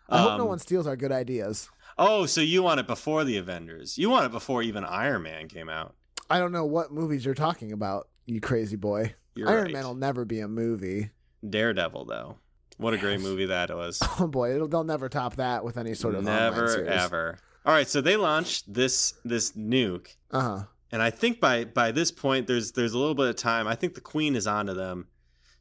I 0.10 0.20
hope 0.20 0.38
no 0.38 0.44
Um, 0.44 0.50
one 0.50 0.60
steals 0.60 0.88
our 0.88 0.96
good 0.96 1.12
ideas. 1.12 1.70
Oh, 1.98 2.26
so 2.26 2.42
you 2.42 2.64
want 2.64 2.80
it 2.80 2.88
before 2.88 3.24
the 3.24 3.38
Avengers? 3.38 3.98
You 3.98 4.10
want 4.10 4.26
it 4.26 4.32
before 4.32 4.64
even 4.64 4.84
Iron 4.86 5.24
Man 5.24 5.48
came 5.48 5.70
out? 5.70 5.96
I 6.30 6.40
don't 6.40 6.52
know 6.52 6.66
what 6.66 6.92
movies 6.92 7.26
you're 7.26 7.34
talking 7.36 7.72
about, 7.72 8.08
you 8.26 8.40
crazy 8.40 8.76
boy. 8.76 9.14
You're 9.36 9.50
Iron 9.50 9.64
right. 9.66 9.74
Man 9.74 9.84
will 9.86 9.96
never 9.96 10.26
be 10.26 10.40
a 10.40 10.48
movie. 10.48 11.10
Daredevil, 11.48 12.06
though. 12.06 12.38
What 12.78 12.94
a 12.94 12.98
great 12.98 13.20
movie 13.20 13.48
that 13.48 13.70
was. 13.76 14.00
Oh 14.20 14.28
boy, 14.28 14.56
it'll, 14.56 14.68
they'll 14.70 14.84
never 14.86 15.10
top 15.10 15.36
that 15.36 15.64
with 15.66 15.78
any 15.78 15.94
sort 15.94 16.16
of 16.16 16.24
Never 16.24 16.86
ever. 16.86 17.38
All 17.66 17.74
right, 17.74 17.88
so 17.88 18.00
they 18.00 18.16
launched 18.16 18.74
this 18.74 19.14
this 19.26 19.52
nuke, 19.52 20.16
Uh 20.32 20.42
huh. 20.42 20.64
and 20.94 21.02
I 21.02 21.10
think 21.10 21.42
by 21.42 21.66
by 21.66 21.92
this 21.92 22.10
point 22.12 22.48
there's 22.48 22.72
there's 22.72 22.94
a 22.94 22.98
little 22.98 23.16
bit 23.16 23.28
of 23.28 23.36
time. 23.36 23.68
I 23.68 23.76
think 23.76 23.96
the 23.96 24.02
queen 24.02 24.36
is 24.36 24.48
onto 24.48 24.74
them. 24.74 25.08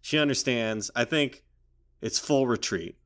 She 0.01 0.17
understands. 0.19 0.93
I 0.95 1.05
think 1.05 1.43
it's 2.01 2.21
full 2.21 2.47
retreat. 2.47 2.98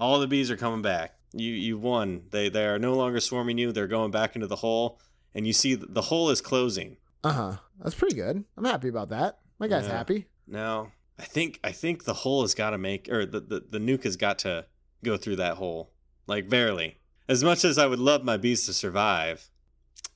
All 0.00 0.18
the 0.18 0.26
bees 0.26 0.50
are 0.50 0.56
coming 0.56 0.82
back. 0.82 1.14
You 1.32 1.52
you 1.52 1.78
won. 1.78 2.22
They 2.30 2.48
they 2.48 2.66
are 2.66 2.78
no 2.78 2.94
longer 2.94 3.20
swarming 3.20 3.58
you. 3.58 3.70
They're 3.70 3.86
going 3.86 4.10
back 4.10 4.34
into 4.34 4.46
the 4.48 4.56
hole, 4.56 4.98
and 5.34 5.46
you 5.46 5.52
see 5.52 5.74
the 5.76 6.02
hole 6.02 6.30
is 6.30 6.40
closing. 6.40 6.96
Uh 7.22 7.32
huh. 7.32 7.56
That's 7.82 7.94
pretty 7.94 8.16
good. 8.16 8.44
I'm 8.56 8.64
happy 8.64 8.88
about 8.88 9.10
that. 9.10 9.38
My 9.58 9.68
guy's 9.68 9.84
Yeah. 9.86 9.92
happy. 9.98 10.26
Now, 10.46 10.92
I 11.18 11.24
think 11.24 11.60
I 11.62 11.70
think 11.72 12.04
the 12.04 12.14
hole 12.14 12.40
has 12.42 12.54
got 12.54 12.70
to 12.70 12.78
make 12.78 13.08
or 13.12 13.26
the, 13.26 13.40
the 13.40 13.64
the 13.70 13.78
nuke 13.78 14.04
has 14.04 14.16
got 14.16 14.38
to 14.40 14.64
go 15.04 15.16
through 15.18 15.36
that 15.36 15.56
hole. 15.58 15.90
Like 16.26 16.48
barely. 16.48 16.96
As 17.28 17.44
much 17.44 17.64
as 17.64 17.78
I 17.78 17.86
would 17.86 17.98
love 18.00 18.24
my 18.24 18.36
bees 18.38 18.66
to 18.66 18.72
survive, 18.72 19.49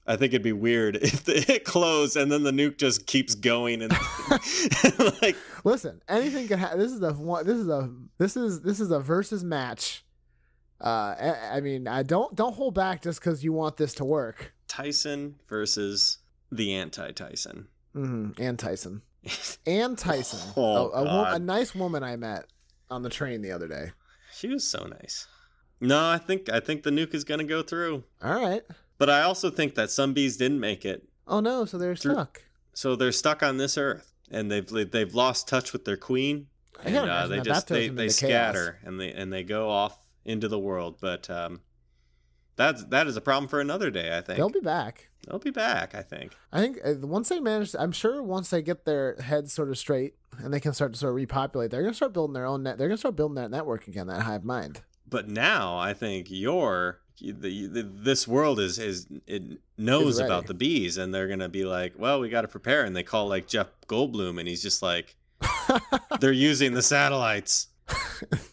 I 0.07 0.17
think 0.17 0.33
it'd 0.35 0.43
be 0.43 0.53
weird 0.53 0.97
if 1.03 1.25
the, 1.25 1.53
it 1.53 1.65
closed 1.65 2.17
and 2.17 2.31
then 2.31 2.43
the 2.43 2.51
nuke 2.51 2.77
just 2.79 3.07
keeps 3.07 3.35
going 3.35 3.83
and 3.83 3.93
like 5.23 5.37
Listen, 5.65 6.03
anything 6.09 6.47
can 6.49 6.59
happen. 6.59 6.79
This 6.79 6.93
is 6.93 7.01
a 7.03 7.13
one. 7.13 7.47
This 7.47 7.57
is 7.59 7.69
a 7.69 7.91
this 8.19 8.37
is 8.37 8.61
this 8.61 8.81
is 8.81 8.91
a 8.91 9.01
versus 9.01 9.43
match. 9.43 10.05
Uh, 10.81 11.15
I, 11.19 11.57
I 11.57 11.61
mean, 11.61 11.89
I 11.89 12.03
don't 12.03 12.35
don't 12.35 12.55
hold 12.55 12.75
back 12.75 13.01
just 13.03 13.21
because 13.21 13.43
you 13.43 13.53
want 13.53 13.77
this 13.79 13.95
to 13.95 14.05
work. 14.05 14.53
Tyson 14.69 15.37
versus 15.49 16.19
the 16.53 16.75
anti-Tyson. 16.75 17.69
hmm 17.95 18.31
And 18.39 18.59
Tyson, 18.59 19.01
and 19.67 19.97
Tyson, 19.97 20.53
Oh, 20.57 20.91
a, 20.91 21.05
a, 21.05 21.35
a 21.35 21.39
nice 21.39 21.75
woman 21.75 22.03
I 22.03 22.17
met 22.17 22.47
on 22.91 23.03
the 23.03 23.09
train 23.09 23.41
the 23.41 23.53
other 23.53 23.69
day. 23.69 23.93
she 24.35 24.49
was 24.49 24.69
so 24.69 24.85
nice. 24.85 25.27
No, 25.81 26.09
I 26.09 26.19
think 26.19 26.51
I 26.51 26.61
think 26.61 26.83
the 26.83 26.91
nuke 26.91 27.15
is 27.15 27.25
gonna 27.25 27.45
go 27.45 27.63
through. 27.63 28.05
All 28.23 28.35
right. 28.39 28.63
But 28.99 29.11
I 29.11 29.23
also 29.23 29.51
think 29.51 29.75
that 29.75 29.91
some 29.91 30.13
bees 30.13 30.37
didn't 30.37 30.61
make 30.61 30.85
it. 30.85 31.09
Oh 31.27 31.41
no, 31.41 31.65
so 31.65 31.79
they're 31.79 31.97
Through- 31.97 32.13
stuck. 32.15 32.43
so 32.75 32.97
they're 32.97 33.13
stuck 33.13 33.43
on 33.43 33.57
this 33.57 33.77
earth 33.79 34.13
and 34.31 34.51
they've 34.51 34.67
they've 34.91 35.15
lost 35.15 35.49
touch 35.49 35.73
with 35.73 35.85
their 35.85 35.97
queen 35.97 36.47
I 36.85 36.89
and 36.91 36.97
uh, 37.11 37.27
they 37.29 37.41
just 37.41 37.69
they, 37.69 37.89
they 37.89 38.05
into 38.07 38.17
chaos. 38.21 38.55
scatter 38.55 38.79
and 38.85 39.01
they 39.01 39.13
and 39.13 39.33
they 39.33 39.43
go 39.45 39.69
off 39.71 39.99
into 40.25 40.49
the 40.49 40.59
world 40.59 40.97
but 41.01 41.29
um 41.31 41.61
that's 42.57 42.85
that 42.87 43.07
is 43.07 43.17
a 43.17 43.21
problem 43.21 43.49
for 43.49 43.61
another 43.61 43.91
day 43.91 44.17
i 44.17 44.21
think 44.21 44.39
They'll 44.39 44.49
be 44.49 44.61
back. 44.61 45.09
they'll 45.27 45.39
be 45.39 45.51
back 45.51 45.95
i 45.95 46.03
think 46.03 46.33
I 46.53 46.61
think 46.61 46.79
uh, 46.85 46.95
once 47.07 47.29
they 47.29 47.41
manage, 47.41 47.75
I'm 47.79 47.93
sure 47.93 48.23
once 48.23 48.51
they 48.51 48.63
get 48.63 48.85
their 48.85 49.17
heads 49.17 49.53
sort 49.53 49.69
of 49.71 49.77
straight 49.79 50.15
and 50.39 50.53
they 50.55 50.61
can 50.61 50.73
start 50.73 50.93
to 50.93 50.99
sort 50.99 51.11
of 51.11 51.17
repopulate, 51.17 51.71
they're 51.71 51.83
gonna 51.83 51.95
start 51.95 52.13
building 52.13 52.35
their 52.35 52.47
own 52.47 52.63
net. 52.63 52.79
They're 52.79 52.89
gonna 52.89 52.97
start 52.99 53.17
building 53.17 53.37
that 53.37 53.51
network 53.51 53.89
again, 53.89 54.07
that 54.09 54.23
hive 54.23 54.45
mind. 54.45 54.83
but 55.09 55.29
now 55.29 55.77
i 55.77 55.93
think 55.93 56.27
your 56.31 57.01
the, 57.21 57.67
the 57.69 57.83
this 57.83 58.27
world 58.27 58.59
is 58.61 58.79
is 58.79 59.07
it 59.27 59.43
knows 59.79 60.19
about 60.19 60.47
the 60.47 60.55
bees 60.55 60.97
and 60.99 61.15
they're 61.15 61.29
gonna 61.29 61.49
be 61.49 61.65
like 61.65 61.93
well 61.99 62.21
we 62.21 62.29
got 62.29 62.43
to 62.43 62.49
prepare 62.49 62.85
and 62.85 62.95
they 62.97 63.03
call 63.05 63.29
like 63.29 63.47
jeff 63.47 63.69
goldblum 63.89 64.39
and 64.39 64.49
he's 64.49 64.63
just 64.63 64.83
like 64.83 65.15
they're 66.21 66.33
using 66.33 66.73
the 66.75 66.83
satellites 66.83 67.69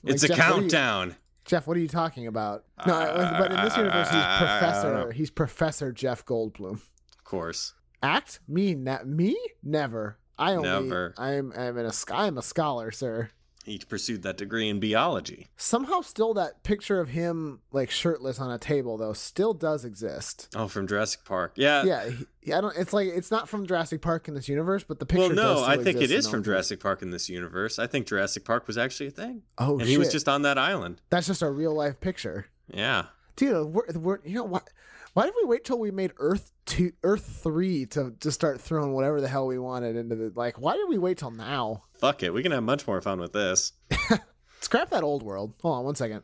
it's 0.03 0.24
Like, 0.24 0.32
a 0.32 0.36
Jeff, 0.36 0.49
what 0.49 0.55
you- 0.55 0.62
countdown 0.62 1.16
Jeff, 1.43 1.66
what 1.68 1.76
are 1.76 1.80
you 1.82 1.88
talking 1.88 2.28
about? 2.28 2.64
No, 2.86 2.93
but 2.93 3.51
in 3.51 3.62
this 3.64 3.76
universe, 3.76 4.07
he's 4.09 4.16
Uh, 4.16 4.59
don't 4.84 4.93
know. 4.93 4.99
Professor. 5.05 5.12
He's 5.12 5.30
Professor 5.32 5.91
Jeff 5.91 6.24
Goldblum. 6.24 6.74
of 6.74 7.24
course 7.26 7.74
Act 8.03 8.39
me, 8.47 8.74
ne- 8.76 9.03
me, 9.03 9.36
never. 9.64 10.18
I 10.38 10.53
only. 10.53 10.70
Never. 10.70 11.14
I'm. 11.18 11.51
I'm 11.55 11.78
in 11.78 11.86
a. 11.86 11.91
sc- 11.91 12.12
I'm 12.14 12.38
a 12.38 12.41
scholar, 12.41 12.89
sir. 12.91 13.30
He 13.64 13.78
pursued 13.78 14.24
that 14.24 14.38
degree 14.38 14.68
in 14.68 14.80
biology 14.80 15.47
Somehow, 15.55 16.01
still 16.01 16.34
that 16.34 16.64
picture 16.64 16.99
of 16.99 17.09
him 17.09 17.59
like 17.72 17.91
shirtless 17.91 18.39
on 18.39 18.51
a 18.51 18.57
table 18.57 18.97
though 18.97 19.14
still 19.14 19.53
does 19.53 19.86
exist. 19.86 20.47
Oh, 20.55 20.68
from 20.68 20.88
Jurassic 20.88 21.24
Park. 21.26 21.53
Yeah. 21.55 21.84
yeah, 21.84 22.09
he, 22.41 22.53
I 22.53 22.62
don't. 22.62 22.76
It's 22.76 22.91
like 22.93 23.07
it's 23.09 23.30
not 23.32 23.47
from 23.47 23.68
Jurassic 23.68 24.01
Park 24.01 24.28
in 24.28 24.34
this 24.34 24.49
universe, 24.49 24.84
but 24.84 24.99
the 24.99 25.05
picture. 25.05 25.28
Well, 25.28 25.36
no, 25.36 25.64
I 25.64 25.78
think 25.78 26.01
it 26.01 26.09
is 26.12 26.28
from. 26.28 26.43
Jurassic 26.43 26.80
Park 26.80 27.01
in 27.03 27.12
this 27.12 27.30
universe. 27.30 27.78
I 27.78 27.86
think 27.88 28.07
Jurassic 28.07 28.45
Park 28.45 28.66
was 28.68 28.78
actually 28.78 29.07
a 29.07 29.12
thing, 29.12 29.43
Oh 29.59 29.74
and 29.74 29.82
shit! 29.82 29.89
he 29.89 29.97
was 29.97 30.12
just 30.12 30.28
on 30.28 30.41
that 30.41 30.57
island. 30.57 31.01
That's 31.12 31.28
just 31.28 31.41
a 31.43 31.49
real 31.51 31.74
life 31.76 31.99
picture, 32.01 32.47
Yeah. 32.74 33.05
dude. 33.36 33.68
We're, 33.68 33.84
we're 33.93 34.20
you 34.26 34.36
know 34.36 34.43
what? 34.45 34.68
Why 35.14 35.26
did 35.26 35.34
we 35.41 35.47
wait 35.47 35.66
till 35.66 35.78
we 35.80 35.91
made 35.91 36.14
Earth 36.18 36.51
two, 36.66 36.93
Earth 37.03 37.41
three 37.43 37.86
to 37.88 38.16
just 38.22 38.36
start 38.36 38.62
throwing 38.62 38.93
whatever 38.93 39.20
the 39.20 39.28
hell 39.28 39.45
we 39.45 39.59
wanted 39.59 39.95
into 39.97 40.16
the 40.16 40.32
like? 40.36 40.59
Why 40.59 40.76
did 40.78 40.88
we 40.88 40.97
wait 40.97 41.18
till 41.18 41.32
now? 41.32 41.84
Fuck 41.99 42.24
it. 42.24 42.34
We 42.34 42.41
can 42.43 42.51
have 42.53 42.64
much 42.64 42.88
more 42.88 43.01
fun 43.01 43.20
with 43.20 43.34
this. 43.34 43.74
Scrap 44.62 44.89
that 44.91 45.03
old 45.03 45.24
world. 45.24 45.53
Hold 45.62 45.80
on 45.80 45.86
one 45.86 45.95
second. 45.95 46.24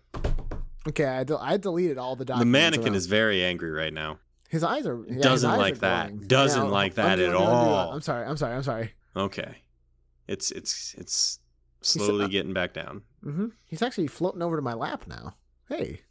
Okay, 0.87 1.03
I, 1.05 1.23
del- 1.25 1.39
I 1.39 1.57
deleted 1.57 1.97
all 1.97 2.15
the 2.15 2.23
documents. 2.23 2.45
The 2.45 2.51
mannequin 2.51 2.87
around- 2.87 2.95
is 2.95 3.07
very 3.07 3.43
angry 3.43 3.71
right 3.71 3.91
now. 3.93 4.19
his 4.47 4.63
eyes 4.63 4.87
are 4.87 5.03
yeah, 5.09 5.19
Doesn't 5.21 5.49
eyes 5.49 5.57
like 5.57 5.73
are 5.73 5.77
that. 5.79 6.07
glowing. 6.11 6.27
Doesn't 6.27 6.61
I'll- 6.61 6.69
like 6.69 6.93
that 6.95 7.19
at 7.19 7.33
all. 7.35 7.91
I'm 7.91 8.01
sorry. 8.01 8.25
I'm 8.25 8.37
sorry. 8.37 8.55
I'm 8.55 8.63
sorry. 8.63 8.93
Okay. 9.17 9.57
It's 10.29 10.51
it's 10.51 10.93
it's 10.97 11.39
slowly 11.81 12.25
uh, 12.25 12.27
getting 12.29 12.53
back 12.53 12.73
down. 12.73 13.01
Mm-hmm. 13.25 13.47
He's 13.65 13.81
actually 13.81 14.07
floating 14.07 14.41
over 14.41 14.55
to 14.55 14.61
my 14.61 14.73
lap 14.75 15.03
now. 15.07 15.35
Hey, 15.67 16.01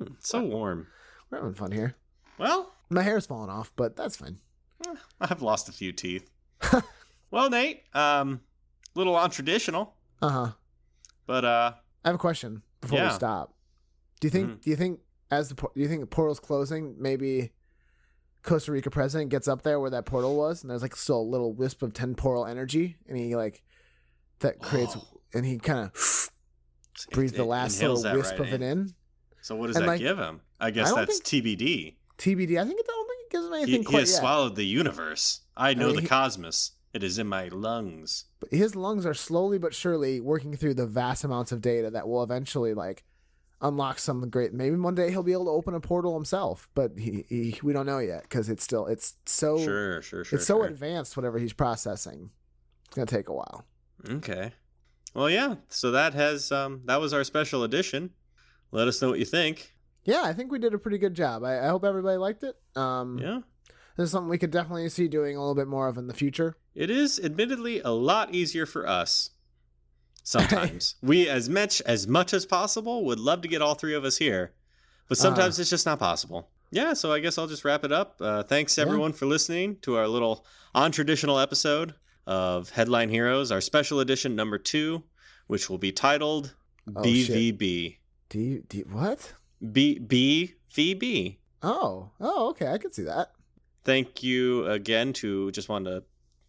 It's 0.00 0.28
so 0.28 0.42
warm. 0.42 0.88
we're 1.30 1.38
having 1.38 1.54
fun 1.54 1.72
here. 1.72 1.94
Well, 2.38 2.72
My 2.90 3.02
hair's 3.02 3.26
falling 3.26 3.50
off, 3.50 3.72
but 3.76 3.96
that's 3.96 4.16
fine. 4.16 4.38
I've 5.20 5.42
lost 5.42 5.68
a 5.68 5.72
few 5.72 5.92
teeth. 5.92 6.28
well, 7.30 7.48
Nate, 7.50 7.82
um, 7.94 8.40
little 8.94 9.14
untraditional, 9.14 9.90
Uh 10.20 10.28
huh. 10.28 10.50
but 11.26 11.44
uh, 11.44 11.72
I 12.04 12.08
have 12.08 12.14
a 12.16 12.18
question 12.18 12.62
before 12.80 12.98
Yeah. 12.98 13.08
we 13.08 13.14
stop. 13.14 13.54
Do 14.20 14.26
you 14.26 14.30
think? 14.30 14.48
Mhm. 14.50 14.60
Do 14.62 14.70
you 14.70 14.76
think 14.76 15.00
as 15.30 15.48
the 15.48 15.54
do 15.54 15.68
you 15.76 15.88
think 15.88 16.00
the 16.00 16.06
portal's 16.06 16.40
closing? 16.40 16.96
Maybe 16.98 17.52
Costa 18.42 18.72
Rica 18.72 18.90
president 18.90 19.30
gets 19.30 19.46
up 19.48 19.62
there 19.62 19.78
where 19.80 19.90
that 19.90 20.04
portal 20.04 20.36
was, 20.36 20.62
and 20.62 20.70
there's 20.70 20.82
like 20.82 20.96
still 20.96 21.20
a 21.20 21.22
little 21.22 21.52
wisp 21.52 21.82
of 21.82 21.92
temporal 21.92 22.44
energy, 22.46 22.96
and 23.08 23.16
he 23.16 23.36
like 23.36 23.62
that 24.40 24.60
creates, 24.60 24.96
Oh. 24.96 25.20
and 25.34 25.46
he 25.46 25.58
kind 25.58 25.78
of 25.94 26.30
breathes 27.12 27.32
the 27.32 27.44
last 27.44 27.80
little 27.80 28.02
wisp 28.02 28.32
right 28.32 28.40
of 28.40 28.52
it 28.52 28.62
in. 28.62 28.94
So 29.40 29.54
what 29.56 29.68
does 29.68 29.76
And, 29.76 29.84
that 29.84 29.88
like, 29.92 30.00
give 30.00 30.18
him? 30.18 30.40
I 30.60 30.70
guess 30.72 30.88
don't 30.90 30.98
that's 30.98 31.20
TBD. 31.20 31.96
TBD. 32.22 32.60
I 32.60 32.64
think 32.64 32.78
it, 32.78 32.86
I 32.88 32.92
don't 32.92 33.08
think 33.08 33.20
it 33.20 33.30
gives 33.30 33.46
him 33.46 33.52
anything 33.54 33.80
he 33.80 33.84
quite 33.84 34.00
has 34.00 34.10
yet. 34.12 34.20
swallowed 34.20 34.56
the 34.56 34.64
universe. 34.64 35.40
I 35.56 35.74
know 35.74 35.86
mean, 35.88 35.96
the 35.96 36.02
he- 36.02 36.08
cosmos. 36.08 36.72
It 36.94 37.02
is 37.02 37.18
in 37.18 37.26
my 37.26 37.48
lungs. 37.48 38.26
But 38.38 38.52
his 38.52 38.76
lungs 38.76 39.06
are 39.06 39.14
slowly 39.14 39.58
but 39.58 39.74
surely 39.74 40.20
working 40.20 40.54
through 40.56 40.74
the 40.74 40.86
vast 40.86 41.24
amounts 41.24 41.50
of 41.50 41.62
data 41.62 41.90
that 41.90 42.06
will 42.06 42.22
eventually 42.22 42.74
like 42.74 43.02
unlock 43.62 43.98
some 43.98 44.28
great. 44.28 44.52
Maybe 44.52 44.76
one 44.76 44.94
day 44.94 45.10
he'll 45.10 45.22
be 45.22 45.32
able 45.32 45.46
to 45.46 45.52
open 45.52 45.74
a 45.74 45.80
portal 45.80 46.14
himself, 46.14 46.68
but 46.74 46.92
he, 46.98 47.24
he 47.30 47.58
we 47.62 47.72
don't 47.72 47.86
know 47.86 47.98
yet 47.98 48.24
because 48.24 48.50
it's 48.50 48.62
still 48.62 48.86
it's 48.86 49.14
so 49.24 49.58
sure, 49.58 50.02
sure, 50.02 50.24
sure. 50.24 50.36
it's 50.36 50.46
so 50.46 50.58
sure. 50.58 50.66
advanced. 50.66 51.16
Whatever 51.16 51.38
he's 51.38 51.54
processing, 51.54 52.28
it's 52.86 52.94
gonna 52.94 53.06
take 53.06 53.28
a 53.30 53.32
while. 53.32 53.64
Okay. 54.06 54.52
Well, 55.14 55.30
yeah. 55.30 55.56
So 55.68 55.92
that 55.92 56.12
has 56.12 56.52
um 56.52 56.82
that 56.84 57.00
was 57.00 57.14
our 57.14 57.24
special 57.24 57.62
edition. 57.64 58.10
Let 58.70 58.86
us 58.86 59.00
know 59.00 59.08
what 59.10 59.18
you 59.18 59.24
think. 59.24 59.71
Yeah, 60.04 60.22
I 60.22 60.32
think 60.32 60.50
we 60.50 60.58
did 60.58 60.74
a 60.74 60.78
pretty 60.78 60.98
good 60.98 61.14
job. 61.14 61.44
I, 61.44 61.64
I 61.64 61.68
hope 61.68 61.84
everybody 61.84 62.16
liked 62.18 62.42
it. 62.42 62.56
Um, 62.76 63.18
Yeah. 63.18 63.40
this 63.96 64.04
is 64.06 64.10
something 64.10 64.28
we 64.28 64.38
could 64.38 64.50
definitely 64.50 64.88
see 64.88 65.06
doing 65.08 65.36
a 65.36 65.40
little 65.40 65.54
bit 65.54 65.68
more 65.68 65.86
of 65.88 65.96
in 65.98 66.06
the 66.08 66.14
future. 66.14 66.56
It 66.74 66.90
is 66.90 67.20
admittedly 67.22 67.80
a 67.80 67.90
lot 67.90 68.34
easier 68.34 68.66
for 68.66 68.86
us. 68.86 69.30
Sometimes 70.24 70.94
we, 71.02 71.28
as 71.28 71.48
much 71.48 71.80
as 71.82 72.06
much 72.06 72.32
as 72.32 72.46
possible, 72.46 73.04
would 73.06 73.18
love 73.18 73.42
to 73.42 73.48
get 73.48 73.60
all 73.62 73.74
three 73.74 73.94
of 73.94 74.04
us 74.04 74.16
here, 74.18 74.52
but 75.08 75.18
Uh-huh. 75.18 75.22
sometimes 75.22 75.58
it's 75.58 75.70
just 75.70 75.84
not 75.86 75.98
possible. 75.98 76.48
Yeah, 76.70 76.94
so 76.94 77.12
I 77.12 77.18
guess 77.18 77.38
I'll 77.38 77.48
just 77.48 77.64
wrap 77.64 77.84
it 77.84 77.92
up. 77.92 78.16
Uh, 78.20 78.42
thanks 78.44 78.78
Yeah. 78.78 78.82
everyone 78.82 79.12
for 79.12 79.26
listening 79.26 79.76
to 79.82 79.96
our 79.96 80.06
little 80.08 80.46
untraditional 80.74 81.42
episode 81.42 81.94
of 82.26 82.70
Headline 82.70 83.10
Heroes, 83.10 83.50
our 83.50 83.60
special 83.60 83.98
edition 84.00 84.36
number 84.36 84.58
two, 84.58 85.02
which 85.48 85.68
will 85.68 85.78
be 85.78 85.90
titled 85.92 86.54
Oh, 86.96 87.02
shit. 87.04 87.58
BVB. 87.58 87.98
Do 88.28 88.38
you, 88.38 88.62
do 88.68 88.78
you, 88.78 88.84
what? 88.90 89.34
B 89.70 89.98
BVB. 90.00 91.38
Oh, 91.62 92.10
oh, 92.20 92.48
okay, 92.50 92.66
I 92.72 92.78
can 92.78 92.92
see 92.92 93.04
that. 93.04 93.30
thank 93.84 94.22
you 94.22 94.66
again 94.66 95.12
to 95.12 95.50
just 95.52 95.68
wanted 95.68 95.90
to 95.90 96.04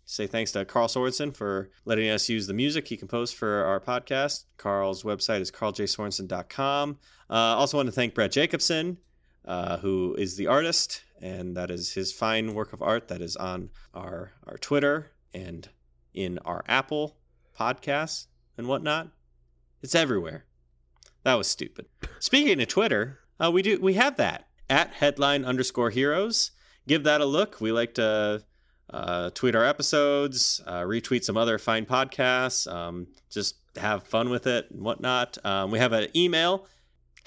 say 0.06 0.28
thanks 0.28 0.52
to 0.52 0.66
Carl 0.66 0.88
Sorensen 0.88 1.36
for 1.36 1.70
letting 1.86 2.10
us 2.10 2.28
use 2.30 2.46
the 2.48 2.54
music 2.54 2.88
he 2.88 2.98
composed 2.98 3.36
for 3.36 3.64
our 3.64 3.80
podcast. 3.80 4.46
Carl's 4.58 5.04
website 5.04 5.40
is 5.42 5.52
carljsorensen.com. 5.52 6.98
Uh, 7.30 7.34
also 7.34 7.78
want 7.78 7.88
to 7.88 7.92
thank 7.92 8.14
Brett 8.14 8.32
Jacobson, 8.32 8.98
uh, 9.46 9.78
who 9.78 10.16
is 10.18 10.36
the 10.36 10.48
artist, 10.48 11.04
and 11.22 11.56
that 11.56 11.72
is 11.72 11.94
his 11.94 12.12
fine 12.12 12.54
work 12.54 12.74
of 12.74 12.82
art 12.82 13.08
that 13.08 13.22
is 13.22 13.36
on 13.38 13.70
our, 13.94 14.34
our 14.46 14.58
Twitter 14.58 15.12
and 15.34 15.70
in 16.14 16.38
our 16.40 16.64
Apple 16.68 17.16
podcasts 17.58 18.28
and 18.58 18.68
whatnot. 18.68 19.08
It's 19.82 19.96
everywhere. 19.96 20.46
That 21.24 21.36
was 21.36 21.48
stupid. 21.48 21.86
Speaking 22.20 22.62
of 22.62 22.68
Twitter, 22.68 23.20
uh, 23.40 23.52
we 23.52 23.62
do 23.62 23.80
we 23.82 23.94
have 23.94 24.18
that 24.18 24.48
at 24.70 24.92
headline 24.94 25.46
underscore 25.46 25.90
heroes 25.90 26.52
give 26.88 27.04
that 27.04 27.22
a 27.22 27.26
look. 27.26 27.62
We 27.62 27.72
like 27.72 27.94
to 27.96 28.44
uh, 28.90 29.30
tweet 29.32 29.56
our 29.56 29.66
episodes, 29.66 30.62
uh, 30.68 30.82
retweet 30.82 31.24
some 31.24 31.38
other 31.38 31.58
fine 31.58 31.86
podcasts, 31.86 32.72
um, 32.72 33.08
just 33.30 33.56
have 33.76 34.04
fun 34.04 34.30
with 34.30 34.48
it 34.48 34.70
and 34.72 34.82
whatnot. 34.82 35.38
Um, 35.44 35.72
we 35.72 35.80
have 35.80 35.94
an 35.94 36.08
email, 36.16 36.68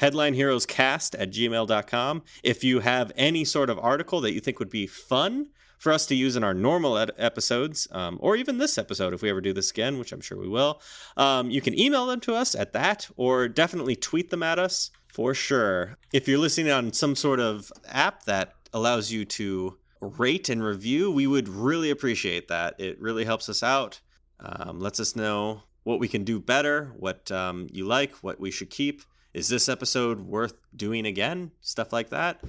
headlineheroescast 0.00 1.14
at 1.18 1.30
gmail.com. 1.30 2.22
If 2.42 2.64
you 2.64 2.80
have 2.80 3.12
any 3.16 3.44
sort 3.44 3.70
of 3.70 3.78
article 3.78 4.20
that 4.22 4.32
you 4.32 4.40
think 4.40 4.58
would 4.58 4.70
be 4.70 4.86
fun 4.86 5.48
for 5.78 5.92
us 5.92 6.06
to 6.06 6.14
use 6.14 6.36
in 6.36 6.44
our 6.44 6.54
normal 6.54 6.96
ed- 6.96 7.10
episodes, 7.18 7.86
um, 7.92 8.18
or 8.20 8.36
even 8.36 8.58
this 8.58 8.78
episode 8.78 9.12
if 9.12 9.22
we 9.22 9.30
ever 9.30 9.40
do 9.40 9.52
this 9.52 9.70
again, 9.70 9.98
which 9.98 10.12
I'm 10.12 10.20
sure 10.20 10.38
we 10.38 10.48
will, 10.48 10.80
um, 11.16 11.50
you 11.50 11.60
can 11.60 11.78
email 11.78 12.06
them 12.06 12.20
to 12.20 12.34
us 12.34 12.54
at 12.54 12.72
that 12.72 13.08
or 13.16 13.48
definitely 13.48 13.96
tweet 13.96 14.30
them 14.30 14.42
at 14.42 14.58
us 14.58 14.90
for 15.08 15.34
sure. 15.34 15.96
If 16.12 16.28
you're 16.28 16.38
listening 16.38 16.72
on 16.72 16.92
some 16.92 17.14
sort 17.14 17.40
of 17.40 17.72
app 17.88 18.24
that 18.24 18.54
allows 18.72 19.10
you 19.10 19.24
to 19.24 19.78
rate 20.00 20.48
and 20.48 20.62
review, 20.62 21.10
we 21.10 21.26
would 21.26 21.48
really 21.48 21.90
appreciate 21.90 22.48
that. 22.48 22.74
It 22.78 23.00
really 23.00 23.24
helps 23.24 23.48
us 23.48 23.62
out, 23.62 24.00
um, 24.40 24.80
lets 24.80 25.00
us 25.00 25.16
know 25.16 25.62
what 25.84 26.00
we 26.00 26.08
can 26.08 26.24
do 26.24 26.40
better, 26.40 26.92
what 26.96 27.30
um, 27.30 27.68
you 27.70 27.86
like, 27.86 28.14
what 28.16 28.40
we 28.40 28.50
should 28.50 28.70
keep. 28.70 29.02
Is 29.36 29.48
this 29.48 29.68
episode 29.68 30.20
worth 30.20 30.54
doing 30.74 31.04
again? 31.04 31.50
Stuff 31.60 31.92
like 31.92 32.08
that. 32.08 32.40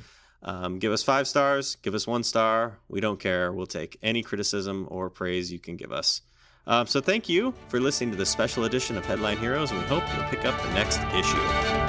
Um, 0.42 0.80
give 0.80 0.94
us 0.94 1.04
five 1.04 1.28
stars, 1.28 1.76
give 1.76 1.94
us 1.94 2.08
one 2.08 2.24
star. 2.24 2.80
We 2.88 3.02
don't 3.02 3.20
care. 3.20 3.52
We'll 3.52 3.66
take 3.66 3.98
any 4.02 4.24
criticism 4.24 4.88
or 4.90 5.10
praise 5.10 5.52
you 5.52 5.60
can 5.60 5.76
give 5.76 5.92
us. 5.92 6.22
Um, 6.66 6.88
so 6.88 7.02
thank 7.02 7.28
you 7.28 7.54
for 7.68 7.82
listening 7.82 8.12
to 8.12 8.18
this 8.18 8.30
special 8.30 8.64
edition 8.64 8.98
of 8.98 9.06
Headline 9.06 9.38
Heroes, 9.38 9.72
and 9.72 9.82
we 9.82 9.86
hope 9.88 10.04
you'll 10.16 10.30
pick 10.30 10.46
up 10.46 10.62
the 10.62 10.74
next 10.74 11.00
issue. 11.14 11.87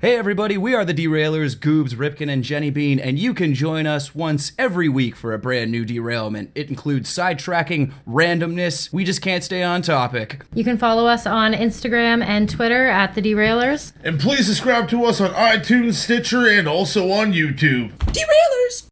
Hey 0.00 0.16
everybody, 0.16 0.56
we 0.56 0.74
are 0.74 0.82
the 0.82 0.94
Derailers, 0.94 1.54
Goobs, 1.54 1.94
Ripkin, 1.94 2.32
and 2.32 2.42
Jenny 2.42 2.70
Bean, 2.70 2.98
and 2.98 3.18
you 3.18 3.34
can 3.34 3.52
join 3.52 3.86
us 3.86 4.14
once 4.14 4.52
every 4.56 4.88
week 4.88 5.14
for 5.14 5.34
a 5.34 5.38
brand 5.38 5.70
new 5.70 5.84
derailment. 5.84 6.52
It 6.54 6.70
includes 6.70 7.14
sidetracking, 7.14 7.92
randomness, 8.08 8.90
we 8.94 9.04
just 9.04 9.20
can't 9.20 9.44
stay 9.44 9.62
on 9.62 9.82
topic. 9.82 10.42
You 10.54 10.64
can 10.64 10.78
follow 10.78 11.06
us 11.06 11.26
on 11.26 11.52
Instagram 11.52 12.24
and 12.24 12.48
Twitter 12.48 12.88
at 12.88 13.14
The 13.14 13.20
Derailers. 13.20 13.92
And 14.02 14.18
please 14.18 14.46
subscribe 14.46 14.88
to 14.88 15.04
us 15.04 15.20
on 15.20 15.32
iTunes, 15.32 15.96
Stitcher, 15.96 16.48
and 16.48 16.66
also 16.66 17.10
on 17.10 17.34
YouTube. 17.34 17.94
Derailers! 17.98 18.89